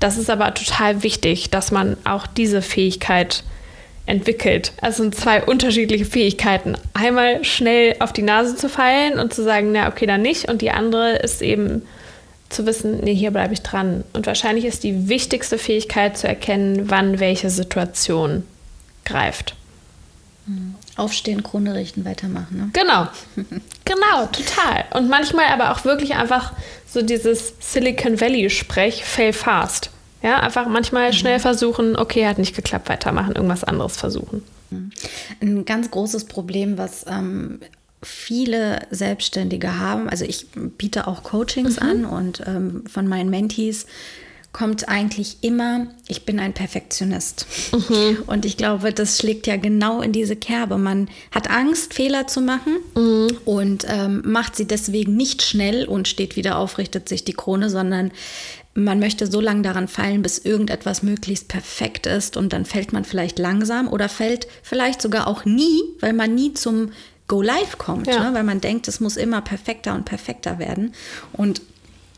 Das 0.00 0.16
ist 0.16 0.30
aber 0.30 0.54
total 0.54 1.02
wichtig, 1.02 1.50
dass 1.50 1.70
man 1.70 1.98
auch 2.04 2.26
diese 2.26 2.62
Fähigkeit 2.62 3.44
entwickelt. 4.06 4.72
Also 4.80 5.02
sind 5.02 5.14
zwei 5.14 5.44
unterschiedliche 5.44 6.06
Fähigkeiten. 6.06 6.78
Einmal 6.94 7.44
schnell 7.44 7.96
auf 7.98 8.14
die 8.14 8.22
Nase 8.22 8.56
zu 8.56 8.70
fallen 8.70 9.18
und 9.18 9.34
zu 9.34 9.44
sagen, 9.44 9.72
na 9.72 9.88
okay, 9.88 10.06
dann 10.06 10.22
nicht. 10.22 10.48
Und 10.48 10.62
die 10.62 10.70
andere 10.70 11.16
ist 11.16 11.42
eben 11.42 11.82
zu 12.48 12.66
wissen, 12.66 13.00
nee, 13.00 13.14
hier 13.14 13.30
bleibe 13.30 13.54
ich 13.54 13.62
dran. 13.62 14.04
Und 14.12 14.26
wahrscheinlich 14.26 14.64
ist 14.64 14.84
die 14.84 15.08
wichtigste 15.08 15.58
Fähigkeit 15.58 16.16
zu 16.16 16.28
erkennen, 16.28 16.90
wann 16.90 17.20
welche 17.20 17.50
Situation 17.50 18.44
greift. 19.04 19.54
Hm. 20.46 20.74
Aufstehen, 20.96 21.42
Krone 21.42 21.74
richten, 21.74 22.04
weitermachen. 22.04 22.56
Ne? 22.56 22.70
Genau, 22.72 23.08
genau, 23.84 24.26
total. 24.32 24.84
Und 24.94 25.08
manchmal 25.08 25.46
aber 25.46 25.72
auch 25.72 25.84
wirklich 25.84 26.14
einfach 26.14 26.52
so 26.88 27.02
dieses 27.02 27.54
Silicon 27.60 28.20
Valley-Sprech, 28.20 29.04
fail 29.04 29.32
fast. 29.32 29.90
Ja, 30.22 30.40
einfach 30.40 30.66
manchmal 30.66 31.10
mhm. 31.10 31.14
schnell 31.14 31.38
versuchen, 31.38 31.96
okay, 31.96 32.26
hat 32.26 32.38
nicht 32.38 32.56
geklappt, 32.56 32.88
weitermachen, 32.88 33.34
irgendwas 33.34 33.64
anderes 33.64 33.96
versuchen. 33.96 34.42
Ein 35.40 35.64
ganz 35.64 35.90
großes 35.90 36.24
Problem, 36.24 36.78
was 36.78 37.04
ähm, 37.08 37.60
viele 38.02 38.80
Selbstständige 38.90 39.78
haben, 39.78 40.08
also 40.08 40.24
ich 40.24 40.46
biete 40.52 41.06
auch 41.06 41.22
Coachings 41.22 41.80
mhm. 41.80 41.86
an 41.86 42.04
und 42.04 42.42
ähm, 42.46 42.84
von 42.86 43.08
meinen 43.08 43.30
Mentees 43.30 43.86
kommt 44.56 44.88
eigentlich 44.88 45.36
immer, 45.42 45.88
ich 46.08 46.24
bin 46.24 46.40
ein 46.40 46.54
Perfektionist. 46.54 47.46
Mhm. 47.72 48.22
Und 48.26 48.46
ich 48.46 48.56
glaube, 48.56 48.90
das 48.90 49.18
schlägt 49.18 49.46
ja 49.46 49.58
genau 49.58 50.00
in 50.00 50.12
diese 50.12 50.34
Kerbe. 50.34 50.78
Man 50.78 51.08
hat 51.30 51.50
Angst, 51.50 51.92
Fehler 51.92 52.26
zu 52.26 52.40
machen 52.40 52.78
mhm. 52.94 53.36
und 53.44 53.84
ähm, 53.86 54.22
macht 54.24 54.56
sie 54.56 54.66
deswegen 54.66 55.14
nicht 55.14 55.42
schnell 55.42 55.84
und 55.84 56.08
steht 56.08 56.36
wieder 56.36 56.56
auf, 56.56 56.78
richtet 56.78 57.06
sich 57.06 57.22
die 57.22 57.34
Krone, 57.34 57.68
sondern 57.68 58.12
man 58.72 58.98
möchte 58.98 59.26
so 59.26 59.42
lange 59.42 59.60
daran 59.60 59.88
fallen, 59.88 60.22
bis 60.22 60.38
irgendetwas 60.38 61.02
möglichst 61.02 61.48
perfekt 61.48 62.06
ist 62.06 62.38
und 62.38 62.54
dann 62.54 62.64
fällt 62.64 62.94
man 62.94 63.04
vielleicht 63.04 63.38
langsam 63.38 63.88
oder 63.88 64.08
fällt 64.08 64.46
vielleicht 64.62 65.02
sogar 65.02 65.26
auch 65.26 65.44
nie, 65.44 65.82
weil 66.00 66.14
man 66.14 66.34
nie 66.34 66.54
zum 66.54 66.92
Go 67.28 67.42
Live 67.42 67.78
kommt, 67.78 68.06
ja. 68.06 68.30
ne? 68.30 68.34
weil 68.34 68.44
man 68.44 68.60
denkt, 68.60 68.88
es 68.88 69.00
muss 69.00 69.16
immer 69.16 69.40
perfekter 69.40 69.94
und 69.94 70.04
perfekter 70.04 70.58
werden. 70.58 70.92
Und 71.32 71.62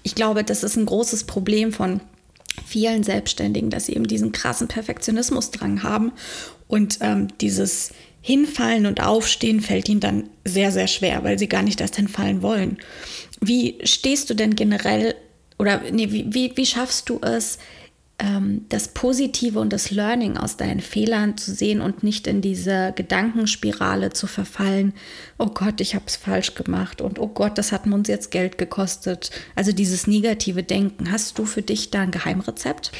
ich 0.02 0.14
glaube, 0.14 0.44
das 0.44 0.62
ist 0.62 0.76
ein 0.76 0.86
großes 0.86 1.24
Problem 1.24 1.72
von 1.72 2.00
vielen 2.66 3.02
Selbstständigen, 3.02 3.70
dass 3.70 3.86
sie 3.86 3.94
eben 3.94 4.06
diesen 4.06 4.32
krassen 4.32 4.68
Perfektionismusdrang 4.68 5.82
haben 5.82 6.12
und 6.66 6.98
ähm, 7.00 7.28
dieses 7.40 7.90
Hinfallen 8.20 8.86
und 8.86 9.00
Aufstehen 9.00 9.60
fällt 9.60 9.88
ihnen 9.88 10.00
dann 10.00 10.28
sehr, 10.44 10.72
sehr 10.72 10.86
schwer, 10.86 11.24
weil 11.24 11.38
sie 11.38 11.48
gar 11.48 11.62
nicht 11.62 11.80
erst 11.80 11.96
hinfallen 11.96 12.42
wollen. 12.42 12.78
Wie 13.40 13.78
stehst 13.84 14.28
du 14.28 14.34
denn 14.34 14.56
generell 14.56 15.14
oder 15.58 15.80
nee, 15.90 16.10
wie, 16.12 16.26
wie, 16.32 16.56
wie 16.56 16.66
schaffst 16.66 17.08
du 17.08 17.20
es, 17.22 17.58
ähm, 18.18 18.66
das 18.68 18.88
Positive 18.88 19.60
und 19.60 19.72
das 19.72 19.90
Learning 19.90 20.36
aus 20.36 20.56
deinen 20.56 20.80
Fehlern 20.80 21.36
zu 21.36 21.52
sehen 21.52 21.80
und 21.80 22.02
nicht 22.02 22.26
in 22.26 22.40
diese 22.40 22.92
Gedankenspirale 22.96 24.10
zu 24.10 24.26
verfallen, 24.26 24.92
oh 25.38 25.46
Gott, 25.46 25.80
ich 25.80 25.94
habe 25.94 26.04
es 26.06 26.16
falsch 26.16 26.54
gemacht 26.54 27.00
und 27.00 27.18
oh 27.18 27.28
Gott, 27.28 27.58
das 27.58 27.72
hat 27.72 27.86
uns 27.86 28.08
jetzt 28.08 28.30
Geld 28.30 28.58
gekostet. 28.58 29.30
Also 29.54 29.72
dieses 29.72 30.06
negative 30.06 30.62
Denken. 30.62 31.12
Hast 31.12 31.38
du 31.38 31.44
für 31.44 31.62
dich 31.62 31.90
da 31.90 32.00
ein 32.00 32.10
Geheimrezept? 32.10 32.90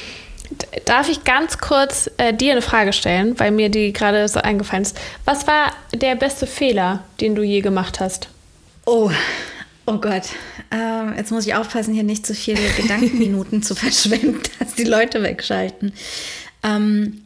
Darf 0.85 1.09
ich 1.09 1.25
ganz 1.25 1.59
kurz 1.59 2.09
äh, 2.17 2.33
dir 2.33 2.53
eine 2.53 2.61
Frage 2.61 2.93
stellen, 2.93 3.37
weil 3.39 3.51
mir 3.51 3.69
die 3.69 3.93
gerade 3.93 4.27
so 4.27 4.39
eingefallen 4.39 4.83
ist. 4.83 4.97
Was 5.25 5.45
war 5.45 5.73
der 5.93 6.15
beste 6.15 6.47
Fehler, 6.47 7.03
den 7.21 7.35
du 7.35 7.43
je 7.43 7.61
gemacht 7.61 7.99
hast? 7.99 8.29
Oh, 8.85 9.11
Oh 9.89 9.97
Gott, 9.97 10.29
ähm, 10.69 11.15
jetzt 11.17 11.31
muss 11.31 11.47
ich 11.47 11.55
aufpassen, 11.55 11.95
hier 11.95 12.03
nicht 12.03 12.23
zu 12.23 12.33
so 12.33 12.39
viele 12.39 12.61
Gedankenminuten 12.77 13.63
zu 13.63 13.73
verschwenden, 13.73 14.39
dass 14.59 14.75
die 14.75 14.83
Leute 14.83 15.23
wegschalten. 15.23 15.93
Ähm, 16.61 17.23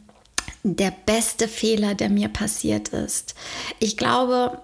der 0.62 0.90
beste 1.04 1.46
Fehler, 1.46 1.94
der 1.94 2.08
mir 2.08 2.28
passiert 2.28 2.88
ist. 2.88 3.34
Ich 3.80 3.98
glaube, 3.98 4.62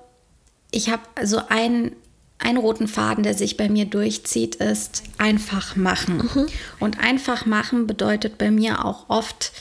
ich 0.71 0.89
habe 0.89 1.03
so 1.25 1.43
einen, 1.49 1.93
einen 2.39 2.57
roten 2.57 2.89
Faden, 2.89 3.23
der 3.23 3.35
sich 3.35 3.59
bei 3.59 3.69
mir 3.69 3.85
durchzieht, 3.85 4.55
ist 4.55 5.03
einfach 5.19 5.77
machen. 5.77 6.31
Mhm. 6.35 6.47
Und 6.79 7.01
einfach 7.01 7.45
machen 7.45 7.87
bedeutet 7.87 8.39
bei 8.39 8.51
mir 8.51 8.87
auch 8.87 9.11
oft, 9.11 9.53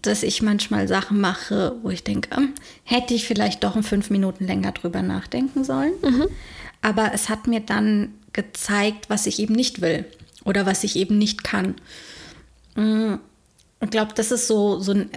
dass 0.00 0.22
ich 0.22 0.40
manchmal 0.40 0.88
Sachen 0.88 1.20
mache, 1.20 1.76
wo 1.82 1.90
ich 1.90 2.02
denke, 2.02 2.30
ähm, 2.34 2.54
hätte 2.82 3.12
ich 3.12 3.26
vielleicht 3.26 3.62
doch 3.62 3.76
in 3.76 3.82
fünf 3.82 4.08
Minuten 4.08 4.46
länger 4.46 4.72
drüber 4.72 5.02
nachdenken 5.02 5.64
sollen. 5.64 5.92
Mhm 6.02 6.28
aber 6.84 7.12
es 7.14 7.28
hat 7.30 7.46
mir 7.46 7.60
dann 7.60 8.14
gezeigt, 8.34 9.08
was 9.08 9.26
ich 9.26 9.38
eben 9.38 9.54
nicht 9.54 9.80
will 9.80 10.04
oder 10.44 10.66
was 10.66 10.84
ich 10.84 10.96
eben 10.96 11.16
nicht 11.16 11.42
kann. 11.42 11.76
Mm, 12.74 13.14
ich 13.80 13.90
glaube, 13.90 14.12
das 14.14 14.30
ist 14.30 14.46
so, 14.46 14.78
so 14.80 14.92
ein 14.92 15.08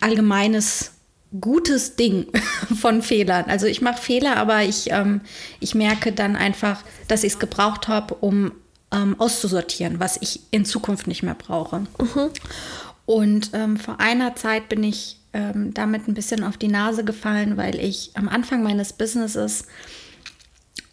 allgemeines 0.00 0.92
gutes 1.40 1.96
Ding 1.96 2.26
von 2.80 3.02
Fehlern. 3.02 3.46
Also 3.48 3.66
ich 3.66 3.82
mache 3.82 4.00
Fehler, 4.00 4.36
aber 4.36 4.62
ich, 4.62 4.92
ähm, 4.92 5.20
ich 5.58 5.74
merke 5.74 6.12
dann 6.12 6.36
einfach, 6.36 6.82
dass 7.08 7.24
ich 7.24 7.32
es 7.32 7.38
gebraucht 7.40 7.88
habe, 7.88 8.14
um 8.14 8.52
ähm, 8.92 9.18
auszusortieren, 9.18 9.98
was 9.98 10.18
ich 10.20 10.40
in 10.52 10.64
Zukunft 10.64 11.08
nicht 11.08 11.24
mehr 11.24 11.34
brauche. 11.34 11.80
Mhm. 11.80 12.30
Und 13.04 13.50
ähm, 13.52 13.76
vor 13.78 13.98
einer 13.98 14.36
Zeit 14.36 14.68
bin 14.68 14.84
ich 14.84 15.18
ähm, 15.32 15.74
damit 15.74 16.06
ein 16.06 16.14
bisschen 16.14 16.44
auf 16.44 16.56
die 16.56 16.68
Nase 16.68 17.04
gefallen, 17.04 17.56
weil 17.56 17.80
ich 17.80 18.12
am 18.14 18.28
Anfang 18.28 18.62
meines 18.62 18.92
Businesses 18.92 19.64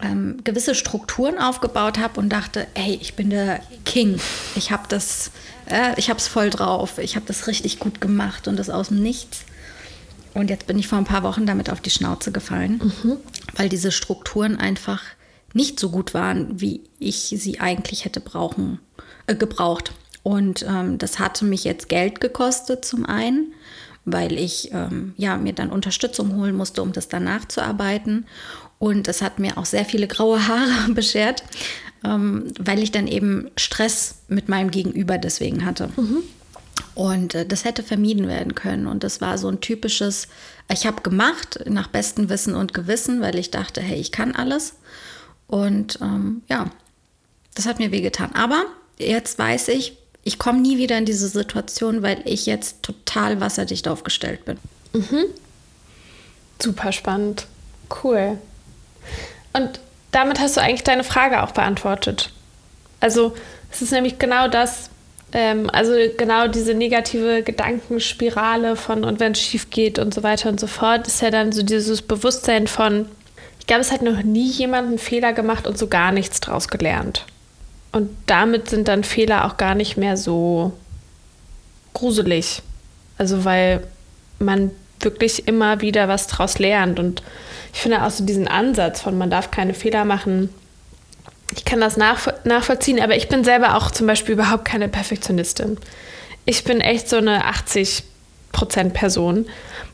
ähm, 0.04 0.36
gewisse 0.44 0.74
Strukturen 0.74 1.38
aufgebaut 1.38 1.98
habe 1.98 2.20
und 2.20 2.28
dachte, 2.28 2.66
hey, 2.74 2.98
ich 3.00 3.14
bin 3.14 3.30
der 3.30 3.60
King. 3.84 4.20
Ich 4.54 4.70
habe 4.70 4.84
das, 4.88 5.30
äh, 5.66 5.98
ich 5.98 6.10
habe 6.10 6.18
es 6.18 6.28
voll 6.28 6.50
drauf. 6.50 6.98
Ich 6.98 7.16
habe 7.16 7.26
das 7.26 7.46
richtig 7.46 7.78
gut 7.78 8.00
gemacht 8.00 8.46
und 8.46 8.56
das 8.58 8.70
aus 8.70 8.88
dem 8.88 9.02
Nichts. 9.02 9.44
Und 10.34 10.50
jetzt 10.50 10.66
bin 10.66 10.78
ich 10.78 10.88
vor 10.88 10.98
ein 10.98 11.04
paar 11.04 11.22
Wochen 11.22 11.46
damit 11.46 11.70
auf 11.70 11.80
die 11.80 11.90
Schnauze 11.90 12.32
gefallen, 12.32 12.92
mhm. 13.02 13.16
weil 13.56 13.68
diese 13.68 13.92
Strukturen 13.92 14.56
einfach 14.56 15.00
nicht 15.52 15.78
so 15.78 15.90
gut 15.90 16.12
waren, 16.12 16.60
wie 16.60 16.82
ich 16.98 17.32
sie 17.36 17.60
eigentlich 17.60 18.04
hätte 18.04 18.20
brauchen, 18.20 18.80
äh, 19.26 19.36
gebraucht. 19.36 19.92
Und 20.24 20.64
ähm, 20.68 20.98
das 20.98 21.18
hatte 21.18 21.44
mich 21.44 21.64
jetzt 21.64 21.88
Geld 21.88 22.20
gekostet 22.20 22.84
zum 22.84 23.06
einen, 23.06 23.52
weil 24.04 24.32
ich 24.38 24.72
ähm, 24.72 25.14
ja, 25.16 25.36
mir 25.36 25.52
dann 25.52 25.70
Unterstützung 25.70 26.34
holen 26.36 26.56
musste, 26.56 26.82
um 26.82 26.92
das 26.92 27.08
dann 27.08 27.24
nachzuarbeiten. 27.24 28.26
Und 28.84 29.08
es 29.08 29.22
hat 29.22 29.38
mir 29.38 29.56
auch 29.56 29.64
sehr 29.64 29.86
viele 29.86 30.06
graue 30.06 30.46
Haare 30.46 30.68
beschert, 30.92 31.42
ähm, 32.04 32.52
weil 32.58 32.82
ich 32.82 32.92
dann 32.92 33.06
eben 33.06 33.50
Stress 33.56 34.16
mit 34.28 34.50
meinem 34.50 34.70
Gegenüber 34.70 35.16
deswegen 35.16 35.64
hatte. 35.64 35.88
Mhm. 35.96 36.22
Und 36.94 37.34
äh, 37.34 37.46
das 37.46 37.64
hätte 37.64 37.82
vermieden 37.82 38.28
werden 38.28 38.54
können. 38.54 38.86
Und 38.86 39.02
das 39.02 39.22
war 39.22 39.38
so 39.38 39.48
ein 39.48 39.62
typisches, 39.62 40.28
ich 40.70 40.86
habe 40.86 41.00
gemacht 41.00 41.60
nach 41.64 41.86
bestem 41.86 42.28
Wissen 42.28 42.54
und 42.54 42.74
Gewissen, 42.74 43.22
weil 43.22 43.38
ich 43.38 43.50
dachte, 43.50 43.80
hey, 43.80 43.98
ich 43.98 44.12
kann 44.12 44.34
alles. 44.34 44.74
Und 45.46 45.98
ähm, 46.02 46.42
ja, 46.50 46.70
das 47.54 47.64
hat 47.64 47.78
mir 47.78 47.90
wehgetan. 47.90 48.32
Aber 48.34 48.66
jetzt 48.98 49.38
weiß 49.38 49.68
ich, 49.68 49.96
ich 50.24 50.38
komme 50.38 50.60
nie 50.60 50.76
wieder 50.76 50.98
in 50.98 51.06
diese 51.06 51.28
Situation, 51.28 52.02
weil 52.02 52.20
ich 52.26 52.44
jetzt 52.44 52.82
total 52.82 53.40
wasserdicht 53.40 53.88
aufgestellt 53.88 54.44
bin. 54.44 54.58
Mhm. 54.92 55.24
Super 56.60 56.92
spannend. 56.92 57.46
Cool. 58.02 58.36
Und 59.54 59.80
damit 60.10 60.38
hast 60.38 60.56
du 60.56 60.60
eigentlich 60.60 60.84
deine 60.84 61.04
Frage 61.04 61.42
auch 61.42 61.52
beantwortet. 61.52 62.30
Also 63.00 63.34
es 63.72 63.82
ist 63.82 63.92
nämlich 63.92 64.18
genau 64.18 64.48
das, 64.48 64.90
ähm, 65.32 65.70
also 65.70 65.92
genau 66.16 66.48
diese 66.48 66.74
negative 66.74 67.42
Gedankenspirale 67.42 68.76
von 68.76 69.04
und 69.04 69.20
wenn 69.20 69.32
es 69.32 69.40
schief 69.40 69.70
geht 69.70 69.98
und 69.98 70.12
so 70.12 70.22
weiter 70.22 70.48
und 70.48 70.60
so 70.60 70.66
fort, 70.66 71.06
ist 71.06 71.22
ja 71.22 71.30
dann 71.30 71.52
so 71.52 71.62
dieses 71.62 72.02
Bewusstsein 72.02 72.66
von, 72.66 73.06
ich 73.58 73.66
glaube, 73.66 73.80
es 73.80 73.92
hat 73.92 74.02
noch 74.02 74.22
nie 74.22 74.50
jemand 74.50 74.88
einen 74.88 74.98
Fehler 74.98 75.32
gemacht 75.32 75.66
und 75.66 75.78
so 75.78 75.88
gar 75.88 76.12
nichts 76.12 76.40
draus 76.40 76.68
gelernt. 76.68 77.24
Und 77.92 78.10
damit 78.26 78.68
sind 78.68 78.88
dann 78.88 79.04
Fehler 79.04 79.46
auch 79.46 79.56
gar 79.56 79.74
nicht 79.74 79.96
mehr 79.96 80.16
so 80.16 80.72
gruselig. 81.92 82.62
Also 83.18 83.44
weil 83.44 83.86
man 84.38 84.72
wirklich 85.00 85.46
immer 85.46 85.80
wieder 85.80 86.08
was 86.08 86.26
draus 86.26 86.58
lernt 86.58 86.98
und 86.98 87.22
ich 87.74 87.80
finde 87.80 88.04
auch 88.04 88.10
so 88.10 88.24
diesen 88.24 88.46
Ansatz 88.46 89.02
von, 89.02 89.18
man 89.18 89.30
darf 89.30 89.50
keine 89.50 89.74
Fehler 89.74 90.04
machen. 90.04 90.48
Ich 91.56 91.64
kann 91.64 91.80
das 91.80 91.96
nachvollziehen, 91.96 93.00
aber 93.02 93.16
ich 93.16 93.28
bin 93.28 93.42
selber 93.42 93.76
auch 93.76 93.90
zum 93.90 94.06
Beispiel 94.06 94.34
überhaupt 94.34 94.64
keine 94.64 94.88
Perfektionistin. 94.88 95.76
Ich 96.44 96.62
bin 96.62 96.80
echt 96.80 97.08
so 97.08 97.16
eine 97.16 97.44
80% 97.44 98.04
Person. 98.92 99.46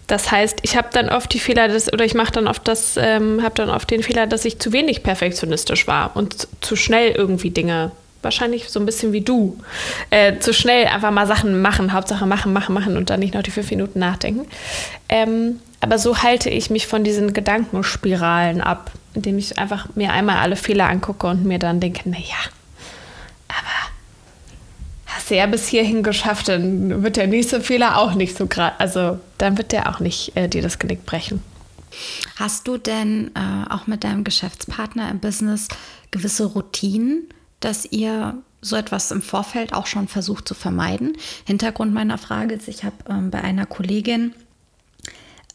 Das 0.06 0.30
heißt, 0.30 0.58
ich 0.62 0.76
habe 0.76 0.88
dann 0.92 1.08
oft 1.08 1.32
die 1.32 1.38
Fehler, 1.38 1.68
dass, 1.68 1.90
oder 1.90 2.04
ich 2.04 2.14
mache 2.14 2.32
dann 2.32 2.48
oft 2.48 2.68
das, 2.68 2.96
ähm, 2.98 3.42
habe 3.42 3.54
dann 3.54 3.70
oft 3.70 3.90
den 3.90 4.02
Fehler, 4.02 4.26
dass 4.26 4.44
ich 4.44 4.58
zu 4.58 4.72
wenig 4.72 5.02
perfektionistisch 5.02 5.86
war 5.86 6.16
und 6.16 6.48
zu 6.60 6.76
schnell 6.76 7.12
irgendwie 7.12 7.50
Dinge 7.50 7.92
wahrscheinlich 8.22 8.68
so 8.68 8.78
ein 8.78 8.84
bisschen 8.84 9.12
wie 9.14 9.22
du, 9.22 9.56
äh, 10.10 10.38
zu 10.38 10.52
schnell 10.52 10.86
einfach 10.86 11.10
mal 11.10 11.26
Sachen 11.26 11.62
machen, 11.62 11.94
Hauptsache 11.94 12.26
machen, 12.26 12.52
machen, 12.52 12.74
machen 12.74 12.98
und 12.98 13.08
dann 13.08 13.20
nicht 13.20 13.32
noch 13.32 13.42
die 13.42 13.50
fünf 13.50 13.70
Minuten 13.70 14.00
nachdenken. 14.00 14.46
Ähm, 15.08 15.60
aber 15.80 15.98
so 15.98 16.18
halte 16.22 16.50
ich 16.50 16.70
mich 16.70 16.86
von 16.86 17.04
diesen 17.04 17.32
Gedankenspiralen 17.32 18.60
ab, 18.60 18.92
indem 19.14 19.38
ich 19.38 19.58
einfach 19.58 19.88
mir 19.96 20.12
einmal 20.12 20.36
alle 20.36 20.56
Fehler 20.56 20.88
angucke 20.88 21.26
und 21.26 21.44
mir 21.44 21.58
dann 21.58 21.80
denke, 21.80 22.08
naja, 22.08 22.36
aber 23.48 23.90
hast 25.06 25.30
du 25.30 25.36
ja 25.36 25.46
bis 25.46 25.66
hierhin 25.66 26.02
geschafft, 26.02 26.48
dann 26.48 27.02
wird 27.02 27.16
der 27.16 27.26
nächste 27.26 27.60
Fehler 27.62 27.98
auch 27.98 28.14
nicht 28.14 28.36
so 28.36 28.46
gerade, 28.46 28.78
also 28.78 29.18
dann 29.38 29.56
wird 29.56 29.72
der 29.72 29.88
auch 29.88 30.00
nicht 30.00 30.36
äh, 30.36 30.48
dir 30.48 30.62
das 30.62 30.78
Genick 30.78 31.06
brechen. 31.06 31.42
Hast 32.36 32.68
du 32.68 32.76
denn 32.76 33.32
äh, 33.34 33.70
auch 33.72 33.86
mit 33.86 34.04
deinem 34.04 34.22
Geschäftspartner 34.22 35.10
im 35.10 35.18
Business 35.18 35.68
gewisse 36.10 36.44
Routinen, 36.44 37.28
dass 37.60 37.84
ihr 37.84 38.34
so 38.60 38.76
etwas 38.76 39.10
im 39.10 39.22
Vorfeld 39.22 39.72
auch 39.72 39.86
schon 39.86 40.08
versucht 40.08 40.46
zu 40.46 40.54
vermeiden? 40.54 41.16
Hintergrund 41.46 41.92
meiner 41.92 42.18
Frage 42.18 42.54
ist, 42.54 42.68
ich 42.68 42.84
habe 42.84 42.96
ähm, 43.08 43.30
bei 43.30 43.40
einer 43.40 43.66
Kollegin 43.66 44.34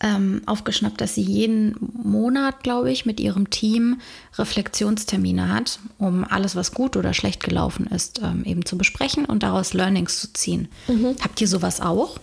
ähm, 0.02 0.41
aufgeschnappt, 0.46 1.00
dass 1.00 1.16
sie 1.16 1.22
jeden 1.22 1.76
Monat, 2.04 2.64
glaube 2.64 2.91
ich, 2.91 3.06
mit 3.06 3.20
ihrem 3.20 3.50
Team 3.50 4.02
Reflexionstermine 4.38 5.54
hat, 5.54 5.80
um 5.98 6.26
alles, 6.26 6.56
was 6.56 6.74
gut 6.74 6.98
oder 6.98 7.14
schlecht 7.14 7.43
gelaufen 7.43 7.88
ist, 7.88 8.22
ähm, 8.22 8.43
eben 8.46 8.66
zu 8.66 8.78
besprechen 8.78 9.26
und 9.26 9.43
daraus 9.43 9.74
Learnings 9.74 10.20
zu 10.20 10.34
ziehen. 10.34 10.68
Mhm. 10.88 11.16
Habt 11.22 11.39
ihr 11.41 11.48
sowas 11.48 11.82
auch? 11.82 12.18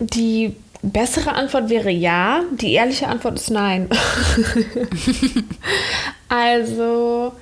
Die 0.00 0.54
bessere 0.82 1.32
Antwort 1.32 1.70
wäre 1.70 1.90
ja, 1.90 2.42
die 2.60 2.72
ehrliche 2.72 3.08
Antwort 3.08 3.36
ist 3.36 3.50
nein. 3.50 3.88
also 6.28 7.32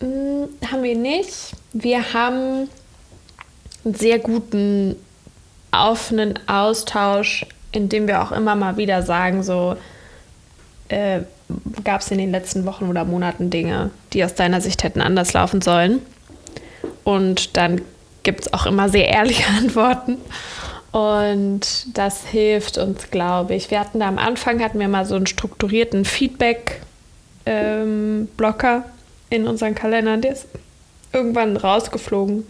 mh, 0.00 0.06
hm, 0.06 0.70
haben 0.70 0.82
wir 0.82 0.96
nicht. 0.96 1.52
Wir 1.72 2.12
haben 2.12 2.68
einen 3.84 3.94
sehr 3.94 4.18
guten 4.18 4.96
offenen 5.72 6.38
Austausch 6.46 7.44
indem 7.76 8.08
wir 8.08 8.22
auch 8.22 8.32
immer 8.32 8.56
mal 8.56 8.76
wieder 8.76 9.02
sagen, 9.02 9.42
so 9.42 9.76
äh, 10.88 11.20
gab 11.84 12.00
es 12.00 12.10
in 12.10 12.18
den 12.18 12.32
letzten 12.32 12.64
Wochen 12.64 12.88
oder 12.88 13.04
Monaten 13.04 13.50
Dinge, 13.50 13.90
die 14.12 14.24
aus 14.24 14.34
deiner 14.34 14.60
Sicht 14.60 14.82
hätten 14.82 15.00
anders 15.00 15.32
laufen 15.32 15.60
sollen. 15.60 16.00
Und 17.04 17.56
dann 17.56 17.82
gibt 18.22 18.40
es 18.40 18.52
auch 18.52 18.66
immer 18.66 18.88
sehr 18.88 19.08
ehrliche 19.08 19.46
Antworten. 19.58 20.16
Und 20.90 21.96
das 21.96 22.26
hilft 22.26 22.78
uns, 22.78 23.10
glaube 23.10 23.54
ich. 23.54 23.70
Wir 23.70 23.78
hatten 23.80 24.00
da 24.00 24.08
am 24.08 24.18
Anfang 24.18 24.62
hatten 24.62 24.80
wir 24.80 24.88
mal 24.88 25.04
so 25.04 25.14
einen 25.14 25.26
strukturierten 25.26 26.06
Feedback-Blocker 26.06 28.76
ähm, 28.76 28.84
in 29.28 29.46
unseren 29.46 29.74
Kalendern. 29.74 30.22
Der 30.22 30.32
ist 30.32 30.46
irgendwann 31.12 31.58
rausgeflogen, 31.58 32.46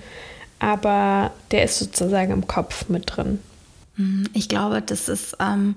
aber 0.61 1.33
der 1.51 1.65
ist 1.65 1.81
sozusagen 1.81 2.33
im 2.33 2.47
Kopf 2.47 2.89
mit 2.89 3.17
drin. 3.17 3.41
Mhm. 3.97 4.29
Ich 4.33 4.49
glaube, 4.49 4.83
das 4.83 5.09
ist, 5.09 5.37
ähm, 5.41 5.75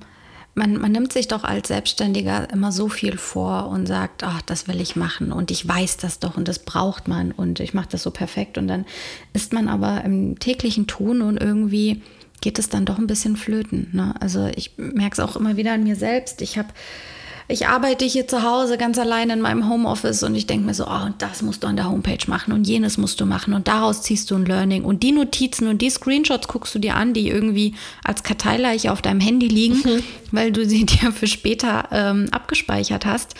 man, 0.56 0.80
man 0.80 0.92
nimmt 0.92 1.14
sich 1.14 1.28
doch 1.28 1.44
als 1.44 1.70
Selbstständiger 1.70 2.50
immer 2.52 2.72
so 2.72 2.90
viel 2.90 3.18
vor 3.18 3.70
und 3.70 3.88
sagt, 3.88 4.24
ach, 4.24 4.42
das 4.42 4.68
will 4.68 4.82
ich 4.82 4.96
machen 4.96 5.32
und 5.32 5.52
ich 5.52 5.68
weiß 5.68 5.98
das 5.98 6.20
doch 6.20 6.38
und 6.38 6.48
das 6.48 6.60
braucht 6.60 7.08
man 7.08 7.32
und 7.32 7.60
ich 7.60 7.74
mache 7.74 7.90
das 7.92 8.04
so 8.04 8.12
perfekt. 8.12 8.58
Und 8.58 8.68
dann 8.68 8.86
ist 9.34 9.54
man 9.54 9.68
aber 9.68 10.04
im 10.04 10.38
täglichen 10.40 10.88
Tun 10.88 11.22
und 11.22 11.42
irgendwie 11.42 12.02
geht 12.42 12.60
es 12.60 12.70
dann 12.70 12.86
doch 12.86 12.98
ein 12.98 13.08
bisschen 13.08 13.36
flöten. 13.36 13.90
Ne? 13.92 14.14
Also 14.20 14.50
ich 14.56 14.74
merke 14.78 15.14
es 15.14 15.20
auch 15.20 15.36
immer 15.36 15.58
wieder 15.58 15.74
an 15.74 15.84
mir 15.84 15.96
selbst. 15.96 16.42
Ich 16.42 16.58
habe 16.58 16.70
ich 17.52 17.68
arbeite 17.68 18.06
hier 18.06 18.28
zu 18.28 18.44
Hause 18.44 18.78
ganz 18.78 19.00
allein 19.00 19.32
in 19.32 19.42
meinem 19.42 19.68
Homeoffice 19.68 20.22
und 20.22 20.36
ich 20.36 20.46
denke 20.46 20.68
mir 20.68 20.76
so, 20.76 20.86
oh, 20.86 21.06
und 21.06 21.20
das 21.20 21.42
musst 21.42 21.64
du 21.64 21.68
an 21.68 21.76
der 21.76 21.90
Homepage 21.90 22.24
machen 22.28 22.54
und 22.54 22.68
jenes 22.68 23.00
musst 23.00 23.20
du 23.20 23.26
machen 23.26 23.56
und 23.56 23.68
daraus 23.68 24.04
ziehst 24.04 24.30
du 24.30 24.36
ein 24.36 24.46
Learning 24.46 24.86
und 24.86 25.02
die 25.02 25.12
Notizen 25.12 25.68
und 25.68 25.82
die 25.82 25.90
Screenshots 25.90 26.48
guckst 26.48 26.76
du 26.76 26.80
dir 26.80 26.96
an, 26.96 27.14
die 27.14 27.28
irgendwie 27.28 27.74
als 28.04 28.22
Karteileiche 28.22 28.92
auf 28.92 29.02
deinem 29.02 29.20
Handy 29.20 29.48
liegen, 29.48 29.82
mhm. 29.84 30.04
weil 30.32 30.52
du 30.52 30.64
sie 30.64 30.86
dir 30.86 31.12
für 31.12 31.26
später 31.26 31.90
ähm, 31.92 32.28
abgespeichert 32.32 33.08
hast. 33.08 33.34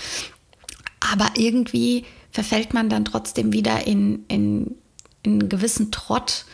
Aber 1.00 1.28
irgendwie 1.36 2.04
verfällt 2.32 2.74
man 2.74 2.90
dann 2.90 3.06
trotzdem 3.06 3.54
wieder 3.54 3.86
in, 3.86 4.26
in, 4.28 4.76
in 5.22 5.34
einen 5.34 5.50
gewissen 5.50 5.92
Trott 5.92 6.46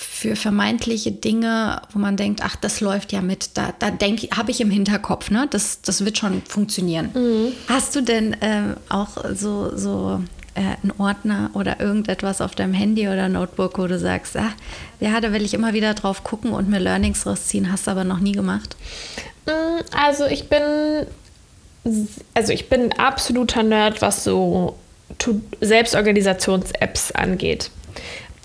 für 0.00 0.36
vermeintliche 0.36 1.10
Dinge, 1.10 1.82
wo 1.92 1.98
man 1.98 2.16
denkt, 2.16 2.42
ach, 2.44 2.54
das 2.54 2.80
läuft 2.80 3.10
ja 3.10 3.20
mit, 3.20 3.50
da, 3.54 3.74
da 3.80 3.90
denke 3.90 4.28
habe 4.36 4.52
ich 4.52 4.60
im 4.60 4.70
Hinterkopf, 4.70 5.28
ne? 5.32 5.48
Das, 5.50 5.82
das 5.82 6.04
wird 6.04 6.16
schon 6.16 6.40
funktionieren. 6.42 7.10
Mhm. 7.14 7.52
Hast 7.68 7.96
du 7.96 8.00
denn 8.02 8.32
äh, 8.34 8.76
auch 8.90 9.16
so, 9.34 9.76
so 9.76 10.22
äh, 10.54 10.60
einen 10.60 10.92
Ordner 10.98 11.50
oder 11.54 11.80
irgendetwas 11.80 12.40
auf 12.40 12.54
deinem 12.54 12.74
Handy 12.74 13.08
oder 13.08 13.28
Notebook, 13.28 13.76
wo 13.76 13.88
du 13.88 13.98
sagst, 13.98 14.36
ach, 14.36 14.52
ja, 15.00 15.20
da 15.20 15.32
will 15.32 15.44
ich 15.44 15.52
immer 15.52 15.72
wieder 15.72 15.94
drauf 15.94 16.22
gucken 16.22 16.52
und 16.52 16.68
mir 16.68 16.78
Learnings 16.78 17.26
rausziehen, 17.26 17.72
hast 17.72 17.88
du 17.88 17.90
aber 17.90 18.04
noch 18.04 18.20
nie 18.20 18.32
gemacht? 18.32 18.76
Mm, 19.46 19.82
also 19.96 20.26
ich 20.26 20.48
bin, 20.48 20.62
also 22.34 22.52
ich 22.52 22.68
bin 22.68 22.92
absoluter 22.92 23.64
Nerd, 23.64 24.00
was 24.00 24.22
so 24.22 24.76
Selbstorganisations-Apps 25.60 27.10
angeht. 27.10 27.72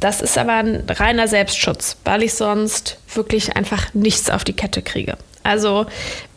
Das 0.04 0.20
ist 0.20 0.38
aber 0.38 0.56
ein 0.56 0.84
reiner 0.90 1.30
Selbstschutz, 1.30 1.96
weil 2.04 2.24
ich 2.24 2.34
sonst 2.34 2.98
wirklich 3.14 3.56
einfach 3.56 3.94
nichts 3.94 4.30
auf 4.30 4.44
die 4.44 4.52
Kette 4.52 4.82
kriege. 4.82 5.16
Also 5.44 5.86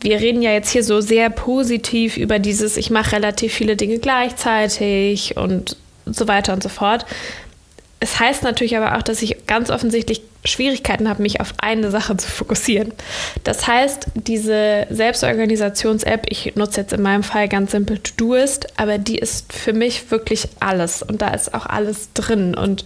wir 0.00 0.20
reden 0.20 0.40
ja 0.40 0.52
jetzt 0.52 0.70
hier 0.70 0.84
so 0.84 1.00
sehr 1.00 1.30
positiv 1.30 2.16
über 2.16 2.38
dieses, 2.38 2.76
ich 2.76 2.90
mache 2.90 3.16
relativ 3.16 3.52
viele 3.52 3.74
Dinge 3.74 3.98
gleichzeitig 3.98 5.36
und 5.36 5.76
so 6.04 6.28
weiter 6.28 6.52
und 6.52 6.62
so 6.62 6.68
fort. 6.68 7.06
Es 7.98 8.20
heißt 8.20 8.42
natürlich 8.42 8.76
aber 8.76 8.96
auch, 8.96 9.02
dass 9.02 9.22
ich 9.22 9.46
ganz 9.46 9.70
offensichtlich 9.70 10.22
Schwierigkeiten 10.44 11.08
habe, 11.08 11.22
mich 11.22 11.40
auf 11.40 11.54
eine 11.58 11.90
Sache 11.90 12.16
zu 12.16 12.28
fokussieren. 12.28 12.92
Das 13.42 13.66
heißt, 13.66 14.08
diese 14.14 14.86
Selbstorganisations-App, 14.90 16.26
ich 16.28 16.54
nutze 16.56 16.82
jetzt 16.82 16.92
in 16.92 17.02
meinem 17.02 17.22
Fall 17.22 17.48
ganz 17.48 17.72
simpel 17.72 17.98
To-Do-Ist, 17.98 18.78
aber 18.78 18.98
die 18.98 19.18
ist 19.18 19.52
für 19.52 19.72
mich 19.72 20.10
wirklich 20.10 20.48
alles 20.60 21.02
und 21.02 21.22
da 21.22 21.28
ist 21.30 21.54
auch 21.54 21.66
alles 21.66 22.12
drin 22.12 22.54
und 22.54 22.84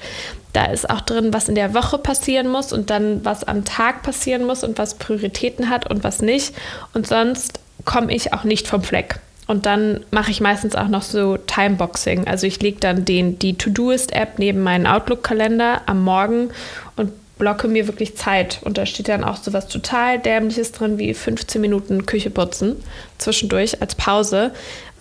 da 0.52 0.66
ist 0.66 0.88
auch 0.90 1.00
drin, 1.00 1.32
was 1.32 1.48
in 1.48 1.54
der 1.54 1.74
Woche 1.74 1.98
passieren 1.98 2.48
muss 2.48 2.72
und 2.72 2.90
dann 2.90 3.24
was 3.24 3.44
am 3.44 3.64
Tag 3.64 4.02
passieren 4.02 4.44
muss 4.44 4.64
und 4.64 4.78
was 4.78 4.94
Prioritäten 4.94 5.70
hat 5.70 5.88
und 5.88 6.02
was 6.02 6.22
nicht. 6.22 6.54
Und 6.92 7.06
sonst 7.06 7.60
komme 7.84 8.12
ich 8.14 8.32
auch 8.32 8.44
nicht 8.44 8.66
vom 8.66 8.82
Fleck. 8.82 9.20
Und 9.50 9.66
dann 9.66 10.04
mache 10.12 10.30
ich 10.30 10.40
meistens 10.40 10.76
auch 10.76 10.86
noch 10.86 11.02
so 11.02 11.36
Timeboxing. 11.36 12.28
Also 12.28 12.46
ich 12.46 12.62
lege 12.62 12.78
dann 12.78 13.04
den, 13.04 13.36
die 13.40 13.58
To-Doist-App 13.58 14.38
neben 14.38 14.62
meinen 14.62 14.86
Outlook-Kalender 14.86 15.82
am 15.86 16.04
Morgen 16.04 16.50
und 16.94 17.10
blocke 17.36 17.66
mir 17.66 17.88
wirklich 17.88 18.16
Zeit. 18.16 18.60
Und 18.62 18.78
da 18.78 18.86
steht 18.86 19.08
dann 19.08 19.24
auch 19.24 19.38
so 19.38 19.52
was 19.52 19.66
total 19.66 20.20
Dämliches 20.20 20.70
drin, 20.70 20.98
wie 20.98 21.14
15 21.14 21.60
Minuten 21.60 22.06
Küche 22.06 22.30
putzen 22.30 22.76
zwischendurch 23.18 23.82
als 23.82 23.96
Pause, 23.96 24.52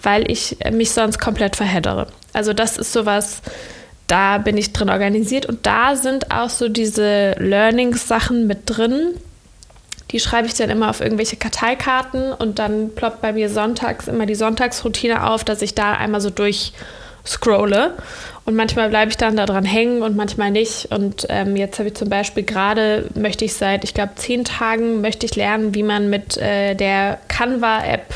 weil 0.01 0.31
ich 0.31 0.57
mich 0.71 0.89
sonst 0.93 1.19
komplett 1.19 1.55
verheddere. 1.55 2.07
Also 2.33 2.51
das 2.53 2.79
ist 2.79 2.91
sowas, 2.91 3.43
da 4.07 4.39
bin 4.39 4.57
ich 4.57 4.73
drin 4.73 4.89
organisiert 4.89 5.45
und 5.45 5.67
da 5.67 5.95
sind 5.95 6.31
auch 6.31 6.49
so 6.49 6.69
diese 6.69 7.35
Learnings-Sachen 7.37 8.47
mit 8.47 8.61
drin. 8.65 9.13
Die 10.11 10.19
schreibe 10.19 10.47
ich 10.47 10.55
dann 10.55 10.69
immer 10.69 10.89
auf 10.89 11.01
irgendwelche 11.01 11.35
Karteikarten 11.35 12.33
und 12.33 12.57
dann 12.57 12.95
ploppt 12.95 13.21
bei 13.21 13.31
mir 13.33 13.49
sonntags 13.49 14.07
immer 14.07 14.25
die 14.25 14.35
Sonntagsroutine 14.35 15.29
auf, 15.29 15.43
dass 15.43 15.61
ich 15.61 15.75
da 15.75 15.93
einmal 15.93 16.19
so 16.19 16.31
durchscrolle. 16.31 17.93
Und 18.45 18.55
manchmal 18.55 18.89
bleibe 18.89 19.11
ich 19.11 19.17
dann 19.17 19.35
da 19.35 19.45
dran 19.45 19.65
hängen 19.65 20.01
und 20.01 20.15
manchmal 20.15 20.49
nicht. 20.49 20.91
Und 20.91 21.27
ähm, 21.29 21.55
jetzt 21.55 21.77
habe 21.77 21.89
ich 21.89 21.95
zum 21.95 22.09
Beispiel 22.09 22.41
gerade, 22.41 23.07
möchte 23.13 23.45
ich 23.45 23.53
seit, 23.53 23.83
ich 23.83 23.93
glaube, 23.93 24.13
zehn 24.15 24.43
Tagen, 24.43 25.01
möchte 25.01 25.27
ich 25.27 25.35
lernen, 25.35 25.75
wie 25.75 25.83
man 25.83 26.09
mit 26.09 26.37
äh, 26.37 26.73
der 26.73 27.19
Canva-App 27.27 28.15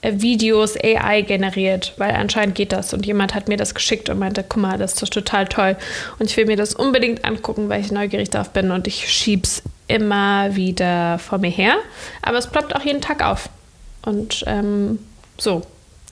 äh, 0.00 0.12
Videos 0.16 0.76
AI 0.82 1.20
generiert, 1.20 1.92
weil 1.98 2.12
anscheinend 2.12 2.54
geht 2.54 2.72
das. 2.72 2.94
Und 2.94 3.04
jemand 3.04 3.34
hat 3.34 3.48
mir 3.48 3.58
das 3.58 3.74
geschickt 3.74 4.08
und 4.08 4.18
meinte, 4.18 4.42
guck 4.48 4.62
mal, 4.62 4.78
das 4.78 4.94
ist 4.94 5.12
total 5.12 5.46
toll. 5.46 5.76
Und 6.18 6.30
ich 6.30 6.36
will 6.38 6.46
mir 6.46 6.56
das 6.56 6.74
unbedingt 6.74 7.26
angucken, 7.26 7.68
weil 7.68 7.82
ich 7.82 7.92
neugierig 7.92 8.30
darauf 8.30 8.48
bin 8.48 8.70
und 8.70 8.86
ich 8.86 9.06
schieb's 9.12 9.62
immer 9.88 10.56
wieder 10.56 11.18
vor 11.18 11.38
mir 11.38 11.50
her. 11.50 11.76
Aber 12.22 12.38
es 12.38 12.46
ploppt 12.46 12.74
auch 12.74 12.82
jeden 12.82 13.00
Tag 13.00 13.24
auf. 13.24 13.48
Und 14.02 14.44
ähm, 14.46 14.98
so. 15.38 15.62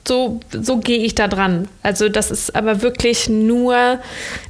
So, 0.07 0.39
so 0.51 0.77
gehe 0.77 0.99
ich 0.99 1.15
da 1.15 1.27
dran. 1.27 1.67
Also 1.81 2.09
das 2.09 2.29
ist 2.29 2.55
aber 2.55 2.83
wirklich 2.83 3.27
nur, 3.27 3.99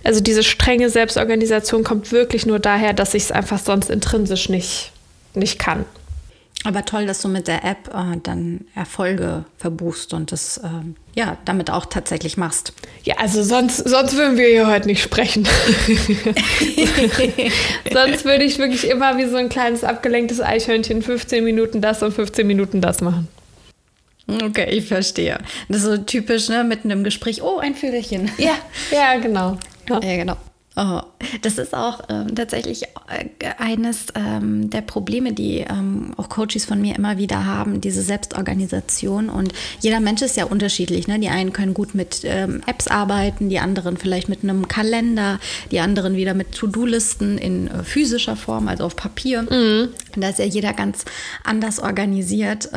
also 0.04 0.20
diese 0.20 0.44
strenge 0.44 0.90
Selbstorganisation 0.90 1.86
kommt 1.86 2.12
wirklich 2.12 2.46
nur 2.46 2.60
daher, 2.60 2.92
dass 2.92 3.14
ich 3.14 3.24
es 3.24 3.32
einfach 3.32 3.60
sonst 3.60 3.90
intrinsisch 3.90 4.50
nicht, 4.50 4.92
nicht 5.34 5.58
kann. 5.58 5.86
Aber 6.66 6.84
toll, 6.84 7.06
dass 7.06 7.22
du 7.22 7.28
mit 7.28 7.48
der 7.48 7.64
App 7.64 7.94
äh, 7.94 8.18
dann 8.24 8.66
Erfolge 8.74 9.46
verbuchst 9.58 10.14
und 10.14 10.32
das 10.32 10.58
äh, 10.58 10.70
ja 11.14 11.38
damit 11.46 11.70
auch 11.70 11.86
tatsächlich 11.86 12.38
machst. 12.38 12.74
Ja, 13.04 13.18
also 13.20 13.44
sonst, 13.44 13.78
sonst 13.78 14.16
würden 14.16 14.38
wir 14.38 14.48
hier 14.48 14.66
heute 14.68 14.88
nicht 14.88 15.04
sprechen. 15.04 15.46
sonst 17.94 18.26
würde 18.26 18.44
ich 18.44 18.58
wirklich 18.58 18.90
immer 18.90 19.18
wie 19.18 19.28
so 19.28 19.38
ein 19.38 19.50
kleines 19.50 19.84
abgelenktes 19.84 20.42
Eichhörnchen 20.42 21.04
15 21.04 21.44
Minuten 21.44 21.82
das 21.82 22.02
und 22.02 22.14
15 22.14 22.48
Minuten 22.48 22.82
das 22.82 23.02
machen. 23.02 23.28
Okay, 24.28 24.72
ich 24.72 24.88
verstehe. 24.88 25.38
Das 25.70 25.78
ist 25.78 25.84
so 25.84 25.98
typisch, 25.98 26.50
ne, 26.50 26.64
mitten 26.64 26.90
im 26.90 27.04
Gespräch. 27.04 27.44
Oh, 27.44 27.60
ein 27.60 27.76
Vögelchen. 27.76 28.32
Ja, 28.40 28.58
ja, 28.92 29.20
genau. 29.20 29.60
Ja, 29.88 30.02
ja 30.02 30.18
genau. 30.18 30.36
Oh, 30.78 31.00
das 31.42 31.58
ist 31.58 31.74
auch 31.74 32.02
ähm, 32.10 32.36
tatsächlich 32.36 32.84
äh, 32.84 33.28
eines 33.60 34.08
ähm, 34.14 34.70
der 34.70 34.82
Probleme, 34.82 35.32
die 35.32 35.60
ähm, 35.60 36.14
auch 36.18 36.28
Coaches 36.28 36.66
von 36.66 36.82
mir 36.82 36.96
immer 36.96 37.18
wieder 37.18 37.46
haben, 37.46 37.80
diese 37.80 38.02
Selbstorganisation. 38.02 39.30
Und 39.30 39.54
jeder 39.80 40.02
Mensch 40.02 40.22
ist 40.22 40.36
ja 40.36 40.44
unterschiedlich. 40.44 41.08
Ne? 41.08 41.18
Die 41.20 41.30
einen 41.30 41.54
können 41.54 41.74
gut 41.74 41.96
mit 41.96 42.22
ähm, 42.26 42.62
Apps 42.68 42.88
arbeiten, 42.88 43.48
die 43.48 43.60
anderen 43.60 43.96
vielleicht 43.96 44.28
mit 44.28 44.44
einem 44.44 44.68
Kalender, 44.68 45.40
die 45.72 45.80
anderen 45.80 46.18
wieder 46.18 46.34
mit 46.34 46.52
To-Do-Listen 46.52 47.38
in 47.38 47.68
äh, 47.68 47.84
physischer 47.84 48.36
Form, 48.36 48.68
also 48.68 48.84
auf 48.84 48.98
Papier. 48.98 49.44
Mhm. 49.44 49.90
Da 50.18 50.30
ist 50.30 50.40
ja 50.40 50.46
jeder 50.46 50.74
ganz 50.74 51.06
anders 51.46 51.80
organisiert. 51.80 52.70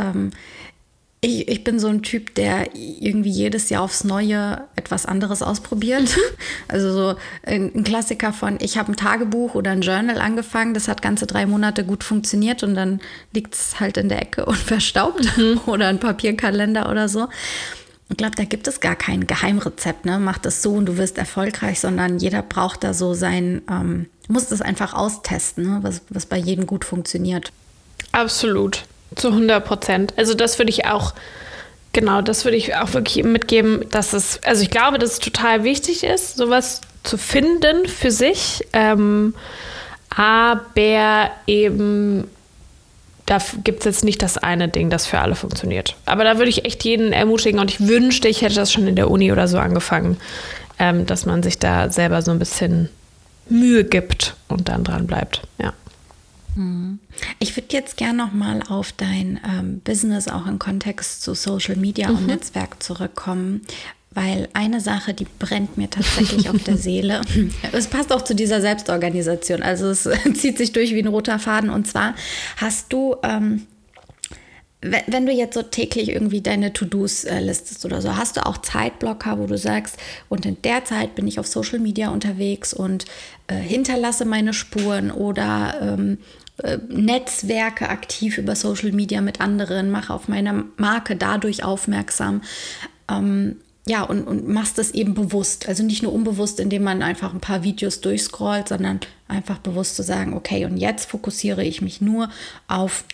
Ich, 1.20 1.48
ich 1.48 1.64
bin 1.64 1.80
so 1.80 1.88
ein 1.88 2.02
Typ, 2.02 2.34
der 2.36 2.76
irgendwie 2.76 3.30
jedes 3.30 3.70
Jahr 3.70 3.82
aufs 3.82 4.04
Neue 4.04 4.62
etwas 4.76 5.04
anderes 5.04 5.42
ausprobiert. 5.42 6.16
Mhm. 6.16 6.20
Also 6.68 6.92
so 6.92 7.16
ein, 7.44 7.72
ein 7.74 7.82
Klassiker 7.82 8.32
von, 8.32 8.58
ich 8.60 8.76
habe 8.76 8.92
ein 8.92 8.96
Tagebuch 8.96 9.54
oder 9.54 9.70
ein 9.70 9.80
Journal 9.80 10.20
angefangen, 10.20 10.74
das 10.74 10.86
hat 10.86 11.00
ganze 11.00 11.26
drei 11.26 11.46
Monate 11.46 11.82
gut 11.82 12.04
funktioniert 12.04 12.62
und 12.62 12.74
dann 12.74 13.00
liegt 13.32 13.54
es 13.54 13.80
halt 13.80 13.96
in 13.96 14.10
der 14.10 14.20
Ecke 14.20 14.44
und 14.46 14.58
verstaubt 14.58 15.36
mhm. 15.36 15.60
oder 15.66 15.88
ein 15.88 15.98
Papierkalender 15.98 16.90
oder 16.90 17.08
so. 17.08 17.28
Ich 18.10 18.16
glaube, 18.16 18.36
da 18.36 18.44
gibt 18.44 18.68
es 18.68 18.80
gar 18.80 18.96
kein 18.96 19.26
Geheimrezept, 19.26 20.06
ne? 20.06 20.18
Mach 20.18 20.38
das 20.38 20.62
so 20.62 20.72
und 20.72 20.86
du 20.86 20.96
wirst 20.96 21.18
erfolgreich, 21.18 21.80
sondern 21.80 22.18
jeder 22.18 22.42
braucht 22.42 22.84
da 22.84 22.94
so 22.94 23.12
sein, 23.12 23.62
ähm, 23.70 24.06
muss 24.28 24.48
das 24.48 24.60
einfach 24.62 24.94
austesten, 24.94 25.64
ne? 25.64 25.78
was, 25.82 26.02
was 26.08 26.26
bei 26.26 26.38
jedem 26.38 26.66
gut 26.66 26.84
funktioniert. 26.84 27.52
Absolut. 28.12 28.84
Zu 29.16 29.28
100 29.28 29.64
Prozent. 29.64 30.14
Also 30.16 30.34
das 30.34 30.58
würde 30.58 30.70
ich 30.70 30.86
auch, 30.86 31.14
genau, 31.92 32.22
das 32.22 32.44
würde 32.44 32.56
ich 32.56 32.74
auch 32.76 32.92
wirklich 32.92 33.24
mitgeben, 33.24 33.84
dass 33.90 34.12
es, 34.12 34.42
also 34.44 34.62
ich 34.62 34.70
glaube, 34.70 34.98
dass 34.98 35.12
es 35.12 35.18
total 35.18 35.64
wichtig 35.64 36.04
ist, 36.04 36.36
sowas 36.36 36.80
zu 37.04 37.16
finden 37.16 37.86
für 37.86 38.10
sich, 38.10 38.66
ähm, 38.72 39.34
aber 40.14 41.30
eben 41.46 42.28
da 43.28 43.38
gibt 43.62 43.80
es 43.80 43.84
jetzt 43.84 44.04
nicht 44.04 44.22
das 44.22 44.38
eine 44.38 44.68
Ding, 44.68 44.88
das 44.88 45.06
für 45.06 45.18
alle 45.18 45.34
funktioniert. 45.34 45.96
Aber 46.06 46.24
da 46.24 46.38
würde 46.38 46.48
ich 46.48 46.64
echt 46.64 46.84
jeden 46.84 47.12
ermutigen 47.12 47.60
und 47.60 47.70
ich 47.70 47.86
wünschte, 47.86 48.26
ich 48.26 48.40
hätte 48.40 48.54
das 48.54 48.72
schon 48.72 48.86
in 48.86 48.96
der 48.96 49.10
Uni 49.10 49.30
oder 49.32 49.46
so 49.48 49.58
angefangen, 49.58 50.16
ähm, 50.78 51.04
dass 51.04 51.26
man 51.26 51.42
sich 51.42 51.58
da 51.58 51.90
selber 51.90 52.22
so 52.22 52.30
ein 52.30 52.38
bisschen 52.38 52.88
Mühe 53.50 53.84
gibt 53.84 54.34
und 54.48 54.68
dann 54.68 54.82
dran 54.82 55.06
bleibt. 55.06 55.42
Ja. 55.58 55.74
Mhm. 56.54 56.98
Ich 57.38 57.56
würde 57.56 57.68
jetzt 57.70 57.96
gerne 57.96 58.18
noch 58.18 58.32
mal 58.32 58.62
auf 58.68 58.92
dein 58.92 59.40
ähm, 59.48 59.80
Business 59.80 60.28
auch 60.28 60.46
im 60.46 60.58
Kontext 60.58 61.22
zu 61.22 61.34
Social 61.34 61.76
Media 61.76 62.08
mhm. 62.08 62.16
und 62.16 62.26
Netzwerk 62.26 62.82
zurückkommen, 62.82 63.62
weil 64.10 64.48
eine 64.54 64.80
Sache, 64.80 65.14
die 65.14 65.26
brennt 65.38 65.76
mir 65.76 65.90
tatsächlich 65.90 66.48
auf 66.50 66.62
der 66.64 66.76
Seele. 66.78 67.20
Es 67.72 67.86
passt 67.86 68.12
auch 68.12 68.22
zu 68.22 68.34
dieser 68.34 68.60
Selbstorganisation, 68.60 69.62
also 69.62 69.88
es 69.88 70.08
zieht 70.34 70.58
sich 70.58 70.72
durch 70.72 70.94
wie 70.94 71.00
ein 71.00 71.06
roter 71.08 71.38
Faden. 71.38 71.70
Und 71.70 71.86
zwar 71.86 72.14
hast 72.56 72.92
du 72.92 73.16
ähm, 73.22 73.66
wenn 74.80 75.26
du 75.26 75.32
jetzt 75.32 75.54
so 75.54 75.62
täglich 75.62 76.10
irgendwie 76.10 76.40
deine 76.40 76.72
To-Dos 76.72 77.24
äh, 77.24 77.40
listest 77.40 77.84
oder 77.84 78.00
so, 78.00 78.16
hast 78.16 78.36
du 78.36 78.46
auch 78.46 78.58
Zeitblocker, 78.58 79.38
wo 79.38 79.46
du 79.46 79.58
sagst, 79.58 79.96
und 80.28 80.46
in 80.46 80.60
der 80.62 80.84
Zeit 80.84 81.16
bin 81.16 81.26
ich 81.26 81.40
auf 81.40 81.48
Social 81.48 81.80
Media 81.80 82.10
unterwegs 82.10 82.72
und 82.72 83.04
äh, 83.48 83.56
hinterlasse 83.56 84.24
meine 84.24 84.54
Spuren 84.54 85.10
oder 85.10 85.78
ähm, 85.82 86.18
äh, 86.62 86.78
Netzwerke 86.88 87.88
aktiv 87.88 88.38
über 88.38 88.54
Social 88.54 88.92
Media 88.92 89.20
mit 89.20 89.40
anderen, 89.40 89.90
mache 89.90 90.14
auf 90.14 90.28
meine 90.28 90.64
Marke 90.76 91.16
dadurch 91.16 91.64
aufmerksam. 91.64 92.42
Ähm, 93.10 93.56
ja, 93.88 94.02
und, 94.02 94.24
und 94.24 94.46
machst 94.46 94.78
das 94.78 94.90
eben 94.92 95.14
bewusst. 95.14 95.66
Also 95.66 95.82
nicht 95.82 96.02
nur 96.02 96.12
unbewusst, 96.12 96.60
indem 96.60 96.84
man 96.84 97.02
einfach 97.02 97.32
ein 97.32 97.40
paar 97.40 97.64
Videos 97.64 98.00
durchscrollt, 98.00 98.68
sondern 98.68 99.00
einfach 99.28 99.58
bewusst 99.58 99.96
zu 99.96 100.02
sagen, 100.02 100.34
okay, 100.34 100.66
und 100.66 100.76
jetzt 100.76 101.10
fokussiere 101.10 101.64
ich 101.64 101.80
mich 101.80 102.00
nur 102.00 102.28
auf 102.68 103.04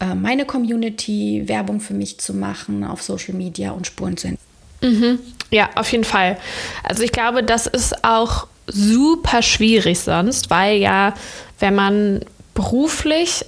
äh, 0.00 0.14
meine 0.14 0.44
Community, 0.44 1.44
Werbung 1.46 1.80
für 1.80 1.94
mich 1.94 2.18
zu 2.18 2.34
machen, 2.34 2.84
auf 2.84 3.02
Social 3.02 3.34
Media 3.34 3.70
und 3.70 3.86
Spuren 3.86 4.16
zu 4.16 4.28
hinterlassen. 4.28 4.50
Mhm. 4.82 5.18
Ja, 5.50 5.70
auf 5.74 5.90
jeden 5.92 6.04
Fall. 6.04 6.38
Also 6.82 7.02
ich 7.02 7.12
glaube, 7.12 7.42
das 7.42 7.66
ist 7.66 8.04
auch 8.04 8.46
super 8.66 9.42
schwierig 9.42 10.00
sonst, 10.00 10.50
weil 10.50 10.78
ja, 10.78 11.14
wenn 11.58 11.74
man 11.74 12.20
beruflich, 12.54 13.44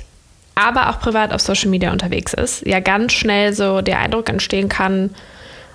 aber 0.55 0.90
auch 0.90 1.00
privat 1.00 1.32
auf 1.32 1.40
Social 1.40 1.70
Media 1.70 1.92
unterwegs 1.92 2.34
ist, 2.34 2.66
ja 2.66 2.80
ganz 2.80 3.12
schnell 3.12 3.53
so 3.55 3.80
der 3.80 4.00
Eindruck 4.00 4.28
entstehen 4.28 4.68
kann, 4.68 5.11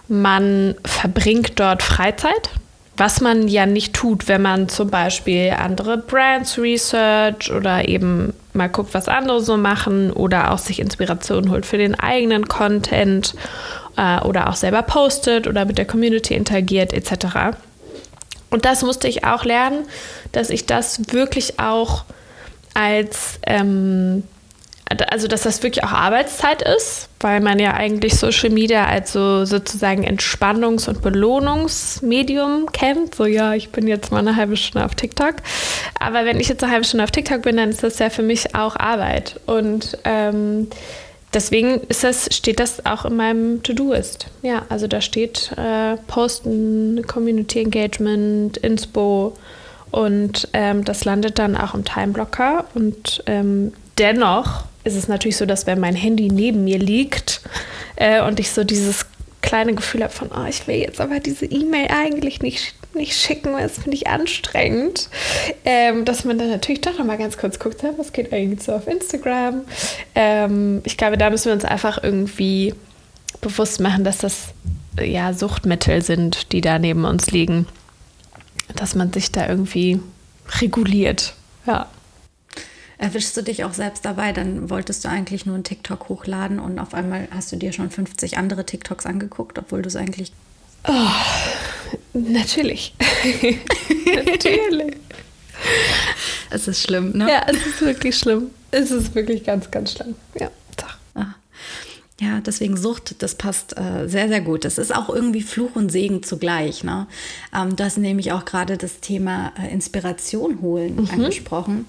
man 0.08 0.76
verbringt 0.86 1.60
dort 1.60 1.82
Freizeit, 1.82 2.50
was 2.96 3.22
man 3.22 3.48
ja 3.48 3.66
nicht 3.66 3.94
tut, 3.94 4.28
wenn 4.28 4.42
man 4.42 4.70
zum 4.70 4.90
Beispiel 4.90 5.54
andere 5.58 5.98
Brands 5.98 6.58
research 6.58 7.52
oder 7.52 7.88
eben 7.88 8.34
mal 8.58 8.68
guckt, 8.68 8.94
was 8.94 9.08
andere 9.08 9.42
so 9.42 9.58
machen 9.58 10.12
oder 10.12 10.52
auch 10.52 10.58
sich 10.58 10.80
Inspiration 10.80 11.50
holt 11.52 11.66
für 11.66 11.78
den 11.78 11.96
eigenen 11.96 12.48
Content 12.48 13.36
äh, 13.96 14.20
oder 14.22 14.50
auch 14.50 14.56
selber 14.56 14.82
postet 14.82 15.48
oder 15.48 15.66
mit 15.66 15.78
der 15.78 15.86
Community 15.86 16.34
interagiert 16.34 16.94
etc. 16.94 17.58
Und 18.50 18.66
das 18.66 18.84
musste 18.84 19.08
ich 19.08 19.24
auch 19.24 19.46
lernen, 19.46 19.86
dass 20.32 20.50
ich 20.50 20.66
das 20.66 21.14
wirklich 21.14 21.60
auch 21.60 22.04
als 22.74 23.40
ähm, 23.46 24.24
also 25.10 25.28
dass 25.28 25.42
das 25.42 25.64
wirklich 25.64 25.84
auch 25.84 25.92
Arbeitszeit 25.92 26.62
ist, 26.62 27.10
weil 27.20 27.42
man 27.42 27.60
ja 27.60 27.74
eigentlich 27.74 28.16
Social 28.16 28.50
Media 28.50 28.86
als 28.86 29.12
so 29.14 29.46
sozusagen 29.46 30.06
Entspannungs- 30.06 30.88
und 30.88 31.02
Belohnungsmedium 31.02 32.68
kennt. 32.72 33.16
So, 33.16 33.26
ja, 33.26 33.54
ich 33.54 33.70
bin 33.70 33.88
jetzt 33.88 34.12
mal 34.12 34.20
eine 34.20 34.36
halbe 34.36 34.56
Stunde 34.56 34.86
auf 34.86 34.96
TikTok. 34.96 35.36
Aber 36.00 36.26
wenn 36.26 36.40
ich 36.40 36.48
jetzt 36.48 36.64
eine 36.64 36.72
halbe 36.72 36.86
Stunde 36.86 37.04
auf 37.04 37.12
TikTok 37.12 37.42
bin, 37.42 37.58
dann 37.58 37.70
ist 37.70 37.84
das 37.84 38.00
ja 38.00 38.10
für 38.10 38.24
mich 38.24 38.56
auch 38.56 38.76
Arbeit. 38.76 39.40
Und 39.46 39.98
ähm, 40.06 40.68
deswegen 41.34 41.82
ist 41.90 42.04
das, 42.04 42.30
steht 42.32 42.60
das 42.60 42.86
auch 42.86 43.06
in 43.06 43.16
meinem 43.16 43.64
To-Do-Ist. 43.64 44.28
Ja, 44.42 44.66
also 44.70 44.88
da 44.88 45.02
steht 45.02 45.52
äh, 45.58 45.98
Posten, 46.08 47.06
Community 47.08 47.62
Engagement, 47.62 48.58
Inspo. 48.58 49.34
Und 49.92 50.50
ähm, 50.54 50.84
das 50.84 51.06
landet 51.06 51.40
dann 51.40 51.58
auch 51.58 51.74
im 51.74 51.84
Timeblocker. 51.84 52.66
Und 52.74 53.24
ähm, 53.26 53.74
dennoch 53.98 54.66
ist 54.88 54.96
es 54.96 55.08
natürlich 55.08 55.38
so, 55.38 55.46
dass 55.46 55.68
wenn 55.68 55.80
mein 55.80 55.96
Handy 55.96 56.30
neben 56.30 56.64
mir 56.64 56.80
liegt 56.80 57.42
äh, 57.98 58.22
und 58.22 58.40
ich 58.40 58.52
so 58.52 58.64
dieses 58.64 59.06
kleine 59.42 59.76
Gefühl 59.76 60.04
habe 60.04 60.14
von, 60.14 60.30
oh, 60.36 60.46
ich 60.48 60.68
will 60.68 60.78
jetzt 60.78 61.00
aber 61.00 61.20
diese 61.20 61.46
E-Mail 61.46 61.88
eigentlich 61.90 62.42
nicht, 62.42 62.74
nicht 62.94 63.14
schicken, 63.14 63.54
weil 63.54 63.64
das 63.64 63.80
finde 63.80 63.96
ich 63.96 64.08
anstrengend, 64.08 65.10
ähm, 65.64 66.06
dass 66.06 66.26
man 66.26 66.38
dann 66.38 66.50
natürlich 66.50 66.82
doch 66.82 66.98
nochmal 66.98 67.18
ganz 67.18 67.38
kurz 67.38 67.60
guckt, 67.60 67.84
was 67.98 68.12
geht 68.12 68.34
eigentlich 68.34 68.64
so 68.64 68.74
auf 68.74 68.88
Instagram. 68.88 69.62
Ähm, 70.16 70.82
ich 70.86 70.98
glaube, 70.98 71.18
da 71.18 71.30
müssen 71.30 71.46
wir 71.46 71.54
uns 71.54 71.66
einfach 71.66 72.04
irgendwie 72.04 72.74
bewusst 73.40 73.80
machen, 73.80 74.04
dass 74.04 74.18
das 74.18 74.50
ja 75.00 75.34
Suchtmittel 75.34 76.02
sind, 76.02 76.52
die 76.52 76.62
da 76.62 76.80
neben 76.80 77.06
uns 77.06 77.32
liegen. 77.32 77.68
Dass 78.76 78.96
man 78.96 79.14
sich 79.14 79.32
da 79.32 79.48
irgendwie 79.48 80.00
reguliert. 80.60 81.36
Ja 81.66 81.88
erwischst 82.98 83.36
du 83.38 83.42
dich 83.42 83.64
auch 83.64 83.74
selbst 83.74 84.06
dabei, 84.06 84.34
dann 84.34 84.70
wolltest 84.70 85.06
du 85.06 85.10
eigentlich 85.10 85.46
nur 85.46 85.56
einen 85.56 85.64
TikTok 85.64 86.10
hochladen 86.10 86.60
und 86.60 86.80
auf 86.80 86.94
einmal 86.94 87.28
hast 87.32 87.52
du 87.52 87.56
dir 87.56 87.74
schon 87.74 87.90
50 87.90 88.38
andere 88.38 88.66
TikToks 88.66 89.06
angeguckt, 89.06 89.60
obwohl 89.60 89.82
du 89.82 89.88
es 89.88 89.96
eigentlich. 89.96 90.32
Oh, 90.88 90.94
natürlich. 92.14 92.96
natürlich. 94.26 94.96
Es 96.50 96.68
ist 96.68 96.82
schlimm, 96.82 97.12
ne? 97.12 97.30
Ja, 97.30 97.46
es 97.48 97.66
ist 97.66 97.82
wirklich 97.82 98.18
schlimm. 98.18 98.52
Es 98.72 98.92
ist 98.92 99.16
wirklich 99.16 99.44
ganz, 99.44 99.70
ganz 99.72 99.94
schlimm. 99.94 100.16
Ja. 100.40 100.50
Ah. 101.14 101.36
Ja, 102.20 102.42
deswegen 102.42 102.78
Sucht, 102.78 103.22
das 103.22 103.36
passt 103.36 103.78
äh, 103.78 104.08
sehr, 104.08 104.28
sehr 104.28 104.42
gut. 104.42 104.66
Das 104.66 104.78
ist 104.78 104.96
auch 104.96 105.10
irgendwie 105.10 105.42
Fluch 105.42 105.76
und 105.76 105.92
Segen 105.92 106.24
zugleich. 106.24 106.84
Ne? 106.84 107.08
Ähm, 107.56 107.76
du 107.76 107.84
hast 107.84 107.98
nämlich 107.98 108.32
auch 108.32 108.46
gerade 108.46 108.78
das 108.78 109.02
Thema 109.02 109.52
äh, 109.60 109.72
Inspiration 109.72 110.62
holen 110.62 110.96
mhm. 110.96 111.10
angesprochen. 111.12 111.86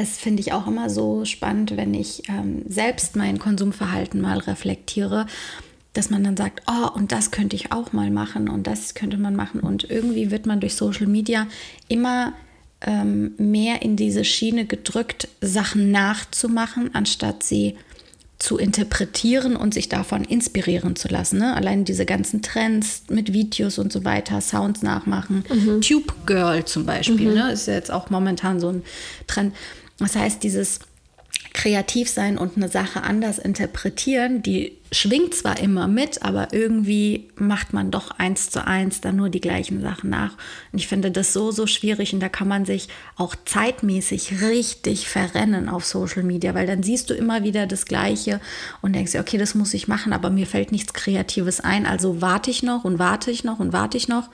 Es 0.00 0.16
finde 0.16 0.40
ich 0.40 0.54
auch 0.54 0.66
immer 0.66 0.88
so 0.88 1.26
spannend, 1.26 1.76
wenn 1.76 1.92
ich 1.92 2.22
ähm, 2.30 2.62
selbst 2.66 3.16
mein 3.16 3.38
Konsumverhalten 3.38 4.18
mal 4.18 4.38
reflektiere, 4.38 5.26
dass 5.92 6.08
man 6.08 6.24
dann 6.24 6.38
sagt, 6.38 6.62
oh, 6.66 6.88
und 6.94 7.12
das 7.12 7.30
könnte 7.30 7.54
ich 7.54 7.70
auch 7.70 7.92
mal 7.92 8.10
machen 8.10 8.48
und 8.48 8.66
das 8.66 8.94
könnte 8.94 9.18
man 9.18 9.36
machen. 9.36 9.60
Und 9.60 9.90
irgendwie 9.90 10.30
wird 10.30 10.46
man 10.46 10.58
durch 10.58 10.74
Social 10.74 11.06
Media 11.06 11.46
immer 11.88 12.32
ähm, 12.80 13.34
mehr 13.36 13.82
in 13.82 13.96
diese 13.96 14.24
Schiene 14.24 14.64
gedrückt, 14.64 15.28
Sachen 15.42 15.90
nachzumachen, 15.90 16.94
anstatt 16.94 17.42
sie 17.42 17.76
zu 18.38 18.56
interpretieren 18.56 19.54
und 19.54 19.74
sich 19.74 19.90
davon 19.90 20.24
inspirieren 20.24 20.96
zu 20.96 21.08
lassen. 21.08 21.40
Ne? 21.40 21.54
Allein 21.54 21.84
diese 21.84 22.06
ganzen 22.06 22.40
Trends 22.40 23.02
mit 23.10 23.34
Videos 23.34 23.78
und 23.78 23.92
so 23.92 24.06
weiter, 24.06 24.40
Sounds 24.40 24.80
nachmachen. 24.80 25.44
Mhm. 25.52 25.82
Tube 25.82 26.14
Girl 26.24 26.64
zum 26.64 26.86
Beispiel, 26.86 27.28
mhm. 27.28 27.34
ne? 27.34 27.52
ist 27.52 27.66
ja 27.66 27.74
jetzt 27.74 27.90
auch 27.92 28.08
momentan 28.08 28.60
so 28.60 28.70
ein 28.70 28.82
Trend. 29.26 29.54
Das 30.00 30.16
heißt, 30.16 30.42
dieses 30.42 30.80
Kreativsein 31.52 32.38
und 32.38 32.56
eine 32.56 32.68
Sache 32.68 33.02
anders 33.02 33.38
interpretieren, 33.38 34.42
die 34.42 34.78
schwingt 34.92 35.34
zwar 35.34 35.58
immer 35.60 35.88
mit, 35.88 36.22
aber 36.22 36.52
irgendwie 36.52 37.28
macht 37.36 37.72
man 37.72 37.90
doch 37.90 38.12
eins 38.12 38.50
zu 38.50 38.66
eins 38.66 39.00
dann 39.00 39.16
nur 39.16 39.28
die 39.30 39.40
gleichen 39.40 39.80
Sachen 39.80 40.10
nach. 40.10 40.36
Und 40.72 40.78
ich 40.78 40.88
finde 40.88 41.10
das 41.10 41.32
so, 41.32 41.50
so 41.50 41.66
schwierig 41.66 42.12
und 42.12 42.20
da 42.20 42.28
kann 42.28 42.48
man 42.48 42.64
sich 42.64 42.88
auch 43.16 43.34
zeitmäßig 43.44 44.42
richtig 44.42 45.08
verrennen 45.08 45.68
auf 45.68 45.84
Social 45.84 46.22
Media, 46.22 46.54
weil 46.54 46.66
dann 46.66 46.82
siehst 46.82 47.10
du 47.10 47.14
immer 47.14 47.42
wieder 47.42 47.66
das 47.66 47.84
Gleiche 47.84 48.40
und 48.80 48.94
denkst 48.94 49.16
okay, 49.16 49.38
das 49.38 49.54
muss 49.54 49.74
ich 49.74 49.88
machen, 49.88 50.12
aber 50.12 50.30
mir 50.30 50.46
fällt 50.46 50.72
nichts 50.72 50.92
Kreatives 50.92 51.60
ein, 51.60 51.84
also 51.84 52.20
warte 52.20 52.50
ich 52.50 52.62
noch 52.62 52.84
und 52.84 52.98
warte 52.98 53.30
ich 53.30 53.44
noch 53.44 53.58
und 53.58 53.72
warte 53.72 53.96
ich 53.96 54.08
noch. 54.08 54.30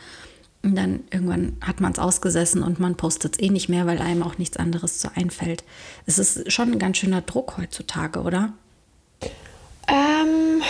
Und 0.67 0.75
dann 0.75 1.05
irgendwann 1.13 1.57
hat 1.61 1.81
man 1.81 1.93
es 1.93 2.01
ausgesessen 2.01 2.65
und 2.65 2.81
man 2.81 2.97
postet 2.97 3.35
es 3.37 3.41
eh 3.41 3.51
nicht 3.51 3.69
mehr, 3.69 3.87
weil 3.87 4.01
einem 4.01 4.25
auch 4.25 4.37
nichts 4.37 4.57
anderes 4.57 5.01
so 5.01 5.09
einfällt. 5.15 5.63
Es 6.07 6.19
ist 6.19 6.51
schon 6.51 6.73
ein 6.73 6.81
ganz 6.81 6.97
schöner 6.97 7.21
Druck 7.21 7.57
heutzutage, 7.57 8.21
oder? 8.21 8.53
Ähm, 9.87 10.63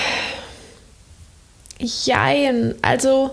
jein. 1.79 2.75
Also 2.83 3.31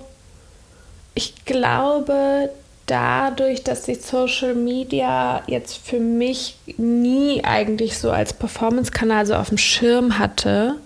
ich 1.16 1.44
glaube, 1.44 2.50
dadurch, 2.86 3.66
dass 3.66 3.86
ich 3.90 4.02
Social 4.02 4.56
Media 4.56 5.44
jetzt 5.48 5.76
für 5.86 6.00
mich 6.00 6.56
nie 6.78 7.44
eigentlich 7.44 7.98
so 7.98 8.10
als 8.10 8.32
Performance-Kanal 8.32 9.26
so 9.26 9.36
auf 9.36 9.50
dem 9.50 9.58
Schirm 9.58 10.18
hatte, 10.18 10.78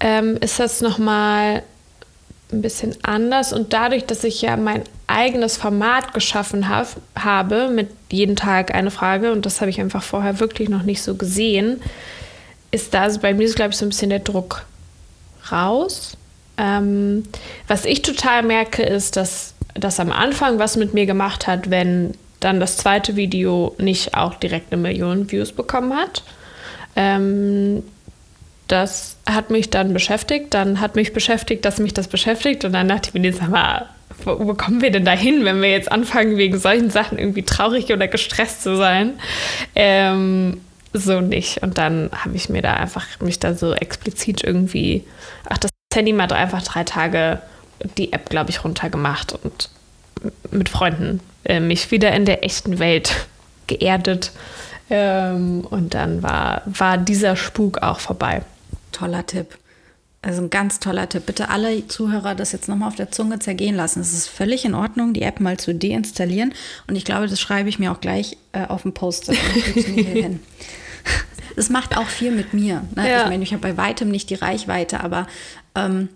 ähm, 0.00 0.36
ist 0.42 0.60
das 0.60 0.82
nochmal 0.82 1.62
ein 2.52 2.62
bisschen 2.62 2.96
anders. 3.02 3.52
Und 3.52 3.72
dadurch, 3.72 4.06
dass 4.06 4.24
ich 4.24 4.42
ja 4.42 4.56
mein 4.56 4.82
eigenes 5.06 5.56
Format 5.56 6.14
geschaffen 6.14 6.68
hab, 6.68 6.88
habe, 7.16 7.68
mit 7.68 7.88
jeden 8.10 8.36
Tag 8.36 8.74
eine 8.74 8.90
Frage, 8.90 9.32
und 9.32 9.46
das 9.46 9.60
habe 9.60 9.70
ich 9.70 9.80
einfach 9.80 10.02
vorher 10.02 10.40
wirklich 10.40 10.68
noch 10.68 10.82
nicht 10.82 11.02
so 11.02 11.14
gesehen, 11.14 11.80
ist 12.70 12.94
da 12.94 13.08
bei 13.20 13.34
mir, 13.34 13.52
glaube 13.52 13.70
ich, 13.70 13.76
so 13.76 13.86
ein 13.86 13.90
bisschen 13.90 14.10
der 14.10 14.18
Druck 14.20 14.64
raus. 15.50 16.16
Ähm, 16.56 17.24
was 17.66 17.84
ich 17.84 18.02
total 18.02 18.42
merke, 18.42 18.82
ist, 18.82 19.16
dass 19.16 19.54
das 19.74 20.00
am 20.00 20.10
Anfang 20.10 20.58
was 20.58 20.76
mit 20.76 20.92
mir 20.92 21.06
gemacht 21.06 21.46
hat, 21.46 21.70
wenn 21.70 22.14
dann 22.40 22.60
das 22.60 22.76
zweite 22.76 23.16
Video 23.16 23.74
nicht 23.78 24.14
auch 24.14 24.34
direkt 24.34 24.72
eine 24.72 24.82
Million 24.82 25.30
Views 25.30 25.52
bekommen 25.52 25.94
hat. 25.94 26.22
Ähm, 26.96 27.82
das 28.68 29.16
hat 29.28 29.50
mich 29.50 29.70
dann 29.70 29.92
beschäftigt. 29.92 30.54
Dann 30.54 30.80
hat 30.80 30.96
mich 30.96 31.12
beschäftigt, 31.12 31.64
dass 31.64 31.78
mich 31.78 31.94
das 31.94 32.08
beschäftigt. 32.08 32.64
Und 32.64 32.72
dann 32.72 32.88
dachte 32.88 33.10
ich 33.12 33.20
mir, 33.20 33.32
sag 33.32 33.48
mal, 33.48 33.86
wo, 34.24 34.38
wo 34.46 34.54
kommen 34.54 34.82
wir 34.82 34.90
denn 34.90 35.04
da 35.04 35.12
hin, 35.12 35.44
wenn 35.44 35.62
wir 35.62 35.70
jetzt 35.70 35.90
anfangen, 35.90 36.36
wegen 36.36 36.58
solchen 36.58 36.90
Sachen 36.90 37.18
irgendwie 37.18 37.42
traurig 37.42 37.92
oder 37.92 38.08
gestresst 38.08 38.62
zu 38.62 38.76
sein? 38.76 39.14
Ähm, 39.74 40.60
so 40.92 41.20
nicht. 41.20 41.62
Und 41.62 41.78
dann 41.78 42.10
habe 42.12 42.36
ich 42.36 42.48
mir 42.48 42.62
da 42.62 42.74
einfach 42.74 43.06
mich 43.20 43.38
da 43.38 43.54
so 43.54 43.74
explizit 43.74 44.42
irgendwie, 44.42 45.04
ach, 45.48 45.58
das 45.58 45.70
Handy 45.94 46.12
mal 46.12 46.30
einfach 46.32 46.62
drei 46.62 46.84
Tage 46.84 47.40
die 47.96 48.12
App, 48.12 48.30
glaube 48.30 48.50
ich, 48.50 48.64
runtergemacht 48.64 49.32
und 49.32 49.70
mit 50.50 50.68
Freunden 50.68 51.20
äh, 51.44 51.60
mich 51.60 51.90
wieder 51.90 52.12
in 52.12 52.24
der 52.24 52.44
echten 52.44 52.78
Welt 52.78 53.26
geerdet. 53.66 54.32
Ähm, 54.90 55.66
und 55.68 55.94
dann 55.94 56.22
war, 56.22 56.62
war 56.66 56.98
dieser 56.98 57.36
Spuk 57.36 57.82
auch 57.82 58.00
vorbei. 58.00 58.42
Toller 58.98 59.26
Tipp. 59.26 59.58
Also 60.20 60.42
ein 60.42 60.50
ganz 60.50 60.80
toller 60.80 61.08
Tipp. 61.08 61.26
Bitte 61.26 61.48
alle 61.48 61.86
Zuhörer 61.86 62.34
das 62.34 62.50
jetzt 62.50 62.68
nochmal 62.68 62.88
auf 62.88 62.96
der 62.96 63.12
Zunge 63.12 63.38
zergehen 63.38 63.76
lassen. 63.76 64.00
Es 64.00 64.12
ist 64.12 64.28
völlig 64.28 64.64
in 64.64 64.74
Ordnung, 64.74 65.14
die 65.14 65.22
App 65.22 65.38
mal 65.38 65.58
zu 65.58 65.72
deinstallieren. 65.72 66.52
Und 66.88 66.96
ich 66.96 67.04
glaube, 67.04 67.28
das 67.28 67.40
schreibe 67.40 67.68
ich 67.68 67.78
mir 67.78 67.92
auch 67.92 68.00
gleich 68.00 68.36
äh, 68.52 68.66
auf 68.66 68.82
dem 68.82 68.94
Post. 68.94 69.30
Das 71.54 71.68
macht 71.70 71.96
auch 71.96 72.08
viel 72.08 72.32
mit 72.32 72.52
mir. 72.52 72.82
Ne? 72.96 73.08
Ja. 73.08 73.22
Ich 73.22 73.28
meine, 73.28 73.44
ich 73.44 73.52
habe 73.52 73.62
bei 73.62 73.76
weitem 73.76 74.10
nicht 74.10 74.30
die 74.30 74.34
Reichweite, 74.34 75.00
aber 75.00 75.28
ähm, 75.76 76.08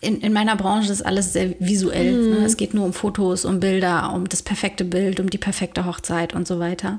in, 0.00 0.20
in 0.20 0.32
meiner 0.32 0.56
Branche 0.56 0.90
ist 0.90 1.06
alles 1.06 1.32
sehr 1.32 1.54
visuell. 1.60 2.12
Mhm. 2.12 2.30
Ne? 2.30 2.44
Es 2.44 2.56
geht 2.56 2.74
nur 2.74 2.84
um 2.84 2.92
Fotos, 2.92 3.44
um 3.44 3.60
Bilder, 3.60 4.12
um 4.12 4.28
das 4.28 4.42
perfekte 4.42 4.84
Bild, 4.84 5.20
um 5.20 5.30
die 5.30 5.38
perfekte 5.38 5.86
Hochzeit 5.86 6.34
und 6.34 6.48
so 6.48 6.58
weiter. 6.58 6.98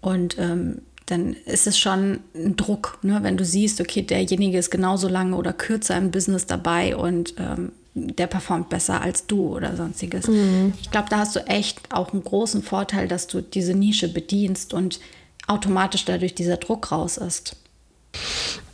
Und 0.00 0.38
ähm, 0.38 0.82
dann 1.10 1.34
ist 1.44 1.66
es 1.66 1.78
schon 1.78 2.20
ein 2.34 2.56
Druck, 2.56 2.98
ne? 3.02 3.20
wenn 3.22 3.36
du 3.36 3.44
siehst, 3.44 3.80
okay, 3.80 4.02
derjenige 4.02 4.58
ist 4.58 4.70
genauso 4.70 5.08
lange 5.08 5.36
oder 5.36 5.52
kürzer 5.52 5.96
im 5.96 6.10
Business 6.10 6.46
dabei 6.46 6.96
und 6.96 7.34
ähm, 7.38 7.72
der 7.94 8.26
performt 8.26 8.68
besser 8.68 9.00
als 9.00 9.26
du 9.26 9.56
oder 9.56 9.76
sonstiges. 9.76 10.28
Mhm. 10.28 10.74
Ich 10.80 10.90
glaube, 10.90 11.08
da 11.10 11.18
hast 11.18 11.34
du 11.34 11.40
echt 11.46 11.80
auch 11.92 12.12
einen 12.12 12.22
großen 12.22 12.62
Vorteil, 12.62 13.08
dass 13.08 13.26
du 13.26 13.40
diese 13.40 13.74
Nische 13.74 14.08
bedienst 14.08 14.72
und 14.74 15.00
automatisch 15.46 16.04
dadurch 16.04 16.34
dieser 16.34 16.58
Druck 16.58 16.92
raus 16.92 17.16
ist. 17.16 17.56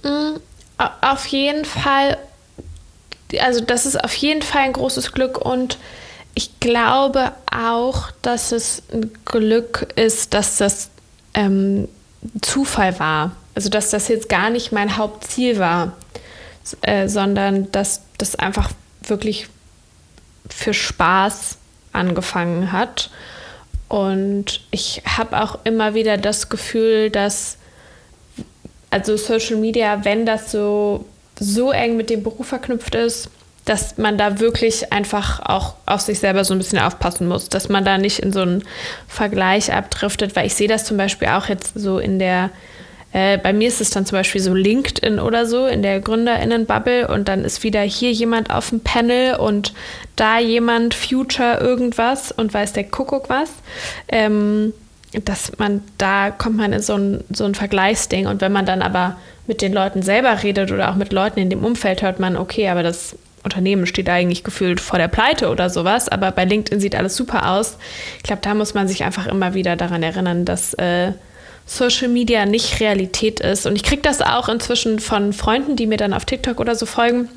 Mhm. 0.03 0.41
Auf 1.01 1.27
jeden 1.27 1.65
Fall 1.65 2.19
also 3.41 3.61
das 3.61 3.87
ist 3.87 4.03
auf 4.03 4.15
jeden 4.15 4.43
Fall 4.43 4.63
ein 4.63 4.73
großes 4.73 5.13
Glück 5.13 5.39
und 5.39 5.79
ich 6.35 6.61
glaube 6.61 7.33
auch, 7.51 8.11
dass 8.23 8.53
es 8.53 8.83
ein 8.93 9.11
Glück 9.25 9.93
ist, 9.97 10.35
dass 10.35 10.59
das 10.59 10.91
ähm, 11.35 11.89
Zufall 12.41 12.99
war. 12.99 13.33
Also 13.55 13.69
dass 13.69 13.91
das 13.91 14.09
jetzt 14.09 14.29
gar 14.29 14.51
nicht 14.51 14.73
mein 14.73 14.97
Hauptziel 14.97 15.59
war, 15.59 15.93
äh, 16.83 17.09
sondern 17.09 17.71
dass 17.73 18.03
das 18.19 18.35
einfach 18.37 18.71
wirklich 19.03 19.49
für 20.49 20.75
Spaß 20.75 21.59
angefangen 21.93 22.73
hat. 22.73 23.11
Und 23.89 24.63
ich 24.71 25.03
habe 25.07 25.41
auch 25.41 25.59
immer 25.65 25.95
wieder 25.95 26.17
das 26.17 26.49
Gefühl, 26.49 27.11
dass 27.11 27.59
also 28.91 29.17
Social 29.17 29.57
Media, 29.57 30.05
wenn 30.05 30.27
das 30.27 30.51
so 30.51 31.05
so 31.39 31.73
eng 31.73 31.97
mit 31.97 32.11
dem 32.11 32.23
Beruf 32.23 32.47
verknüpft 32.49 32.95
ist, 32.95 33.29
dass 33.65 33.97
man 33.97 34.19
da 34.19 34.41
wirklich 34.41 34.93
einfach 34.93 35.41
auch 35.41 35.75
auf 35.87 36.01
sich 36.01 36.19
selber 36.19 36.45
so 36.45 36.55
ein 36.55 36.59
bisschen 36.59 36.79
aufpassen 36.79 37.27
muss, 37.27 37.49
dass 37.49 37.69
man 37.69 37.85
da 37.85 37.97
nicht 37.97 38.19
in 38.19 38.33
so 38.33 38.41
einen 38.41 38.63
Vergleich 39.09 39.73
abdriftet, 39.73 40.37
weil 40.37 40.47
ich 40.47 40.55
sehe 40.55 40.69
das 40.69 40.85
zum 40.85 40.97
Beispiel 40.97 41.29
auch 41.29 41.49
jetzt 41.49 41.73
so 41.75 41.99
in 41.99 42.19
der, 42.19 42.51
äh, 43.13 43.39
bei 43.39 43.55
mir 43.55 43.69
ist 43.69 43.81
es 43.81 43.91
dann 43.91 44.05
zum 44.05 44.19
Beispiel 44.19 44.43
so 44.43 44.53
LinkedIn 44.53 45.19
oder 45.19 45.47
so, 45.47 45.67
in 45.67 45.83
der 45.83 46.01
GründerInnen-Bubble 46.01 47.09
und 47.09 47.29
dann 47.29 47.45
ist 47.45 47.63
wieder 47.63 47.81
hier 47.81 48.13
jemand 48.13 48.51
auf 48.51 48.69
dem 48.69 48.81
Panel 48.81 49.37
und 49.37 49.73
da 50.17 50.39
jemand 50.39 50.93
Future 50.93 51.59
irgendwas 51.59 52.33
und 52.33 52.53
weiß 52.53 52.75
der 52.75 52.85
Kuckuck 52.85 53.31
was. 53.31 53.51
Ähm, 54.09 54.75
dass 55.25 55.57
man, 55.59 55.81
da 55.97 56.33
kommt 56.33 56.57
man 56.57 56.73
in 56.73 56.83
so 56.83 56.95
ein, 56.95 57.23
so 57.31 57.45
ein 57.45 57.55
Vergleichsding 57.55 58.27
und 58.27 58.41
wenn 58.41 58.51
man 58.51 58.67
dann 58.67 58.83
aber 58.83 59.17
mit 59.47 59.63
den 59.63 59.73
Leuten 59.73 60.03
selber 60.03 60.43
redet 60.43 60.73
oder 60.73 60.91
auch 60.91 60.97
mit 60.97 61.13
Leuten 61.13 61.39
in 61.39 61.51
dem 61.51 61.65
Umfeld, 61.65 62.03
hört 62.03 62.19
man, 62.19 62.37
okay, 62.37 62.69
aber 62.69 62.83
das 62.83 63.17
Unternehmen 63.45 63.87
steht 63.87 64.09
eigentlich 64.09 64.43
gefühlt 64.43 64.81
vor 64.81 64.99
der 64.99 65.09
Pleite 65.09 65.51
oder 65.51 65.71
sowas, 65.71 66.09
aber 66.09 66.33
bei 66.33 66.45
LinkedIn 66.45 66.81
sieht 66.81 66.97
alles 66.97 67.15
super 67.15 67.51
aus. 67.51 67.77
Ich 68.17 68.23
glaube, 68.25 68.43
da 68.43 68.55
muss 68.55 68.75
man 68.75 68.89
sich 68.89 69.05
einfach 69.05 69.27
immer 69.27 69.55
wieder 69.55 69.77
daran 69.77 70.03
erinnern, 70.03 70.45
dass 70.45 70.75
äh, 70.75 71.13
Social 71.67 72.09
Media 72.09 72.47
nicht 72.47 72.81
Realität 72.81 73.41
ist. 73.41 73.67
Und 73.67 73.77
ich 73.77 73.83
kriege 73.83 74.03
das 74.03 74.21
auch 74.21 74.49
inzwischen 74.49 74.99
von 74.99 75.33
Freunden, 75.33 75.77
die 75.77 75.87
mir 75.87 75.97
dann 75.97 76.13
auf 76.13 76.25
TikTok 76.25 76.61
oder 76.61 76.75
so 76.75 76.87
folgen, 76.87 77.29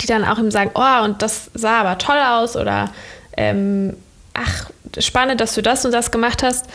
die 0.00 0.06
dann 0.06 0.24
auch 0.24 0.38
eben 0.38 0.50
sagen, 0.50 0.70
oh, 0.74 1.04
und 1.04 1.22
das 1.22 1.50
sah 1.54 1.80
aber 1.80 1.98
toll 1.98 2.18
aus 2.18 2.56
oder 2.56 2.92
ähm, 3.36 3.96
ach, 4.34 4.70
spannend, 4.98 5.40
dass 5.40 5.54
du 5.54 5.62
das 5.62 5.84
und 5.84 5.92
das 5.92 6.10
gemacht 6.10 6.42
hast. 6.42 6.66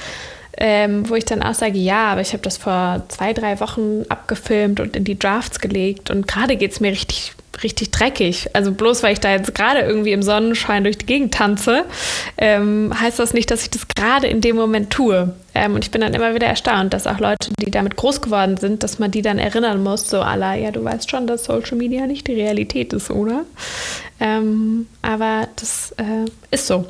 Ähm, 0.57 1.09
wo 1.09 1.15
ich 1.15 1.25
dann 1.25 1.43
auch 1.43 1.53
sage, 1.53 1.77
ja, 1.77 2.07
aber 2.07 2.21
ich 2.21 2.31
habe 2.31 2.41
das 2.41 2.55
vor 2.55 3.03
zwei, 3.09 3.33
drei 3.33 3.59
Wochen 3.59 4.03
abgefilmt 4.07 4.79
und 4.79 4.95
in 4.95 5.03
die 5.03 5.19
Drafts 5.19 5.59
gelegt 5.59 6.09
und 6.09 6.29
gerade 6.29 6.55
geht 6.55 6.71
es 6.71 6.79
mir 6.79 6.91
richtig, 6.91 7.33
richtig 7.63 7.91
dreckig. 7.91 8.49
Also 8.53 8.71
bloß 8.71 9.03
weil 9.03 9.13
ich 9.13 9.19
da 9.19 9.31
jetzt 9.31 9.53
gerade 9.55 9.81
irgendwie 9.81 10.11
im 10.11 10.23
Sonnenschein 10.23 10.83
durch 10.83 10.97
die 10.97 11.05
Gegend 11.05 11.33
tanze, 11.33 11.85
ähm, 12.37 12.93
heißt 12.99 13.19
das 13.19 13.33
nicht, 13.33 13.51
dass 13.51 13.63
ich 13.63 13.69
das 13.69 13.87
gerade 13.87 14.27
in 14.27 14.41
dem 14.41 14.55
Moment 14.55 14.89
tue. 14.91 15.33
Ähm, 15.53 15.75
und 15.75 15.83
ich 15.83 15.91
bin 15.91 16.01
dann 16.01 16.13
immer 16.13 16.35
wieder 16.35 16.47
erstaunt, 16.47 16.93
dass 16.93 17.07
auch 17.07 17.19
Leute, 17.19 17.51
die 17.59 17.71
damit 17.71 17.95
groß 17.95 18.21
geworden 18.21 18.57
sind, 18.57 18.83
dass 18.83 18.99
man 18.99 19.11
die 19.11 19.21
dann 19.21 19.39
erinnern 19.39 19.81
muss, 19.81 20.09
so 20.09 20.21
aller, 20.21 20.55
ja, 20.55 20.71
du 20.71 20.83
weißt 20.83 21.09
schon, 21.09 21.27
dass 21.27 21.45
Social 21.45 21.77
Media 21.77 22.07
nicht 22.07 22.27
die 22.27 22.33
Realität 22.33 22.93
ist, 22.93 23.09
oder? 23.09 23.45
Ähm, 24.19 24.87
aber 25.01 25.47
das 25.55 25.91
äh, 25.97 26.25
ist 26.51 26.67
so. 26.67 26.85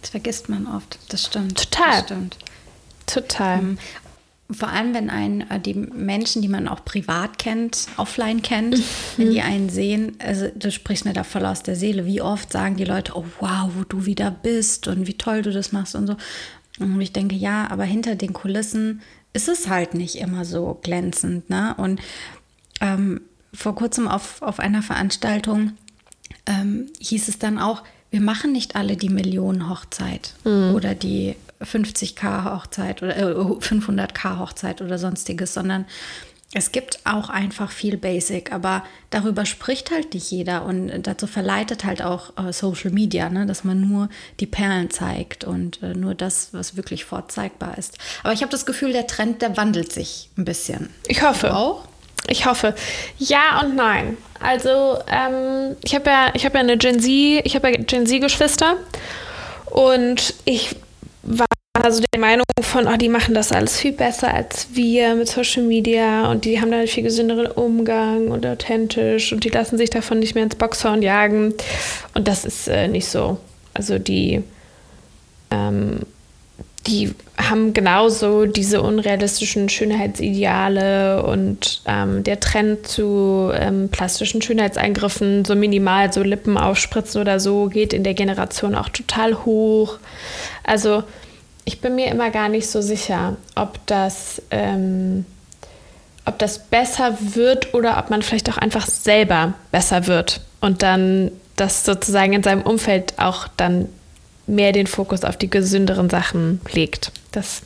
Das 0.00 0.10
vergisst 0.10 0.48
man 0.48 0.66
oft, 0.66 0.98
das 1.08 1.24
stimmt. 1.24 1.70
Total. 1.70 1.92
Das 1.92 2.04
stimmt. 2.04 2.38
Total. 3.06 3.76
Vor 4.50 4.68
allem, 4.68 4.92
wenn 4.92 5.08
einen 5.08 5.40
äh, 5.50 5.58
die 5.58 5.74
Menschen, 5.74 6.42
die 6.42 6.48
man 6.48 6.68
auch 6.68 6.84
privat 6.84 7.38
kennt, 7.38 7.88
offline 7.96 8.42
kennt, 8.42 8.76
mhm. 8.76 8.84
wenn 9.16 9.30
die 9.30 9.40
einen 9.40 9.68
sehen, 9.70 10.16
also 10.18 10.48
du 10.54 10.70
sprichst 10.70 11.06
mir 11.06 11.14
da 11.14 11.24
voll 11.24 11.46
aus 11.46 11.62
der 11.62 11.76
Seele. 11.76 12.04
Wie 12.04 12.20
oft 12.20 12.52
sagen 12.52 12.76
die 12.76 12.84
Leute, 12.84 13.12
oh 13.16 13.24
wow, 13.40 13.70
wo 13.74 13.84
du 13.84 14.04
wieder 14.04 14.30
bist 14.30 14.86
und 14.86 15.06
wie 15.06 15.14
toll 15.14 15.42
du 15.42 15.50
das 15.50 15.72
machst 15.72 15.94
und 15.94 16.06
so. 16.06 16.16
Und 16.78 17.00
ich 17.00 17.12
denke, 17.12 17.36
ja, 17.36 17.70
aber 17.70 17.84
hinter 17.84 18.16
den 18.16 18.32
Kulissen 18.32 19.00
ist 19.32 19.48
es 19.48 19.68
halt 19.68 19.94
nicht 19.94 20.16
immer 20.16 20.44
so 20.44 20.78
glänzend. 20.82 21.48
Ne? 21.48 21.74
Und 21.76 22.00
ähm, 22.80 23.20
vor 23.52 23.74
kurzem 23.74 24.08
auf, 24.08 24.42
auf 24.42 24.60
einer 24.60 24.82
Veranstaltung 24.82 25.72
ähm, 26.46 26.86
hieß 27.00 27.28
es 27.28 27.38
dann 27.38 27.58
auch, 27.58 27.82
wir 28.10 28.20
machen 28.20 28.52
nicht 28.52 28.76
alle 28.76 28.96
die 28.96 29.08
Millionen-Hochzeit 29.08 30.34
mhm. 30.44 30.74
oder 30.74 30.94
die 30.94 31.34
50k-Hochzeit 31.64 33.02
oder 33.02 33.16
äh, 33.16 33.22
500k-Hochzeit 33.22 34.82
oder 34.82 34.98
sonstiges, 34.98 35.54
sondern 35.54 35.86
es 36.56 36.70
gibt 36.70 37.00
auch 37.04 37.30
einfach 37.30 37.72
viel 37.72 37.96
Basic, 37.96 38.52
aber 38.52 38.84
darüber 39.10 39.44
spricht 39.44 39.90
halt 39.90 40.14
nicht 40.14 40.30
jeder 40.30 40.64
und 40.64 40.88
dazu 41.02 41.26
verleitet 41.26 41.84
halt 41.84 42.00
auch 42.00 42.30
äh, 42.38 42.52
Social 42.52 42.92
Media, 42.92 43.28
ne, 43.28 43.44
dass 43.44 43.64
man 43.64 43.80
nur 43.80 44.08
die 44.38 44.46
Perlen 44.46 44.88
zeigt 44.88 45.42
und 45.42 45.82
äh, 45.82 45.94
nur 45.94 46.14
das, 46.14 46.50
was 46.52 46.76
wirklich 46.76 47.04
vorzeigbar 47.04 47.76
ist. 47.76 47.98
Aber 48.22 48.32
ich 48.32 48.42
habe 48.42 48.52
das 48.52 48.66
Gefühl, 48.66 48.92
der 48.92 49.08
Trend, 49.08 49.42
der 49.42 49.56
wandelt 49.56 49.92
sich 49.92 50.30
ein 50.38 50.44
bisschen. 50.44 50.90
Ich 51.08 51.22
hoffe. 51.22 51.48
Du 51.48 51.54
auch? 51.54 51.88
Ich 52.28 52.46
hoffe. 52.46 52.74
Ja 53.18 53.60
und 53.62 53.74
nein. 53.74 54.16
Also 54.38 54.98
ähm, 55.08 55.76
ich 55.82 55.94
habe 55.94 56.08
ja, 56.08 56.30
ich 56.34 56.44
habe 56.44 56.54
ja 56.54 56.60
eine 56.60 56.78
Gen 56.78 57.00
Z, 57.00 57.10
ich 57.44 57.56
habe 57.56 57.72
ja 57.72 57.76
Gen 57.78 58.06
Z-Geschwister 58.06 58.76
und 59.66 60.34
ich 60.44 60.76
war 61.24 61.46
immer 61.84 61.92
so 61.92 62.02
der 62.12 62.20
Meinung 62.20 62.44
von, 62.62 62.86
oh, 62.86 62.96
die 62.96 63.10
machen 63.10 63.34
das 63.34 63.52
alles 63.52 63.78
viel 63.78 63.92
besser 63.92 64.32
als 64.32 64.68
wir 64.72 65.14
mit 65.14 65.28
Social 65.28 65.64
Media 65.64 66.30
und 66.30 66.46
die 66.46 66.60
haben 66.60 66.70
da 66.70 66.78
einen 66.78 66.88
viel 66.88 67.02
gesünderen 67.02 67.46
Umgang 67.46 68.28
und 68.28 68.46
authentisch 68.46 69.32
und 69.32 69.44
die 69.44 69.50
lassen 69.50 69.76
sich 69.76 69.90
davon 69.90 70.18
nicht 70.18 70.34
mehr 70.34 70.44
ins 70.44 70.54
Boxhorn 70.54 71.02
jagen. 71.02 71.52
Und 72.14 72.26
das 72.26 72.46
ist 72.46 72.68
äh, 72.68 72.88
nicht 72.88 73.06
so. 73.06 73.38
Also 73.74 73.98
die 73.98 74.42
ähm, 75.50 76.00
die 76.86 77.14
haben 77.38 77.72
genauso 77.72 78.44
diese 78.44 78.82
unrealistischen 78.82 79.68
Schönheitsideale 79.68 81.22
und 81.22 81.82
ähm, 81.86 82.24
der 82.24 82.40
Trend 82.40 82.86
zu 82.86 83.50
ähm, 83.54 83.88
plastischen 83.90 84.42
Schönheitseingriffen, 84.42 85.44
so 85.46 85.54
minimal, 85.54 86.12
so 86.12 86.22
Lippen 86.22 86.58
aufspritzen 86.58 87.20
oder 87.22 87.40
so, 87.40 87.66
geht 87.66 87.94
in 87.94 88.04
der 88.04 88.14
Generation 88.14 88.74
auch 88.74 88.90
total 88.90 89.44
hoch. 89.46 89.98
Also 90.62 91.04
ich 91.64 91.80
bin 91.80 91.94
mir 91.94 92.10
immer 92.10 92.30
gar 92.30 92.48
nicht 92.48 92.68
so 92.68 92.80
sicher, 92.80 93.36
ob 93.54 93.84
das, 93.86 94.42
ähm, 94.50 95.24
ob 96.24 96.38
das 96.38 96.58
besser 96.58 97.16
wird 97.20 97.74
oder 97.74 97.98
ob 97.98 98.10
man 98.10 98.22
vielleicht 98.22 98.50
auch 98.50 98.58
einfach 98.58 98.86
selber 98.86 99.54
besser 99.70 100.06
wird 100.06 100.40
und 100.60 100.82
dann 100.82 101.30
das 101.56 101.84
sozusagen 101.84 102.32
in 102.32 102.42
seinem 102.42 102.62
Umfeld 102.62 103.14
auch 103.18 103.48
dann 103.56 103.88
mehr 104.46 104.72
den 104.72 104.86
Fokus 104.86 105.24
auf 105.24 105.36
die 105.36 105.48
gesünderen 105.48 106.10
Sachen 106.10 106.60
legt. 106.72 107.12
Das 107.32 107.62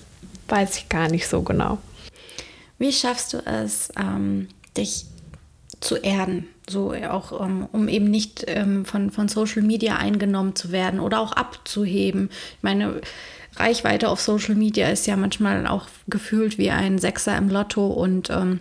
weiß 0.49 0.77
ich 0.79 0.89
gar 0.89 1.09
nicht 1.09 1.27
so 1.27 1.43
genau. 1.43 1.79
Wie 2.79 2.93
schaffst 2.93 3.33
du 3.33 3.39
es, 3.39 3.91
ähm, 3.99 4.49
dich 4.77 5.07
zu 5.81 5.97
erden? 5.97 6.47
So 6.69 6.93
auch, 6.93 7.33
um, 7.33 7.63
ähm, 7.63 7.69
um 7.73 7.89
eben 7.89 8.11
nicht 8.11 8.45
ähm, 8.47 8.85
von, 8.85 9.11
von 9.11 9.29
Social 9.29 9.63
Media 9.63 9.97
eingenommen 9.97 10.55
zu 10.55 10.71
werden 10.71 11.01
oder 11.01 11.21
auch 11.21 11.33
abzuheben. 11.33 12.31
Ich 12.59 12.63
meine, 12.63 13.01
Reichweite 13.59 14.09
auf 14.09 14.21
Social 14.21 14.55
Media 14.55 14.89
ist 14.89 15.07
ja 15.07 15.17
manchmal 15.17 15.67
auch 15.67 15.87
gefühlt 16.09 16.59
wie 16.59 16.71
ein 16.71 16.99
Sechser 16.99 17.37
im 17.37 17.49
Lotto 17.49 17.87
und 17.87 18.31
ähm, 18.31 18.61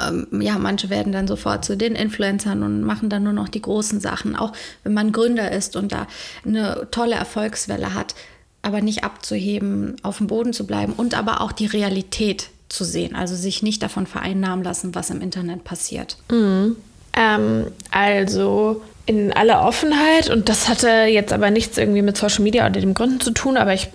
ähm, 0.00 0.26
ja, 0.40 0.58
manche 0.58 0.90
werden 0.90 1.12
dann 1.12 1.26
sofort 1.26 1.64
zu 1.64 1.76
den 1.76 1.94
Influencern 1.94 2.62
und 2.62 2.82
machen 2.82 3.08
dann 3.08 3.24
nur 3.24 3.32
noch 3.32 3.48
die 3.48 3.62
großen 3.62 4.00
Sachen. 4.00 4.36
Auch 4.36 4.52
wenn 4.84 4.94
man 4.94 5.12
Gründer 5.12 5.50
ist 5.52 5.76
und 5.76 5.92
da 5.92 6.06
eine 6.44 6.88
tolle 6.90 7.14
Erfolgswelle 7.14 7.94
hat, 7.94 8.14
aber 8.62 8.80
nicht 8.80 9.04
abzuheben, 9.04 9.96
auf 10.02 10.18
dem 10.18 10.26
Boden 10.26 10.52
zu 10.52 10.66
bleiben 10.66 10.92
und 10.92 11.16
aber 11.16 11.40
auch 11.40 11.52
die 11.52 11.66
Realität 11.66 12.50
zu 12.68 12.84
sehen. 12.84 13.16
Also 13.16 13.34
sich 13.34 13.62
nicht 13.62 13.82
davon 13.82 14.06
vereinnahmen 14.06 14.64
lassen, 14.64 14.94
was 14.94 15.10
im 15.10 15.20
Internet 15.20 15.64
passiert. 15.64 16.18
Mhm. 16.30 16.76
Ähm, 17.14 17.66
also 17.90 18.82
in 19.06 19.32
aller 19.32 19.62
Offenheit, 19.66 20.28
und 20.28 20.48
das 20.50 20.68
hatte 20.68 20.88
jetzt 21.08 21.32
aber 21.32 21.50
nichts 21.50 21.78
irgendwie 21.78 22.02
mit 22.02 22.18
Social 22.18 22.42
Media 22.42 22.66
oder 22.66 22.80
dem 22.80 22.92
Gründen 22.92 23.20
zu 23.20 23.30
tun, 23.30 23.56
aber 23.56 23.72
ich 23.72 23.88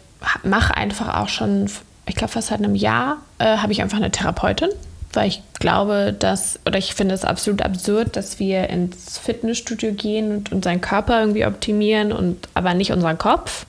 mache 0.44 0.76
einfach 0.76 1.20
auch 1.20 1.30
schon, 1.30 1.70
ich 2.06 2.16
glaube 2.16 2.34
fast 2.34 2.48
seit 2.48 2.60
einem 2.60 2.76
Jahr, 2.76 3.18
äh, 3.40 3.58
habe 3.58 3.72
ich 3.72 3.82
einfach 3.82 3.98
eine 3.98 4.12
Therapeutin 4.12 4.70
weil 5.14 5.28
ich 5.28 5.42
glaube, 5.60 6.14
dass, 6.18 6.60
oder 6.66 6.78
ich 6.78 6.94
finde 6.94 7.16
es 7.16 7.24
absolut 7.24 7.62
absurd, 7.62 8.16
dass 8.16 8.40
wir 8.40 8.70
ins 8.70 9.18
Fitnessstudio 9.18 9.94
gehen 9.94 10.32
und 10.38 10.52
unseren 10.52 10.82
Körper 10.82 11.20
irgendwie 11.22 11.46
optimieren 11.46 12.12
und 12.12 12.50
aber 12.54 12.74
nicht 12.74 12.92
unseren 12.92 13.18
Kopf 13.18 13.66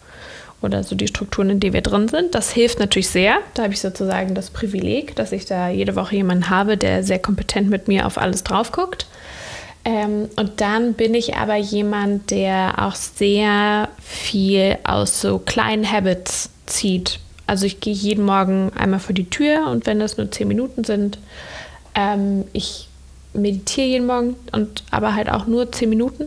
oder 0.63 0.83
so 0.83 0.97
die 0.97 1.07
Strukturen, 1.07 1.51
in 1.51 1.61
denen 1.61 1.75
wir 1.75 1.83
drin 1.83 2.09
sind. 2.09 2.35
Das 2.35 2.51
hilft 2.51 2.79
natürlich 2.79 3.11
sehr. 3.11 3.37
Da 3.53 3.65
habe 3.65 3.75
ich 3.75 3.81
sozusagen 3.81 4.35
das 4.35 4.51
Privileg, 4.51 5.15
dass 5.17 5.33
ich 5.33 5.45
da 5.45 5.69
jede 5.69 5.95
Woche 5.95 6.17
jemanden 6.17 6.49
habe, 6.49 6.79
der 6.79 7.05
sehr 7.05 7.19
kompetent 7.19 7.69
mit 7.69 7.87
mir 7.87 8.07
auf 8.07 8.17
alles 8.17 8.45
drauf 8.45 8.73
guckt. 8.73 9.07
Ähm, 9.85 10.29
und 10.37 10.61
dann 10.61 10.95
bin 10.95 11.15
ich 11.15 11.37
aber 11.37 11.57
jemand, 11.57 12.31
der 12.31 12.75
auch 12.79 12.95
sehr 12.95 13.89
viel 14.01 14.79
aus 14.85 15.21
so 15.21 15.39
kleinen 15.39 15.91
Habits 15.91 16.51
zieht 16.67 17.21
also 17.47 17.67
ich 17.67 17.81
gehe 17.81 17.93
jeden 17.93 18.25
Morgen 18.25 18.73
einmal 18.75 19.01
vor 19.01 19.15
die 19.15 19.29
Tür 19.29 19.69
und 19.69 19.87
wenn 19.87 20.01
das 20.01 20.17
nur 20.17 20.31
zehn 20.31 20.49
Minuten 20.49 20.85
sind, 20.85 21.19
ähm, 21.95 22.45
ich 22.53 22.89
meditiere 23.35 23.87
jeden 23.87 24.07
Morgen 24.07 24.37
und 24.53 24.85
aber 24.91 25.15
halt 25.15 25.31
auch 25.31 25.47
nur 25.47 25.71
zehn 25.71 25.91
Minuten 25.91 26.27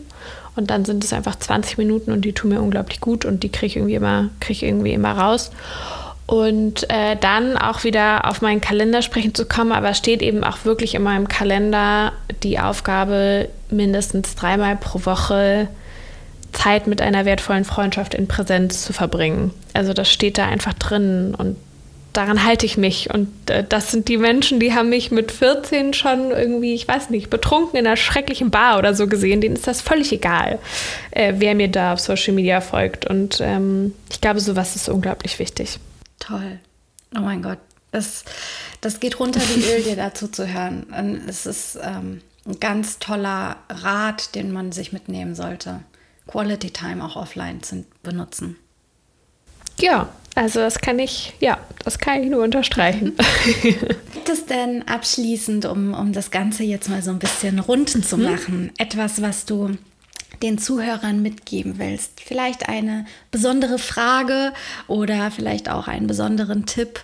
und 0.55 0.69
dann 0.69 0.85
sind 0.85 1.03
es 1.03 1.13
einfach 1.13 1.37
20 1.37 1.77
Minuten 1.77 2.11
und 2.11 2.23
die 2.23 2.33
tun 2.33 2.51
mir 2.51 2.61
unglaublich 2.61 2.99
gut 2.99 3.25
und 3.25 3.43
die 3.43 3.49
kriege 3.49 3.67
ich 3.67 3.75
irgendwie 3.77 3.95
immer, 3.95 4.29
kriege 4.39 4.53
ich 4.53 4.63
irgendwie 4.63 4.93
immer 4.93 5.17
raus. 5.17 5.51
Und 6.27 6.89
äh, 6.89 7.15
dann 7.15 7.57
auch 7.57 7.85
wieder 7.85 8.29
auf 8.29 8.41
meinen 8.41 8.59
Kalender 8.59 9.01
sprechen 9.01 9.33
zu 9.33 9.45
kommen, 9.45 9.71
aber 9.71 9.89
es 9.91 9.97
steht 9.97 10.21
eben 10.21 10.43
auch 10.43 10.65
wirklich 10.65 10.93
in 10.93 11.01
meinem 11.01 11.29
Kalender 11.29 12.11
die 12.43 12.59
Aufgabe, 12.59 13.47
mindestens 13.69 14.35
dreimal 14.35 14.75
pro 14.75 15.05
Woche 15.05 15.69
Zeit 16.51 16.87
mit 16.87 17.01
einer 17.01 17.23
wertvollen 17.25 17.63
Freundschaft 17.63 18.13
in 18.13 18.27
Präsenz 18.27 18.83
zu 18.83 18.91
verbringen. 18.91 19.53
Also 19.73 19.93
das 19.93 20.11
steht 20.11 20.37
da 20.37 20.47
einfach 20.47 20.73
drin 20.73 21.33
und 21.37 21.55
daran 22.17 22.43
halte 22.43 22.65
ich 22.65 22.77
mich. 22.77 23.13
Und 23.13 23.29
äh, 23.49 23.63
das 23.67 23.91
sind 23.91 24.07
die 24.09 24.17
Menschen, 24.17 24.59
die 24.59 24.73
haben 24.73 24.89
mich 24.89 25.11
mit 25.11 25.31
14 25.31 25.93
schon 25.93 26.31
irgendwie, 26.31 26.73
ich 26.73 26.87
weiß 26.87 27.09
nicht, 27.09 27.29
betrunken 27.29 27.79
in 27.79 27.85
einer 27.85 27.95
schrecklichen 27.95 28.49
Bar 28.49 28.79
oder 28.79 28.93
so 28.93 29.07
gesehen. 29.07 29.39
Denen 29.39 29.55
ist 29.55 29.67
das 29.67 29.81
völlig 29.81 30.11
egal, 30.11 30.59
äh, 31.11 31.35
wer 31.37 31.55
mir 31.55 31.67
da 31.67 31.93
auf 31.93 31.99
Social 31.99 32.33
Media 32.33 32.59
folgt. 32.59 33.05
Und 33.05 33.39
ähm, 33.41 33.93
ich 34.09 34.19
glaube, 34.19 34.39
sowas 34.39 34.75
ist 34.75 34.89
unglaublich 34.89 35.39
wichtig. 35.39 35.79
Toll. 36.19 36.59
Oh 37.15 37.21
mein 37.21 37.41
Gott. 37.41 37.59
Das, 37.91 38.25
das 38.81 38.99
geht 38.99 39.19
runter 39.19 39.39
wie 39.39 39.63
Öl, 39.63 39.83
dir 39.83 39.95
dazu 39.95 40.27
zu 40.27 40.47
hören. 40.47 40.83
Und 40.83 41.27
es 41.27 41.45
ist 41.45 41.79
ähm, 41.81 42.21
ein 42.45 42.59
ganz 42.59 42.99
toller 42.99 43.57
Rat, 43.69 44.35
den 44.35 44.51
man 44.51 44.71
sich 44.71 44.93
mitnehmen 44.93 45.35
sollte. 45.35 45.81
Quality 46.27 46.71
Time 46.71 47.03
auch 47.03 47.15
offline 47.15 47.63
zu 47.63 47.85
benutzen. 48.03 48.57
Ja, 49.79 50.09
also 50.35 50.59
das 50.59 50.79
kann 50.79 50.99
ich, 50.99 51.33
ja, 51.39 51.59
das 51.83 51.99
kann 51.99 52.21
ich 52.21 52.29
nur 52.29 52.43
unterstreichen. 52.43 53.15
Gibt 53.61 54.29
es 54.29 54.45
denn 54.45 54.87
abschließend, 54.87 55.65
um, 55.65 55.93
um 55.93 56.13
das 56.13 56.31
Ganze 56.31 56.63
jetzt 56.63 56.89
mal 56.89 57.01
so 57.01 57.11
ein 57.11 57.19
bisschen 57.19 57.59
rund 57.59 57.89
zu 57.89 58.17
mhm. 58.17 58.23
machen, 58.23 58.71
etwas, 58.77 59.21
was 59.21 59.45
du 59.45 59.77
den 60.41 60.57
Zuhörern 60.57 61.21
mitgeben 61.21 61.79
willst? 61.79 62.21
Vielleicht 62.21 62.69
eine 62.69 63.05
besondere 63.31 63.79
Frage 63.79 64.53
oder 64.87 65.31
vielleicht 65.31 65.69
auch 65.69 65.87
einen 65.87 66.07
besonderen 66.07 66.65
Tipp, 66.65 67.01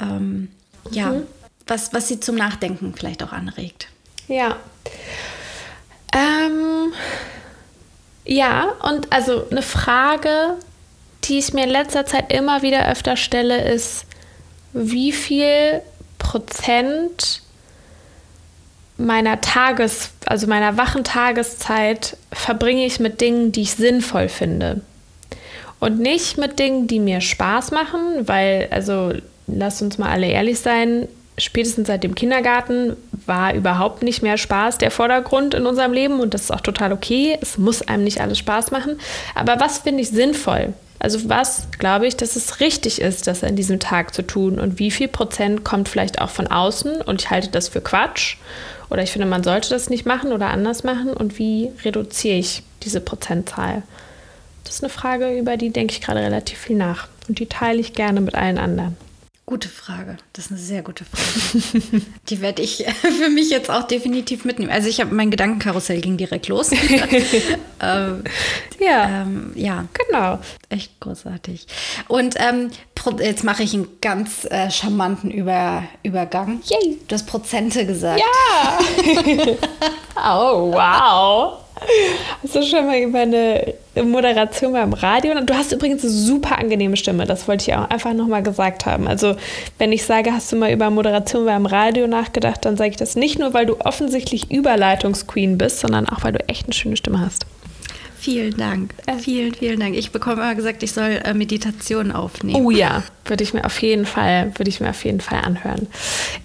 ähm, 0.00 0.48
ja, 0.90 1.10
mhm. 1.10 1.26
was, 1.66 1.92
was 1.92 2.08
sie 2.08 2.20
zum 2.20 2.36
Nachdenken 2.36 2.94
vielleicht 2.94 3.22
auch 3.22 3.32
anregt. 3.32 3.88
Ja. 4.28 4.56
Ähm, 6.14 6.92
ja, 8.24 8.72
und 8.82 9.12
also 9.12 9.48
eine 9.50 9.62
Frage, 9.62 10.56
die 11.24 11.38
ich 11.38 11.52
mir 11.52 11.64
in 11.64 11.70
letzter 11.70 12.06
Zeit 12.06 12.32
immer 12.32 12.62
wieder 12.62 12.88
öfter 12.88 13.16
stelle, 13.16 13.62
ist, 13.72 14.06
wie 14.72 15.12
viel 15.12 15.82
Prozent 16.18 17.42
meiner 19.02 19.40
Tages, 19.40 20.10
also 20.26 20.46
meiner 20.46 20.76
wachen 20.76 21.04
Tageszeit 21.04 22.16
verbringe 22.32 22.86
ich 22.86 23.00
mit 23.00 23.20
Dingen, 23.20 23.52
die 23.52 23.62
ich 23.62 23.72
sinnvoll 23.72 24.28
finde. 24.28 24.80
Und 25.80 25.98
nicht 25.98 26.38
mit 26.38 26.58
Dingen, 26.58 26.86
die 26.86 27.00
mir 27.00 27.20
Spaß 27.20 27.72
machen, 27.72 28.26
weil, 28.26 28.68
also 28.70 29.12
lass 29.46 29.82
uns 29.82 29.98
mal 29.98 30.10
alle 30.10 30.28
ehrlich 30.28 30.60
sein, 30.60 31.08
spätestens 31.38 31.88
seit 31.88 32.04
dem 32.04 32.14
Kindergarten 32.14 32.96
war 33.26 33.54
überhaupt 33.54 34.02
nicht 34.02 34.22
mehr 34.22 34.36
Spaß 34.36 34.78
der 34.78 34.90
Vordergrund 34.90 35.54
in 35.54 35.66
unserem 35.66 35.92
Leben 35.92 36.20
und 36.20 36.34
das 36.34 36.42
ist 36.42 36.50
auch 36.52 36.60
total 36.60 36.92
okay. 36.92 37.36
Es 37.40 37.58
muss 37.58 37.82
einem 37.82 38.04
nicht 38.04 38.20
alles 38.20 38.38
Spaß 38.38 38.70
machen. 38.70 38.98
Aber 39.34 39.58
was 39.58 39.78
finde 39.78 40.02
ich 40.02 40.10
sinnvoll? 40.10 40.74
Also 40.98 41.28
was 41.28 41.66
glaube 41.78 42.06
ich, 42.06 42.16
dass 42.16 42.36
es 42.36 42.60
richtig 42.60 43.00
ist, 43.00 43.26
das 43.26 43.42
an 43.42 43.56
diesem 43.56 43.80
Tag 43.80 44.14
zu 44.14 44.22
tun 44.22 44.60
und 44.60 44.78
wie 44.78 44.92
viel 44.92 45.08
Prozent 45.08 45.64
kommt 45.64 45.88
vielleicht 45.88 46.20
auch 46.20 46.30
von 46.30 46.46
außen 46.46 47.00
und 47.00 47.22
ich 47.22 47.30
halte 47.30 47.48
das 47.48 47.68
für 47.68 47.80
Quatsch 47.80 48.36
oder 48.92 49.02
ich 49.02 49.10
finde, 49.12 49.26
man 49.26 49.42
sollte 49.42 49.70
das 49.70 49.88
nicht 49.88 50.04
machen 50.04 50.32
oder 50.32 50.48
anders 50.48 50.84
machen 50.84 51.14
und 51.14 51.38
wie 51.38 51.70
reduziere 51.82 52.36
ich 52.36 52.62
diese 52.82 53.00
Prozentzahl? 53.00 53.82
Das 54.64 54.74
ist 54.74 54.84
eine 54.84 54.90
Frage, 54.90 55.38
über 55.38 55.56
die 55.56 55.70
denke 55.70 55.94
ich 55.94 56.02
gerade 56.02 56.20
relativ 56.20 56.58
viel 56.58 56.76
nach 56.76 57.08
und 57.26 57.38
die 57.38 57.46
teile 57.46 57.80
ich 57.80 57.94
gerne 57.94 58.20
mit 58.20 58.34
allen 58.34 58.58
anderen. 58.58 58.96
Gute 59.44 59.68
Frage. 59.68 60.18
Das 60.32 60.46
ist 60.46 60.50
eine 60.52 60.60
sehr 60.60 60.82
gute 60.82 61.04
Frage. 61.04 61.82
Die 62.28 62.40
werde 62.40 62.62
ich 62.62 62.84
für 63.18 63.28
mich 63.28 63.50
jetzt 63.50 63.70
auch 63.70 63.82
definitiv 63.82 64.44
mitnehmen. 64.44 64.70
Also 64.70 64.88
ich 64.88 65.00
habe 65.00 65.12
mein 65.12 65.32
Gedankenkarussell 65.32 66.00
ging 66.00 66.16
direkt 66.16 66.46
los. 66.46 66.70
ähm, 67.82 68.22
ja. 68.78 69.22
Ähm, 69.22 69.52
ja. 69.56 69.86
Genau. 69.92 70.38
Echt 70.68 71.00
großartig. 71.00 71.66
Und 72.06 72.36
ähm, 72.38 72.70
jetzt 73.18 73.42
mache 73.42 73.64
ich 73.64 73.74
einen 73.74 73.88
ganz 74.00 74.44
äh, 74.44 74.70
charmanten 74.70 75.32
Über 75.32 75.82
Übergang. 76.04 76.62
Yay. 76.66 76.98
Du 77.08 77.14
hast 77.14 77.26
Prozente 77.26 77.84
gesagt. 77.84 78.20
Ja. 78.20 78.78
oh, 80.38 80.72
wow. 80.72 81.61
Hast 82.42 82.54
du 82.54 82.62
schon 82.62 82.86
mal 82.86 82.98
über 83.00 83.20
eine 83.20 83.74
Moderation 84.02 84.72
beim 84.72 84.92
Radio? 84.92 85.34
Du 85.40 85.54
hast 85.54 85.72
übrigens 85.72 86.02
eine 86.02 86.12
super 86.12 86.58
angenehme 86.58 86.96
Stimme, 86.96 87.24
das 87.26 87.46
wollte 87.48 87.70
ich 87.70 87.76
auch 87.76 87.88
einfach 87.90 88.12
nochmal 88.14 88.42
gesagt 88.42 88.86
haben. 88.86 89.06
Also, 89.08 89.36
wenn 89.78 89.92
ich 89.92 90.04
sage, 90.04 90.32
hast 90.32 90.50
du 90.52 90.56
mal 90.56 90.72
über 90.72 90.90
Moderation 90.90 91.44
beim 91.44 91.66
Radio 91.66 92.06
nachgedacht, 92.06 92.64
dann 92.64 92.76
sage 92.76 92.90
ich 92.90 92.96
das 92.96 93.16
nicht 93.16 93.38
nur, 93.38 93.54
weil 93.54 93.66
du 93.66 93.80
offensichtlich 93.80 94.50
Überleitungsqueen 94.50 95.58
bist, 95.58 95.80
sondern 95.80 96.08
auch, 96.08 96.24
weil 96.24 96.32
du 96.32 96.40
echt 96.48 96.64
eine 96.66 96.74
schöne 96.74 96.96
Stimme 96.96 97.20
hast. 97.20 97.46
vielen 98.18 98.56
Dank. 98.56 98.94
Äh. 99.06 99.18
Vielen, 99.18 99.52
vielen 99.54 99.80
Dank. 99.80 99.96
Ich 99.96 100.12
bekomme 100.12 100.42
immer 100.42 100.54
gesagt, 100.54 100.82
ich 100.82 100.92
soll 100.92 101.20
äh, 101.24 101.34
Meditation 101.34 102.12
aufnehmen. 102.12 102.64
Oh 102.64 102.70
ja, 102.70 103.02
würde 103.24 103.42
ich 103.42 103.52
mir 103.52 103.64
auf 103.64 103.80
jeden 103.82 104.06
Fall, 104.06 104.52
würde 104.56 104.68
ich 104.68 104.80
mir 104.80 104.90
auf 104.90 105.04
jeden 105.04 105.20
Fall 105.20 105.40
anhören. 105.40 105.88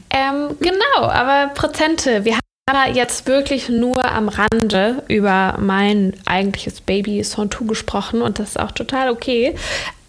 Ähm, 0.09 0.57
genau, 0.59 1.07
aber 1.07 1.51
Prozente. 1.53 2.25
Wir 2.25 2.37
haben 2.69 2.95
jetzt 2.95 3.27
wirklich 3.27 3.69
nur 3.69 4.03
am 4.03 4.27
Rande 4.29 5.03
über 5.07 5.55
mein 5.59 6.13
eigentliches 6.25 6.81
Baby 6.81 7.23
Sontu 7.23 7.65
gesprochen 7.65 8.21
und 8.21 8.39
das 8.39 8.49
ist 8.49 8.59
auch 8.59 8.71
total 8.71 9.09
okay. 9.09 9.55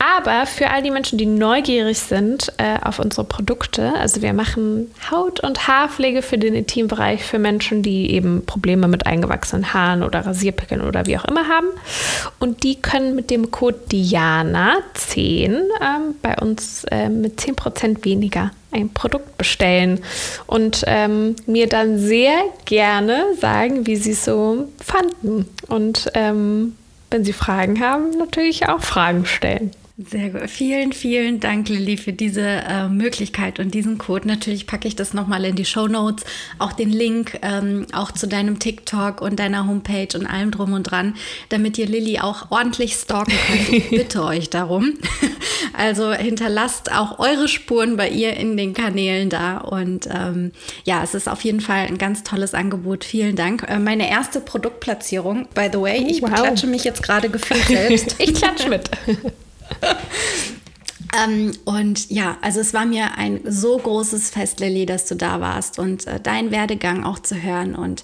Aber 0.00 0.46
für 0.46 0.70
all 0.70 0.82
die 0.82 0.92
Menschen, 0.92 1.18
die 1.18 1.26
neugierig 1.26 1.98
sind 1.98 2.52
äh, 2.58 2.78
auf 2.84 3.00
unsere 3.00 3.24
Produkte, 3.24 3.94
also 3.94 4.22
wir 4.22 4.32
machen 4.32 4.92
Haut- 5.10 5.40
und 5.40 5.66
Haarpflege 5.66 6.22
für 6.22 6.38
den 6.38 6.54
Intimbereich 6.54 7.24
für 7.24 7.40
Menschen, 7.40 7.82
die 7.82 8.12
eben 8.12 8.46
Probleme 8.46 8.86
mit 8.86 9.06
eingewachsenen 9.06 9.74
Haaren 9.74 10.04
oder 10.04 10.24
Rasierpickeln 10.24 10.82
oder 10.82 11.06
wie 11.06 11.18
auch 11.18 11.24
immer 11.24 11.48
haben. 11.48 11.66
Und 12.38 12.62
die 12.62 12.76
können 12.80 13.16
mit 13.16 13.30
dem 13.30 13.50
Code 13.50 13.78
Diana10 13.90 15.46
ähm, 15.46 15.64
bei 16.22 16.36
uns 16.36 16.84
äh, 16.90 17.08
mit 17.08 17.40
10% 17.40 18.04
weniger 18.04 18.52
ein 18.70 18.90
Produkt 18.90 19.38
bestellen 19.38 20.00
und 20.46 20.84
ähm, 20.86 21.36
mir 21.46 21.68
dann 21.68 21.98
sehr 21.98 22.42
gerne 22.64 23.34
sagen, 23.40 23.86
wie 23.86 23.96
sie 23.96 24.12
es 24.12 24.24
so 24.24 24.68
fanden. 24.78 25.48
Und 25.68 26.10
ähm, 26.14 26.76
wenn 27.10 27.24
sie 27.24 27.32
Fragen 27.32 27.80
haben, 27.80 28.10
natürlich 28.18 28.68
auch 28.68 28.80
Fragen 28.80 29.24
stellen. 29.24 29.70
Sehr 30.00 30.30
gut. 30.30 30.48
Vielen, 30.48 30.92
vielen 30.92 31.40
Dank, 31.40 31.68
Lilly, 31.68 31.96
für 31.96 32.12
diese 32.12 32.40
äh, 32.40 32.88
Möglichkeit 32.88 33.58
und 33.58 33.74
diesen 33.74 33.98
Code. 33.98 34.28
Natürlich 34.28 34.68
packe 34.68 34.86
ich 34.86 34.94
das 34.94 35.12
nochmal 35.12 35.44
in 35.44 35.56
die 35.56 35.64
Show 35.64 35.88
Notes, 35.88 36.24
auch 36.60 36.72
den 36.72 36.90
Link, 36.90 37.36
ähm, 37.42 37.84
auch 37.92 38.12
zu 38.12 38.28
deinem 38.28 38.60
TikTok 38.60 39.20
und 39.20 39.40
deiner 39.40 39.66
Homepage 39.66 40.16
und 40.16 40.24
allem 40.24 40.52
drum 40.52 40.72
und 40.72 40.84
dran, 40.84 41.16
damit 41.48 41.78
ihr 41.78 41.86
Lilly 41.86 42.20
auch 42.20 42.52
ordentlich 42.52 42.94
stalken 42.94 43.34
könnt. 43.48 43.72
Ich 43.72 43.90
bitte 43.90 44.22
euch 44.24 44.50
darum. 44.50 44.94
Also 45.74 46.12
hinterlasst 46.12 46.90
auch 46.92 47.20
eure 47.20 47.46
Spuren 47.46 47.96
bei 47.96 48.08
ihr 48.08 48.36
in 48.36 48.56
den 48.56 48.74
Kanälen 48.74 49.28
da. 49.28 49.58
Und 49.58 50.08
ähm, 50.12 50.50
ja, 50.84 51.04
es 51.04 51.14
ist 51.14 51.28
auf 51.28 51.42
jeden 51.42 51.60
Fall 51.60 51.86
ein 51.86 51.98
ganz 51.98 52.24
tolles 52.24 52.54
Angebot. 52.54 53.04
Vielen 53.04 53.36
Dank. 53.36 53.64
Äh, 53.68 53.78
meine 53.78 54.10
erste 54.10 54.40
Produktplatzierung, 54.40 55.46
by 55.54 55.68
the 55.72 55.80
way, 55.80 56.04
ich 56.08 56.22
wow. 56.22 56.32
klatsche 56.32 56.66
mich 56.66 56.82
jetzt 56.82 57.02
gerade 57.02 57.28
gefühlt 57.28 57.64
selbst. 57.66 58.16
ich 58.18 58.34
klatsche 58.34 58.68
mit. 58.68 58.90
Ähm, 61.16 61.52
und 61.64 62.10
ja, 62.10 62.36
also 62.42 62.60
es 62.60 62.74
war 62.74 62.84
mir 62.84 63.16
ein 63.16 63.40
so 63.44 63.78
großes 63.78 64.30
Fest, 64.30 64.60
Lilly, 64.60 64.86
dass 64.86 65.06
du 65.06 65.16
da 65.16 65.40
warst 65.40 65.78
und 65.78 66.06
äh, 66.06 66.20
deinen 66.20 66.50
Werdegang 66.50 67.04
auch 67.04 67.18
zu 67.18 67.42
hören. 67.42 67.74
Und 67.74 68.02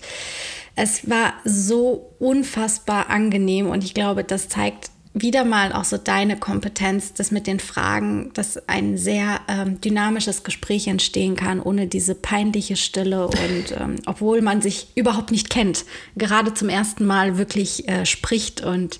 es 0.77 1.09
war 1.09 1.35
so 1.45 2.15
unfassbar 2.19 3.11
angenehm 3.11 3.69
und 3.69 3.85
ich 3.85 3.95
glaube, 3.95 4.25
das 4.25 4.49
zeigt 4.49 4.91
wieder 5.17 5.45
mal 5.45 5.73
auch 5.73 5.85
so 5.85 5.97
deine 5.97 6.37
Kompetenz, 6.37 7.15
dass 7.15 7.31
mit 7.31 7.47
den 7.47 7.61
Fragen, 7.61 8.33
dass 8.35 8.69
ein 8.69 8.99
sehr 8.99 9.41
ähm, 9.47 9.81
dynamisches 9.81 10.43
Gespräch 10.43 10.89
entstehen 10.89 11.37
kann, 11.37 11.61
ohne 11.61 11.87
diese 11.87 12.17
peinliche 12.17 12.75
Stille 12.75 13.29
und 13.29 13.73
ähm, 13.79 13.95
obwohl 14.07 14.43
man 14.43 14.61
sich 14.61 14.89
überhaupt 14.97 15.31
nicht 15.31 15.51
kennt, 15.51 15.85
gerade 16.17 16.53
zum 16.53 16.69
ersten 16.69 17.05
Mal 17.05 17.39
wirklich 17.39 17.89
äh, 17.89 18.07
spricht 18.07 18.65
und 18.65 18.99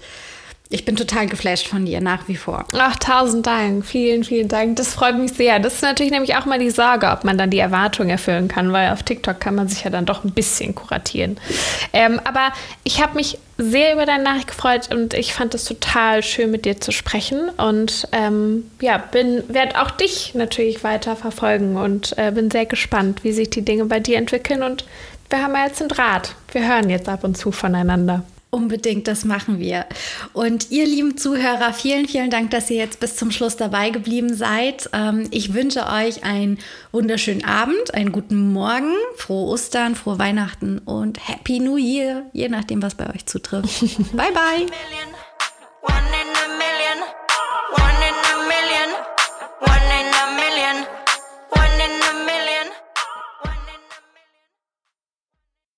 ich 0.71 0.85
bin 0.85 0.97
total 0.97 1.27
geflasht 1.27 1.69
von 1.69 1.85
dir, 1.85 2.01
nach 2.01 2.27
wie 2.27 2.37
vor. 2.37 2.65
Ach, 2.73 2.97
tausend 2.97 3.47
Dank. 3.47 3.85
Vielen, 3.85 4.25
vielen 4.25 4.49
Dank. 4.49 4.77
Das 4.77 4.95
freut 4.95 5.17
mich 5.17 5.35
sehr. 5.35 5.59
Das 5.61 5.75
ist 5.75 5.83
natürlich 5.83 6.11
nämlich 6.11 6.37
auch 6.37 6.47
mal 6.47 6.59
die 6.59 6.71
Sorge, 6.71 7.11
ob 7.11 7.23
man 7.23 7.37
dann 7.37 7.51
die 7.51 7.59
Erwartung 7.59 8.09
erfüllen 8.09 8.49
kann, 8.49 8.73
weil 8.73 8.91
auf 8.91 9.03
TikTok 9.03 9.39
kann 9.39 9.55
man 9.55 9.69
sich 9.69 9.85
ja 9.85 9.91
dann 9.91 10.07
doch 10.07 10.25
ein 10.25 10.33
bisschen 10.33 10.75
kuratieren. 10.75 11.39
Ähm, 11.93 12.19
aber 12.25 12.53
ich 12.83 13.03
habe 13.03 13.15
mich 13.15 13.39
sehr 13.59 13.93
über 13.93 14.07
deine 14.07 14.25
Nachricht 14.25 14.49
gefreut 14.49 14.89
und 14.93 15.13
ich 15.15 15.35
fand 15.35 15.55
es 15.55 15.65
total 15.65 16.23
schön, 16.23 16.51
mit 16.51 16.65
dir 16.65 16.81
zu 16.81 16.93
sprechen. 16.93 17.51
Und 17.51 18.09
ähm, 18.13 18.69
ja, 18.81 19.05
werde 19.13 19.81
auch 19.81 19.91
dich 19.91 20.35
natürlich 20.35 20.83
weiter 20.83 21.15
verfolgen 21.15 21.77
und 21.77 22.17
äh, 22.17 22.33
bin 22.33 22.51
sehr 22.51 22.67
gespannt, 22.67 23.23
wie 23.23 23.33
sich 23.33 23.51
die 23.51 23.67
Dinge 23.67 23.85
bei 23.85 24.01
dir 24.01 24.17
entwickeln. 24.17 24.63
Und 24.63 24.87
wir 25.29 25.43
haben 25.43 25.55
ja 25.55 25.67
jetzt 25.67 25.81
einen 25.81 25.91
Draht. 25.91 26.35
Wir 26.53 26.67
hören 26.67 26.89
jetzt 26.89 27.09
ab 27.09 27.23
und 27.23 27.37
zu 27.37 27.53
voneinander. 27.53 28.25
Unbedingt, 28.55 29.09
das 29.09 29.25
machen 29.25 29.59
wir. 29.59 29.85
Und 30.33 30.71
ihr 30.71 30.87
lieben 30.87 31.17
Zuhörer, 31.17 31.73
vielen, 31.73 32.07
vielen 32.07 32.31
Dank, 32.31 32.53
dass 32.53 32.71
ihr 32.71 32.77
jetzt 32.77 33.01
bis 33.01 33.17
zum 33.17 33.33
Schluss 33.33 33.57
dabei 33.57 33.91
geblieben 33.91 34.33
seid. 34.33 34.89
Ähm, 34.93 35.27
ich 35.33 35.55
wünsche 35.55 35.89
euch 35.89 36.23
einen 36.23 36.59
wunderschönen 36.93 37.45
Abend, 37.45 37.93
einen 37.95 38.13
guten 38.13 38.53
Morgen, 38.53 38.95
frohe 39.17 39.49
Ostern, 39.49 39.97
frohe 39.97 40.21
Weihnachten 40.21 40.79
und 40.79 41.29
Happy 41.29 41.59
New 41.59 41.79
Year, 41.79 42.27
je 42.33 42.49
nachdem, 42.49 42.81
was 42.81 42.95
bei 42.95 43.13
euch 43.13 43.27
zutrifft. 43.27 43.81
bye, 44.13 44.31
bye. 44.31 44.67